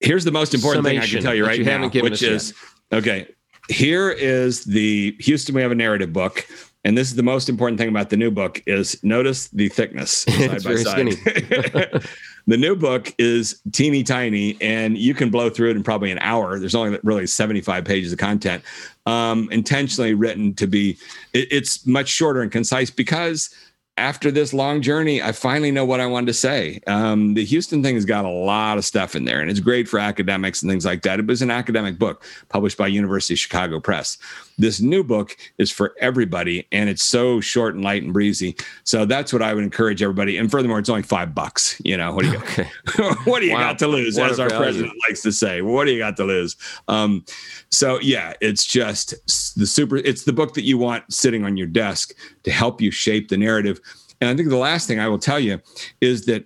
Here's 0.00 0.24
the 0.24 0.32
most 0.32 0.54
important 0.54 0.86
thing 0.86 0.98
I 0.98 1.06
can 1.06 1.22
tell 1.22 1.34
you 1.34 1.44
right 1.44 1.58
you 1.58 1.64
now, 1.64 1.88
which 1.88 2.22
is 2.22 2.54
yet. 2.90 2.98
okay. 2.98 3.28
Here 3.68 4.10
is 4.10 4.64
the 4.64 5.16
Houston. 5.20 5.54
We 5.54 5.62
have 5.62 5.72
a 5.72 5.76
narrative 5.76 6.12
book, 6.12 6.46
and 6.84 6.96
this 6.96 7.08
is 7.08 7.16
the 7.16 7.22
most 7.22 7.48
important 7.48 7.78
thing 7.78 7.88
about 7.88 8.10
the 8.10 8.16
new 8.16 8.30
book: 8.30 8.62
is 8.66 9.02
notice 9.02 9.48
the 9.48 9.68
thickness 9.68 10.10
side 10.28 10.62
by 10.62 10.76
side. 10.76 12.04
The 12.46 12.58
new 12.58 12.76
book 12.76 13.14
is 13.16 13.60
teeny 13.72 14.02
tiny, 14.02 14.58
and 14.60 14.98
you 14.98 15.14
can 15.14 15.30
blow 15.30 15.48
through 15.48 15.70
it 15.70 15.76
in 15.76 15.82
probably 15.82 16.10
an 16.10 16.18
hour. 16.18 16.58
There's 16.58 16.74
only 16.74 16.98
really 17.02 17.26
75 17.26 17.84
pages 17.86 18.12
of 18.12 18.18
content, 18.18 18.62
um, 19.06 19.48
intentionally 19.50 20.12
written 20.12 20.52
to 20.56 20.66
be. 20.66 20.98
It, 21.32 21.48
it's 21.50 21.86
much 21.86 22.08
shorter 22.08 22.42
and 22.42 22.52
concise 22.52 22.90
because 22.90 23.48
after 23.96 24.32
this 24.32 24.52
long 24.52 24.82
journey, 24.82 25.22
I 25.22 25.30
finally 25.30 25.70
know 25.70 25.84
what 25.84 26.00
I 26.00 26.06
wanted 26.06 26.26
to 26.26 26.34
say. 26.34 26.80
Um, 26.88 27.34
the 27.34 27.44
Houston 27.44 27.80
thing 27.80 27.94
has 27.94 28.04
got 28.04 28.24
a 28.24 28.28
lot 28.28 28.76
of 28.76 28.84
stuff 28.84 29.14
in 29.14 29.24
there, 29.24 29.40
and 29.40 29.48
it's 29.48 29.60
great 29.60 29.88
for 29.88 30.00
academics 30.00 30.62
and 30.62 30.70
things 30.70 30.84
like 30.84 31.02
that. 31.02 31.20
It 31.20 31.26
was 31.26 31.42
an 31.42 31.50
academic 31.50 31.96
book 31.96 32.24
published 32.48 32.76
by 32.76 32.88
University 32.88 33.34
of 33.34 33.38
Chicago 33.38 33.78
Press. 33.78 34.18
This 34.58 34.80
new 34.80 35.04
book 35.04 35.36
is 35.58 35.70
for 35.70 35.94
everybody, 36.00 36.66
and 36.72 36.90
it's 36.90 37.04
so 37.04 37.40
short 37.40 37.76
and 37.76 37.84
light 37.84 38.02
and 38.02 38.12
breezy. 38.12 38.56
So 38.82 39.04
that's 39.04 39.32
what 39.32 39.42
I 39.42 39.54
would 39.54 39.62
encourage 39.62 40.02
everybody. 40.02 40.38
And 40.38 40.50
furthermore, 40.50 40.80
it's 40.80 40.88
only 40.88 41.02
five 41.02 41.32
bucks. 41.32 41.80
You 41.84 41.96
know, 41.96 42.12
what 42.12 42.24
do 42.24 42.32
you 42.32 42.38
okay. 42.38 42.68
what 43.24 43.40
do 43.40 43.46
you 43.46 43.54
wow. 43.54 43.70
got 43.70 43.78
to 43.80 43.86
lose? 43.86 44.18
What 44.18 44.30
as 44.30 44.40
our 44.40 44.48
value. 44.48 44.64
president 44.64 44.92
likes 45.08 45.22
to 45.22 45.30
say, 45.30 45.62
what 45.62 45.84
do 45.84 45.92
you 45.92 45.98
got 45.98 46.16
to 46.16 46.24
lose? 46.24 46.56
Um, 46.88 47.24
so 47.70 48.00
yeah, 48.00 48.32
it's 48.40 48.64
just 48.64 49.14
the 49.56 49.66
super. 49.66 49.96
It's 49.98 50.24
the 50.24 50.32
book 50.32 50.54
that 50.54 50.64
you 50.64 50.78
want 50.78 51.12
sitting 51.12 51.44
on 51.44 51.56
your 51.56 51.68
desk 51.68 52.12
to 52.42 52.50
help 52.50 52.80
you 52.80 52.90
shape 52.90 53.28
the 53.28 53.36
narrative 53.36 53.80
and 54.24 54.32
I 54.32 54.36
think 54.36 54.48
the 54.48 54.56
last 54.56 54.86
thing 54.88 54.98
I 54.98 55.08
will 55.08 55.18
tell 55.18 55.38
you 55.38 55.60
is 56.00 56.24
that 56.26 56.44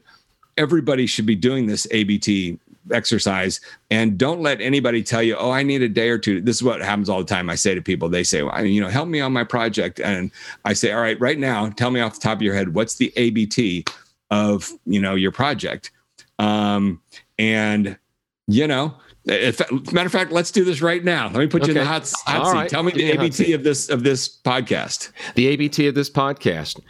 everybody 0.56 1.06
should 1.06 1.26
be 1.26 1.36
doing 1.36 1.66
this 1.66 1.86
ABT 1.92 2.58
exercise 2.90 3.60
and 3.90 4.18
don't 4.18 4.40
let 4.40 4.62
anybody 4.62 5.02
tell 5.02 5.22
you 5.22 5.36
oh 5.36 5.50
i 5.50 5.62
need 5.62 5.82
a 5.82 5.88
day 5.90 6.08
or 6.08 6.16
two. 6.16 6.40
This 6.40 6.56
is 6.56 6.62
what 6.62 6.80
happens 6.80 7.10
all 7.10 7.18
the 7.18 7.26
time. 7.26 7.50
I 7.50 7.54
say 7.54 7.74
to 7.74 7.82
people 7.82 8.08
they 8.08 8.24
say 8.24 8.42
well, 8.42 8.64
you 8.64 8.80
know 8.80 8.88
help 8.88 9.08
me 9.08 9.20
on 9.20 9.32
my 9.32 9.44
project. 9.44 10.00
And 10.00 10.30
i 10.64 10.72
say 10.72 10.92
all 10.92 11.02
right 11.02 11.20
right 11.20 11.38
now 11.38 11.68
tell 11.68 11.90
me 11.90 12.00
off 12.00 12.14
the 12.14 12.20
top 12.20 12.38
of 12.38 12.42
your 12.42 12.54
head 12.54 12.74
what's 12.74 12.96
the 12.96 13.12
abt 13.16 13.94
of 14.30 14.72
you 14.86 15.00
know 15.00 15.14
your 15.14 15.32
project? 15.32 15.90
Um 16.38 17.00
and 17.38 17.98
you 18.46 18.66
know 18.66 18.94
if, 19.28 19.92
matter 19.92 20.06
of 20.06 20.12
fact, 20.12 20.32
let's 20.32 20.50
do 20.50 20.64
this 20.64 20.80
right 20.80 21.04
now. 21.04 21.26
Let 21.26 21.38
me 21.38 21.46
put 21.46 21.66
you 21.66 21.72
in 21.72 21.78
the 21.78 21.84
hot, 21.84 22.10
hot 22.26 22.46
seat. 22.46 22.52
Right. 22.52 22.68
Tell 22.68 22.82
me 22.82 22.92
the 22.92 23.12
ABT 23.12 23.52
of 23.52 23.62
this 23.62 23.88
of 23.88 24.02
this 24.02 24.28
podcast. 24.28 25.12
The 25.34 25.46
ABT 25.48 25.86
of 25.88 25.94
this 25.94 26.10
podcast. 26.10 26.80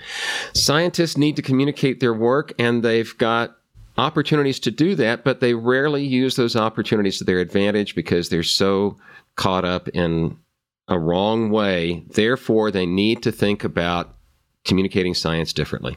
Scientists 0.54 1.16
need 1.16 1.36
to 1.36 1.42
communicate 1.42 2.00
their 2.00 2.14
work, 2.14 2.52
and 2.58 2.82
they've 2.82 3.16
got 3.18 3.56
opportunities 3.96 4.60
to 4.60 4.70
do 4.70 4.94
that, 4.94 5.24
but 5.24 5.40
they 5.40 5.54
rarely 5.54 6.04
use 6.04 6.36
those 6.36 6.54
opportunities 6.54 7.18
to 7.18 7.24
their 7.24 7.40
advantage 7.40 7.94
because 7.94 8.28
they're 8.28 8.42
so 8.44 8.96
caught 9.34 9.64
up 9.64 9.88
in 9.88 10.38
a 10.86 10.98
wrong 10.98 11.50
way. 11.50 12.04
Therefore, 12.08 12.70
they 12.70 12.86
need 12.86 13.22
to 13.24 13.32
think 13.32 13.64
about 13.64 14.14
communicating 14.64 15.14
science 15.14 15.52
differently. 15.52 15.96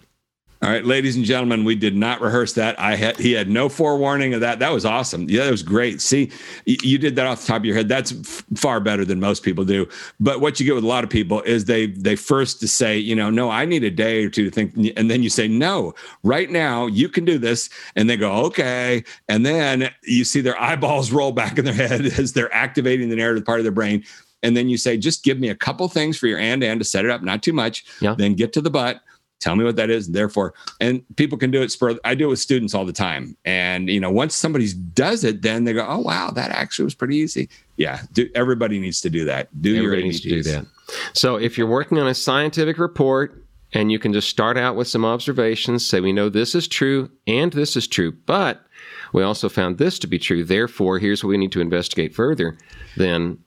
All 0.63 0.69
right, 0.69 0.85
ladies 0.85 1.15
and 1.15 1.25
gentlemen, 1.25 1.63
we 1.63 1.73
did 1.73 1.95
not 1.95 2.21
rehearse 2.21 2.53
that. 2.53 2.79
I 2.79 2.95
had 2.95 3.17
he 3.17 3.31
had 3.31 3.49
no 3.49 3.67
forewarning 3.67 4.35
of 4.35 4.41
that. 4.41 4.59
That 4.59 4.71
was 4.71 4.85
awesome. 4.85 5.27
Yeah, 5.27 5.45
that 5.45 5.51
was 5.51 5.63
great. 5.63 6.01
See, 6.01 6.29
you 6.65 6.99
did 6.99 7.15
that 7.15 7.25
off 7.25 7.41
the 7.41 7.47
top 7.47 7.61
of 7.61 7.65
your 7.65 7.75
head. 7.75 7.89
That's 7.89 8.11
f- 8.11 8.43
far 8.53 8.79
better 8.79 9.03
than 9.03 9.19
most 9.19 9.41
people 9.41 9.65
do. 9.65 9.89
But 10.19 10.39
what 10.39 10.59
you 10.59 10.67
get 10.67 10.75
with 10.75 10.83
a 10.83 10.87
lot 10.87 11.03
of 11.03 11.09
people 11.09 11.41
is 11.41 11.65
they 11.65 11.87
they 11.87 12.15
first 12.15 12.59
to 12.59 12.67
say, 12.67 12.95
you 12.95 13.15
know, 13.15 13.31
no, 13.31 13.49
I 13.49 13.65
need 13.65 13.83
a 13.83 13.89
day 13.89 14.23
or 14.23 14.29
two 14.29 14.43
to 14.43 14.51
think, 14.51 14.75
and 14.95 15.09
then 15.09 15.23
you 15.23 15.31
say, 15.31 15.47
no, 15.47 15.95
right 16.21 16.51
now 16.51 16.85
you 16.85 17.09
can 17.09 17.25
do 17.25 17.39
this, 17.39 17.67
and 17.95 18.07
they 18.07 18.15
go, 18.15 18.31
okay, 18.45 19.03
and 19.27 19.43
then 19.43 19.89
you 20.03 20.23
see 20.23 20.41
their 20.41 20.61
eyeballs 20.61 21.11
roll 21.11 21.31
back 21.31 21.57
in 21.57 21.65
their 21.65 21.73
head 21.73 22.01
as 22.05 22.33
they're 22.33 22.53
activating 22.53 23.09
the 23.09 23.15
narrative 23.15 23.45
part 23.45 23.59
of 23.59 23.63
their 23.63 23.71
brain. 23.71 24.03
And 24.43 24.55
then 24.55 24.69
you 24.69 24.77
say, 24.77 24.95
just 24.95 25.23
give 25.23 25.39
me 25.39 25.49
a 25.49 25.55
couple 25.55 25.87
things 25.87 26.17
for 26.17 26.27
your 26.27 26.37
and 26.37 26.63
and 26.63 26.79
to 26.79 26.85
set 26.85 27.03
it 27.03 27.09
up, 27.09 27.23
not 27.23 27.41
too 27.41 27.53
much. 27.53 27.83
Yeah. 27.99 28.13
Then 28.15 28.35
get 28.35 28.53
to 28.53 28.61
the 28.61 28.69
butt 28.69 29.01
tell 29.41 29.55
me 29.55 29.63
what 29.63 29.75
that 29.75 29.89
is 29.89 30.09
therefore 30.09 30.53
and 30.79 31.03
people 31.17 31.37
can 31.37 31.51
do 31.51 31.61
it 31.61 31.71
spur 31.71 31.97
i 32.05 32.15
do 32.15 32.25
it 32.25 32.29
with 32.29 32.39
students 32.39 32.73
all 32.73 32.85
the 32.85 32.93
time. 32.93 33.35
And 33.43 33.89
you 33.89 33.99
know 33.99 34.11
once 34.11 34.35
somebody 34.35 34.71
does 34.93 35.23
it 35.23 35.41
then 35.41 35.65
they 35.65 35.73
go 35.73 35.85
oh 35.87 35.99
wow 35.99 36.31
that 36.31 36.51
actually 36.51 36.85
was 36.85 36.95
pretty 36.95 37.17
easy. 37.17 37.49
Yeah 37.77 38.01
do, 38.13 38.29
everybody 38.35 38.79
needs 38.79 39.01
to 39.01 39.09
do 39.09 39.25
that. 39.25 39.49
Do 39.61 39.75
everybody 39.75 40.01
your 40.01 40.07
needs 40.07 40.21
to 40.21 40.29
do 40.29 40.43
that. 40.43 40.65
So 41.13 41.35
if 41.35 41.57
you're 41.57 41.67
working 41.67 41.97
on 41.97 42.07
a 42.07 42.13
scientific 42.13 42.77
report 42.77 43.43
and 43.73 43.91
you 43.91 43.99
can 43.99 44.13
just 44.13 44.29
start 44.29 44.57
out 44.57 44.75
with 44.75 44.87
some 44.87 45.05
observations 45.05 45.87
say 45.87 45.99
we 45.99 46.13
know 46.13 46.29
this 46.29 46.55
is 46.55 46.67
true 46.67 47.09
and 47.27 47.53
this 47.53 47.75
is 47.75 47.87
true 47.87 48.11
but 48.25 48.65
we 49.13 49.23
also 49.23 49.49
found 49.49 49.77
this 49.77 49.99
to 49.99 50.07
be 50.07 50.19
true 50.19 50.43
therefore 50.43 50.99
here's 50.99 51.23
what 51.23 51.29
we 51.29 51.37
need 51.37 51.51
to 51.51 51.61
investigate 51.61 52.13
further 52.13 52.57
then 52.97 53.37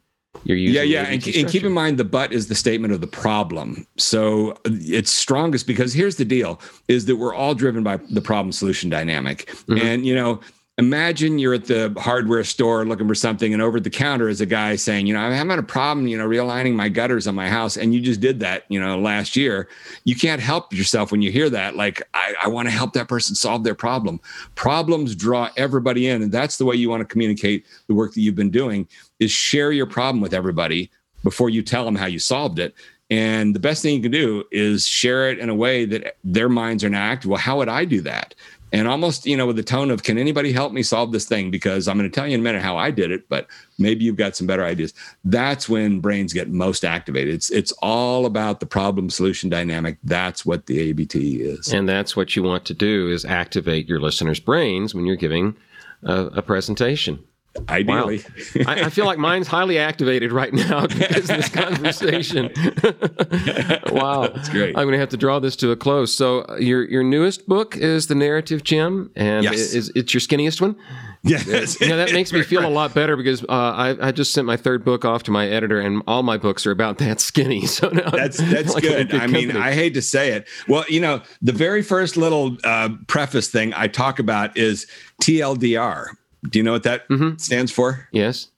you're 0.45 0.57
using. 0.57 0.75
Yeah, 0.75 0.83
yeah, 0.83 1.09
and, 1.09 1.27
and, 1.27 1.49
keep 1.49 1.65
in 1.65 1.73
mind 1.73 1.99
the 1.99 2.05
but 2.05 2.33
is 2.33 2.49
the 2.49 2.55
statement 2.55 2.93
of 2.93 3.01
the 3.01 3.07
problem. 3.07 3.87
So 3.97 4.57
it's 4.65 5.11
strongest 5.11 5.67
because 5.67 5.93
here's 5.93 6.17
the 6.17 6.25
deal: 6.25 6.61
is 6.89 7.07
that 7.07 7.17
we're 7.17 7.35
all 7.35 7.55
driven 7.55 7.83
by 7.83 7.97
the 8.11 8.21
problem 8.21 8.53
solution 8.53 8.91
dynamic, 8.91 9.47
mm-hmm. 9.47 9.79
and 9.79 10.07
you 10.07 10.15
know. 10.15 10.41
Imagine 10.77 11.39
you're 11.39 11.55
at 11.55 11.67
the 11.67 11.95
hardware 11.99 12.43
store 12.43 12.85
looking 12.85 13.07
for 13.07 13.15
something, 13.15 13.53
and 13.53 13.63
over 13.63 13.79
the 13.79 13.91
counter 13.91 14.29
is 14.29 14.41
a 14.41 14.47
guy 14.47 14.75
saying, 14.75 15.07
"You 15.07 15.15
know, 15.15 15.21
I'm 15.21 15.33
having 15.33 15.57
a 15.57 15.63
problem, 15.63 16.09
you 16.09 16.19
know, 16.19 16.27
realigning 16.27 16.75
my 16.75 16.89
gutters 16.89 17.29
on 17.29 17.37
my 17.37 17.49
house." 17.49 17.77
And 17.77 17.95
you 17.95 18.01
just 18.01 18.21
did 18.21 18.41
that, 18.41 18.65
you 18.69 18.81
know, 18.81 18.99
last 18.99 19.37
year. 19.37 19.69
You 20.05 20.17
can't 20.17 20.43
help 20.43 20.73
yourself 20.73 21.13
when 21.13 21.23
you 21.23 21.31
hear 21.31 21.49
that. 21.49 21.77
Like, 21.77 22.03
I, 22.13 22.35
I 22.43 22.49
want 22.49 22.67
to 22.67 22.75
help 22.75 22.93
that 22.95 23.07
person 23.07 23.37
solve 23.37 23.63
their 23.63 23.77
problem. 23.77 24.21
Problems 24.57 25.15
draw 25.15 25.49
everybody 25.57 26.09
in, 26.09 26.23
and 26.23 26.33
that's 26.33 26.57
the 26.57 26.65
way 26.65 26.75
you 26.75 26.91
want 26.91 27.03
to 27.03 27.13
communicate 27.13 27.65
the 27.87 27.95
work 27.95 28.13
that 28.15 28.21
you've 28.21 28.35
been 28.35 28.51
doing 28.51 28.89
is 29.21 29.31
share 29.31 29.71
your 29.71 29.87
problem 29.87 30.21
with 30.21 30.35
everybody 30.35 30.91
before 31.23 31.51
you 31.51 31.63
tell 31.63 31.85
them 31.85 31.95
how 31.95 32.07
you 32.07 32.19
solved 32.19 32.59
it. 32.59 32.75
And 33.11 33.55
the 33.55 33.61
best 33.61 33.83
thing 33.83 33.95
you 33.95 34.03
can 34.03 34.11
do 34.11 34.45
is 34.51 34.89
share 34.89 35.31
it 35.31 35.39
in 35.39 35.49
a 35.51 35.55
way 35.55 35.85
that 35.85 36.17
their 36.25 36.49
minds 36.49 36.83
are 36.83 36.89
not 36.89 37.03
active. 37.03 37.31
Well, 37.31 37.39
how 37.39 37.59
would 37.59 37.69
I 37.69 37.85
do 37.85 38.01
that? 38.01 38.35
And 38.75 38.89
almost, 38.89 39.25
you 39.25 39.37
know, 39.37 39.47
with 39.47 39.55
the 39.55 39.63
tone 39.63 39.89
of, 39.93 40.03
can 40.03 40.19
anybody 40.19 40.51
help 40.51 40.73
me 40.73 40.83
solve 40.83 41.13
this 41.13 41.27
thing? 41.27 41.53
Because 41.53 41.87
I'm 41.87 41.97
going 41.97 42.11
to 42.11 42.15
tell 42.15 42.27
you 42.27 42.35
in 42.35 42.41
a 42.41 42.43
minute 42.43 42.61
how 42.61 42.77
I 42.77 42.91
did 42.91 43.13
it, 43.13 43.29
but 43.29 43.47
maybe 43.79 44.05
you've 44.05 44.17
got 44.17 44.35
some 44.35 44.49
better 44.49 44.65
ideas. 44.65 44.93
That's 45.25 45.69
when 45.69 46.01
brains 46.01 46.33
get 46.33 46.49
most 46.49 46.85
activated. 46.85 47.35
It's 47.35 47.51
it's 47.51 47.71
all 47.83 48.27
about 48.27 48.59
the 48.59 48.67
problem 48.67 49.11
solution 49.11 49.49
dynamic. 49.49 49.99
That's 50.03 50.45
what 50.45 50.67
the 50.67 50.81
ABT 50.81 51.37
is. 51.37 51.73
And 51.73 51.89
that's 51.89 52.17
what 52.17 52.35
you 52.35 52.43
want 52.43 52.65
to 52.65 52.75
do 52.75 53.09
is 53.09 53.25
activate 53.25 53.89
your 53.89 54.01
listeners' 54.01 54.41
brains 54.41 54.93
when 54.93 55.07
you're 55.07 55.15
giving 55.15 55.55
a, 56.03 56.25
a 56.27 56.43
presentation. 56.43 57.23
Ideally. 57.69 58.25
Wow. 58.57 58.65
I, 58.67 58.85
I, 58.85 58.91
feel 58.91 59.07
like 59.07 59.19
mine's 59.19 59.47
highly 59.47 59.79
activated 59.79 60.33
right 60.33 60.53
now 60.53 60.87
because 60.87 61.31
of 61.31 61.37
this 61.37 61.49
conversation. 61.49 62.51
wow. 63.93 64.29
That's 64.29 64.49
great. 64.49 64.77
I'm 64.77 64.85
going 64.85 64.93
to 64.93 64.99
have 64.99 65.11
to 65.11 65.17
draw 65.17 65.39
this 65.39 65.55
to 65.57 65.71
a 65.71 65.77
close. 65.77 66.17
So, 66.17 66.45
uh, 66.49 66.57
your 66.57 66.85
your 66.85 67.05
newest 67.05 67.47
book 67.47 67.77
is 67.77 68.09
The 68.09 68.17
Narrative 68.17 68.65
Gym, 68.65 69.11
and 69.15 69.45
yes. 69.45 69.73
is, 69.73 69.93
it's 69.95 70.13
your 70.13 70.21
skinniest 70.21 70.61
one? 70.61 70.77
Yes. 71.25 71.81
you 71.81 71.89
know, 71.89 71.97
that 71.97 72.13
makes 72.13 72.33
me 72.33 72.43
feel 72.43 72.67
a 72.67 72.69
lot 72.69 72.93
better 72.93 73.17
because 73.17 73.43
uh, 73.45 73.47
I, 73.49 74.09
I, 74.09 74.13
just 74.13 74.35
sent 74.35 74.47
my 74.47 74.59
third 74.59 74.85
book 74.85 75.07
off 75.07 75.23
to 75.23 75.31
my 75.31 75.49
editor, 75.49 75.81
and 75.81 76.03
all 76.07 76.23
my 76.23 76.37
books 76.37 76.67
are 76.67 76.71
about 76.71 76.99
that 76.99 77.21
skinny. 77.21 77.67
So 77.75 77.89
now 77.89 78.11
that's 78.11 78.37
that's 78.37 78.75
like 78.75 78.83
good. 78.83 79.11
good. 79.11 79.21
I 79.21 79.27
mean, 79.27 79.57
I 79.57 79.73
hate 79.73 79.95
to 79.95 80.03
say 80.03 80.33
it. 80.33 80.47
Well, 80.69 80.85
you 80.89 81.01
know, 81.01 81.23
the 81.43 81.53
very 81.53 81.83
first 81.83 82.17
little 82.17 82.57
uh, 82.63 82.91
preface 83.09 83.49
thing 83.49 83.73
I 83.75 83.89
talk 83.89 84.19
about 84.19 84.57
is 84.57 84.87
TLDR. 85.23 86.11
Do 86.49 86.59
you 86.59 86.63
know 86.63 86.73
what 86.73 86.83
that 86.85 87.09
mm-hmm. 87.09 87.37
stands 87.37 87.73
for? 87.73 88.09
Yes. 88.13 88.49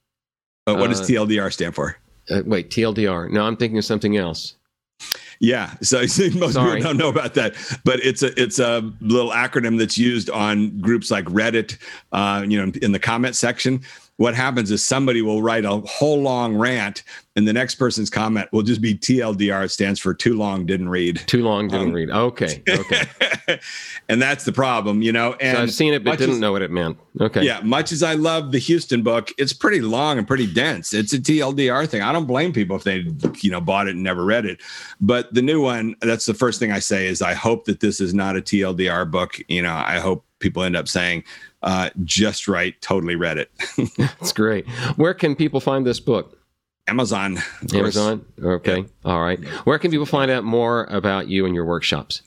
Uh, 0.67 0.75
what 0.75 0.89
does 0.89 1.01
uh, 1.01 1.05
TLDR 1.05 1.53
stand 1.53 1.75
for? 1.75 1.97
Uh, 2.29 2.43
wait, 2.45 2.71
TLDR. 2.71 3.31
No, 3.31 3.45
I'm 3.45 3.57
thinking 3.57 3.79
of 3.79 3.85
something 3.85 4.17
else. 4.17 4.57
Yeah, 5.41 5.75
so 5.83 6.01
most 6.35 6.55
Sorry. 6.55 6.77
people 6.77 6.83
don't 6.83 6.97
know 6.97 7.09
about 7.09 7.35
that, 7.35 7.55
but 7.85 8.01
it's 8.01 8.23
a 8.23 8.39
it's 8.41 8.59
a 8.59 8.91
little 9.01 9.31
acronym 9.31 9.79
that's 9.79 9.99
used 9.99 10.31
on 10.31 10.79
groups 10.81 11.11
like 11.11 11.25
Reddit, 11.27 11.79
uh, 12.13 12.45
you 12.47 12.59
know, 12.59 12.73
in 12.83 12.93
the 12.93 12.99
comment 12.99 13.37
section 13.37 13.83
what 14.17 14.35
happens 14.35 14.71
is 14.71 14.83
somebody 14.83 15.21
will 15.21 15.43
write 15.43 15.65
a 15.65 15.77
whole 15.81 16.21
long 16.23 16.57
rant 16.57 17.03
and 17.37 17.47
the 17.47 17.53
next 17.53 17.75
person's 17.75 18.09
comment 18.09 18.51
will 18.51 18.63
just 18.63 18.81
be 18.81 18.95
TLDR. 18.95 19.67
It 19.67 19.71
stands 19.71 20.01
for 20.01 20.15
too 20.15 20.37
long, 20.37 20.65
didn't 20.65 20.89
read. 20.89 21.19
Too 21.27 21.43
long, 21.43 21.69
didn't 21.69 21.89
um, 21.89 21.93
read. 21.93 22.11
Okay. 22.11 22.63
Okay. 22.67 23.61
and 24.09 24.23
that's 24.23 24.45
the 24.45 24.53
problem, 24.53 25.03
you 25.03 25.13
know. 25.13 25.35
And 25.35 25.59
so 25.59 25.63
I've 25.63 25.73
seen 25.73 25.93
it, 25.93 26.03
but 26.03 26.19
didn't 26.19 26.37
as, 26.37 26.41
know 26.41 26.53
what 26.53 26.63
it 26.63 26.71
meant. 26.71 26.97
Okay. 27.21 27.43
Yeah. 27.43 27.61
Much 27.61 27.93
as 27.93 28.03
I 28.03 28.15
love 28.15 28.53
the 28.53 28.59
Houston 28.59 29.03
book, 29.03 29.33
it's 29.37 29.53
pretty 29.53 29.83
long 29.83 30.17
and 30.17 30.27
pretty 30.27 30.51
dense. 30.51 30.95
It's 30.95 31.13
a 31.13 31.19
TLDR 31.19 31.87
thing. 31.87 32.01
I 32.01 32.11
don't 32.11 32.27
blame 32.27 32.55
people 32.55 32.77
if 32.77 32.85
they, 32.85 33.05
you 33.43 33.51
know, 33.51 33.61
bought 33.61 33.87
it 33.87 33.97
and 33.97 34.03
never 34.03 34.25
read 34.25 34.47
it. 34.47 34.63
But 34.99 35.26
the 35.33 35.43
new 35.43 35.61
one, 35.61 35.95
that's 36.01 36.27
the 36.27 36.35
first 36.35 36.59
thing 36.59 36.73
I 36.73 36.79
say 36.79 37.07
is 37.07 37.23
I 37.23 37.35
hope 37.35 37.65
that 37.67 37.81
this 37.81 38.01
is 38.01 38.15
not 38.15 38.37
a 38.37 38.41
TLDR 38.41 39.11
book. 39.11 39.39
You 39.49 39.63
know, 39.63 39.73
I 39.73 39.99
hope 39.99 40.25
people 40.39 40.63
end 40.63 40.77
up 40.77 40.89
saying, 40.89 41.25
uh, 41.63 41.91
just 42.05 42.49
right, 42.49 42.81
totally 42.81 43.17
read 43.17 43.39
it. 43.39 43.51
That's 43.99 44.33
great. 44.33 44.69
Where 44.97 45.15
can 45.15 45.35
people 45.35 45.61
find 45.61 45.87
this 45.87 46.01
book? 46.01 46.39
Amazon. 46.89 47.39
Amazon. 47.75 48.25
Okay. 48.41 48.85
All 49.05 49.23
right. 49.23 49.43
Where 49.65 49.79
can 49.79 49.91
people 49.91 50.07
find 50.07 50.31
out 50.31 50.45
more 50.45 50.85
about 50.85 51.29
you 51.29 51.45
and 51.45 51.55
your 51.55 51.65
workshops? 51.65 52.23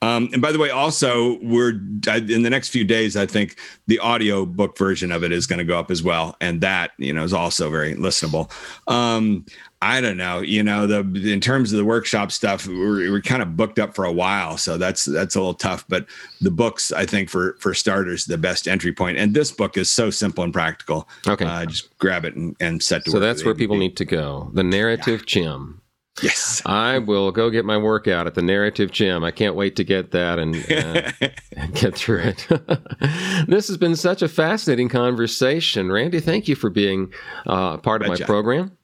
Um, 0.00 0.28
and 0.32 0.40
by 0.40 0.52
the 0.52 0.58
way, 0.58 0.70
also 0.70 1.38
we're 1.42 1.70
in 1.70 2.42
the 2.42 2.50
next 2.50 2.68
few 2.68 2.84
days. 2.84 3.16
I 3.16 3.26
think 3.26 3.58
the 3.88 3.98
audio 3.98 4.46
book 4.46 4.78
version 4.78 5.10
of 5.10 5.24
it 5.24 5.32
is 5.32 5.46
going 5.46 5.58
to 5.58 5.64
go 5.64 5.78
up 5.78 5.90
as 5.90 6.02
well, 6.02 6.36
and 6.40 6.60
that 6.60 6.92
you 6.98 7.12
know 7.12 7.24
is 7.24 7.32
also 7.32 7.70
very 7.70 7.94
listenable. 7.94 8.50
Um, 8.86 9.44
I 9.80 10.00
don't 10.00 10.16
know, 10.16 10.40
you 10.40 10.62
know, 10.62 10.86
the 10.86 11.00
in 11.32 11.40
terms 11.40 11.72
of 11.72 11.78
the 11.78 11.84
workshop 11.84 12.32
stuff, 12.32 12.66
we're, 12.66 13.10
we're 13.10 13.20
kind 13.20 13.42
of 13.42 13.56
booked 13.56 13.78
up 13.78 13.94
for 13.94 14.04
a 14.04 14.12
while, 14.12 14.56
so 14.56 14.78
that's 14.78 15.04
that's 15.04 15.34
a 15.34 15.38
little 15.38 15.54
tough. 15.54 15.84
But 15.88 16.06
the 16.40 16.50
books, 16.50 16.92
I 16.92 17.04
think, 17.04 17.28
for 17.28 17.56
for 17.60 17.74
starters, 17.74 18.24
the 18.24 18.38
best 18.38 18.68
entry 18.68 18.92
point. 18.92 19.18
And 19.18 19.34
this 19.34 19.50
book 19.50 19.76
is 19.76 19.90
so 19.90 20.10
simple 20.10 20.44
and 20.44 20.52
practical. 20.52 21.08
Okay, 21.26 21.44
uh, 21.44 21.66
just 21.66 21.96
grab 21.98 22.24
it 22.24 22.36
and, 22.36 22.54
and 22.60 22.82
set 22.82 23.04
to. 23.04 23.10
Work. 23.10 23.16
So 23.16 23.20
that's 23.20 23.44
where 23.44 23.54
people 23.54 23.76
need 23.76 23.96
to 23.96 24.04
go. 24.04 24.50
The 24.52 24.64
narrative 24.64 25.20
yeah. 25.20 25.26
Yes. 26.22 26.62
I 26.66 26.98
will 26.98 27.30
go 27.32 27.50
get 27.50 27.64
my 27.64 27.76
workout 27.76 28.26
at 28.26 28.34
the 28.34 28.42
Narrative 28.42 28.90
Gym. 28.90 29.24
I 29.24 29.30
can't 29.30 29.54
wait 29.54 29.76
to 29.76 29.84
get 29.84 30.10
that 30.12 30.38
and, 30.38 30.56
uh, 30.70 31.28
and 31.56 31.74
get 31.74 31.94
through 31.94 32.20
it. 32.20 32.46
this 33.48 33.68
has 33.68 33.76
been 33.76 33.96
such 33.96 34.22
a 34.22 34.28
fascinating 34.28 34.88
conversation. 34.88 35.90
Randy, 35.90 36.20
thank 36.20 36.48
you 36.48 36.54
for 36.54 36.70
being 36.70 37.12
uh, 37.46 37.78
part 37.78 38.02
of 38.02 38.08
my 38.08 38.16
program. 38.16 38.77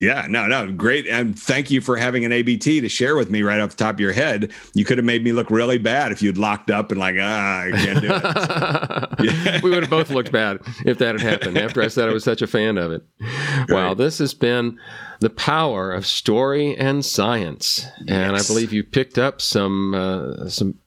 Yeah, 0.00 0.26
no, 0.30 0.46
no, 0.46 0.72
great. 0.72 1.06
And 1.06 1.38
thank 1.38 1.70
you 1.70 1.82
for 1.82 1.94
having 1.94 2.24
an 2.24 2.32
ABT 2.32 2.80
to 2.80 2.88
share 2.88 3.16
with 3.16 3.30
me 3.30 3.42
right 3.42 3.60
off 3.60 3.70
the 3.70 3.76
top 3.76 3.96
of 3.96 4.00
your 4.00 4.12
head. 4.12 4.50
You 4.72 4.82
could 4.86 4.96
have 4.96 5.04
made 5.04 5.22
me 5.22 5.32
look 5.32 5.50
really 5.50 5.76
bad 5.76 6.10
if 6.10 6.22
you'd 6.22 6.38
locked 6.38 6.70
up 6.70 6.90
and 6.90 6.98
like, 6.98 7.16
ah, 7.20 7.64
I 7.64 7.70
can't 7.70 8.00
do 8.00 8.08
it. 8.10 8.22
So, 8.22 9.24
yeah. 9.50 9.60
we 9.62 9.68
would 9.68 9.82
have 9.82 9.90
both 9.90 10.08
looked 10.08 10.32
bad 10.32 10.60
if 10.86 10.96
that 10.98 11.20
had 11.20 11.20
happened 11.20 11.58
after 11.58 11.82
I 11.82 11.88
said 11.88 12.08
I 12.08 12.14
was 12.14 12.24
such 12.24 12.40
a 12.40 12.46
fan 12.46 12.78
of 12.78 12.92
it. 12.92 13.02
Great. 13.18 13.70
Wow, 13.70 13.92
this 13.92 14.18
has 14.20 14.32
been 14.32 14.80
the 15.20 15.28
power 15.28 15.92
of 15.92 16.06
story 16.06 16.74
and 16.78 17.04
science. 17.04 17.86
And. 18.08 18.34
I 18.34 18.42
believe 18.42 18.72
you 18.72 18.82
picked 18.82 19.18
up 19.18 19.42
some 19.42 19.94
uh, 19.94 20.48
some 20.48 20.78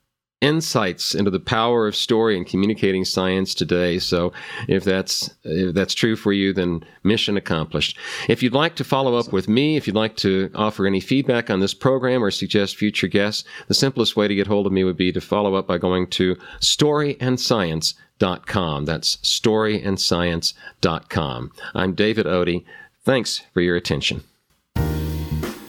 insights 0.44 1.14
into 1.14 1.30
the 1.30 1.40
power 1.40 1.86
of 1.86 1.96
story 1.96 2.36
and 2.36 2.46
communicating 2.46 3.06
science 3.06 3.54
today. 3.54 3.98
So 3.98 4.34
if 4.68 4.84
that's 4.84 5.30
if 5.42 5.74
that's 5.74 5.94
true 5.94 6.16
for 6.16 6.34
you, 6.34 6.52
then 6.52 6.84
mission 7.02 7.38
accomplished. 7.38 7.96
If 8.28 8.42
you'd 8.42 8.52
like 8.52 8.76
to 8.76 8.84
follow 8.84 9.16
up 9.16 9.32
with 9.32 9.48
me, 9.48 9.76
if 9.76 9.86
you'd 9.86 9.96
like 9.96 10.18
to 10.18 10.50
offer 10.54 10.86
any 10.86 11.00
feedback 11.00 11.48
on 11.48 11.60
this 11.60 11.72
program 11.72 12.22
or 12.22 12.30
suggest 12.30 12.76
future 12.76 13.08
guests, 13.08 13.44
the 13.68 13.74
simplest 13.74 14.16
way 14.16 14.28
to 14.28 14.34
get 14.34 14.46
hold 14.46 14.66
of 14.66 14.72
me 14.72 14.84
would 14.84 14.98
be 14.98 15.12
to 15.12 15.20
follow 15.20 15.54
up 15.54 15.66
by 15.66 15.78
going 15.78 16.08
to 16.08 16.36
storyandscience.com. 16.60 18.84
That's 18.84 19.16
storyandscience.com. 19.16 21.52
I'm 21.74 21.94
David 21.94 22.26
Otey. 22.26 22.64
Thanks 23.02 23.38
for 23.54 23.62
your 23.62 23.76
attention. 23.76 24.24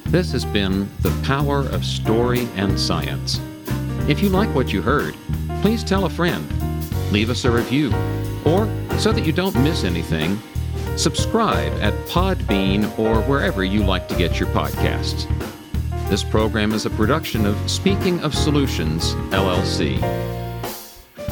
This 0.08 0.34
has 0.34 0.44
been 0.46 0.88
The 1.02 1.18
Power 1.24 1.62
of 1.62 1.84
Story 1.84 2.48
and 2.56 2.80
Science. 2.80 3.40
If 4.08 4.22
you 4.22 4.30
like 4.30 4.54
what 4.54 4.72
you 4.72 4.84
heard, 4.84 5.16
please 5.62 5.84
tell 5.84 6.06
a 6.06 6.10
friend, 6.10 6.48
leave 7.12 7.32
us 7.32 7.44
a 7.44 7.50
review, 7.50 7.92
or 8.46 8.70
so 9.00 9.12
that 9.12 9.26
you 9.26 9.32
don't 9.32 9.56
miss 9.64 9.84
anything, 9.84 10.40
subscribe 10.96 11.74
at 11.82 11.94
Podbean 12.08 12.98
or 13.00 13.22
wherever 13.24 13.64
you 13.64 13.84
like 13.84 14.08
to 14.10 14.16
get 14.16 14.40
your 14.40 14.48
podcasts. 14.50 15.28
This 16.08 16.24
program 16.24 16.72
is 16.74 16.86
a 16.86 16.92
production 16.92 17.48
of 17.48 17.58
Speaking 17.70 18.20
of 18.20 18.36
Solutions, 18.36 19.16
LLC. 19.32 20.00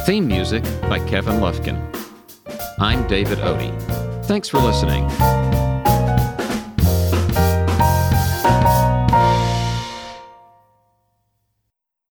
Theme 0.04 0.26
music 0.26 0.64
by 0.82 0.98
Kevin 1.06 1.34
Lufkin. 1.34 1.80
I'm 2.80 3.06
David 3.06 3.38
Otey. 3.38 3.72
Thanks 4.24 4.48
for 4.48 4.58
listening. 4.58 5.08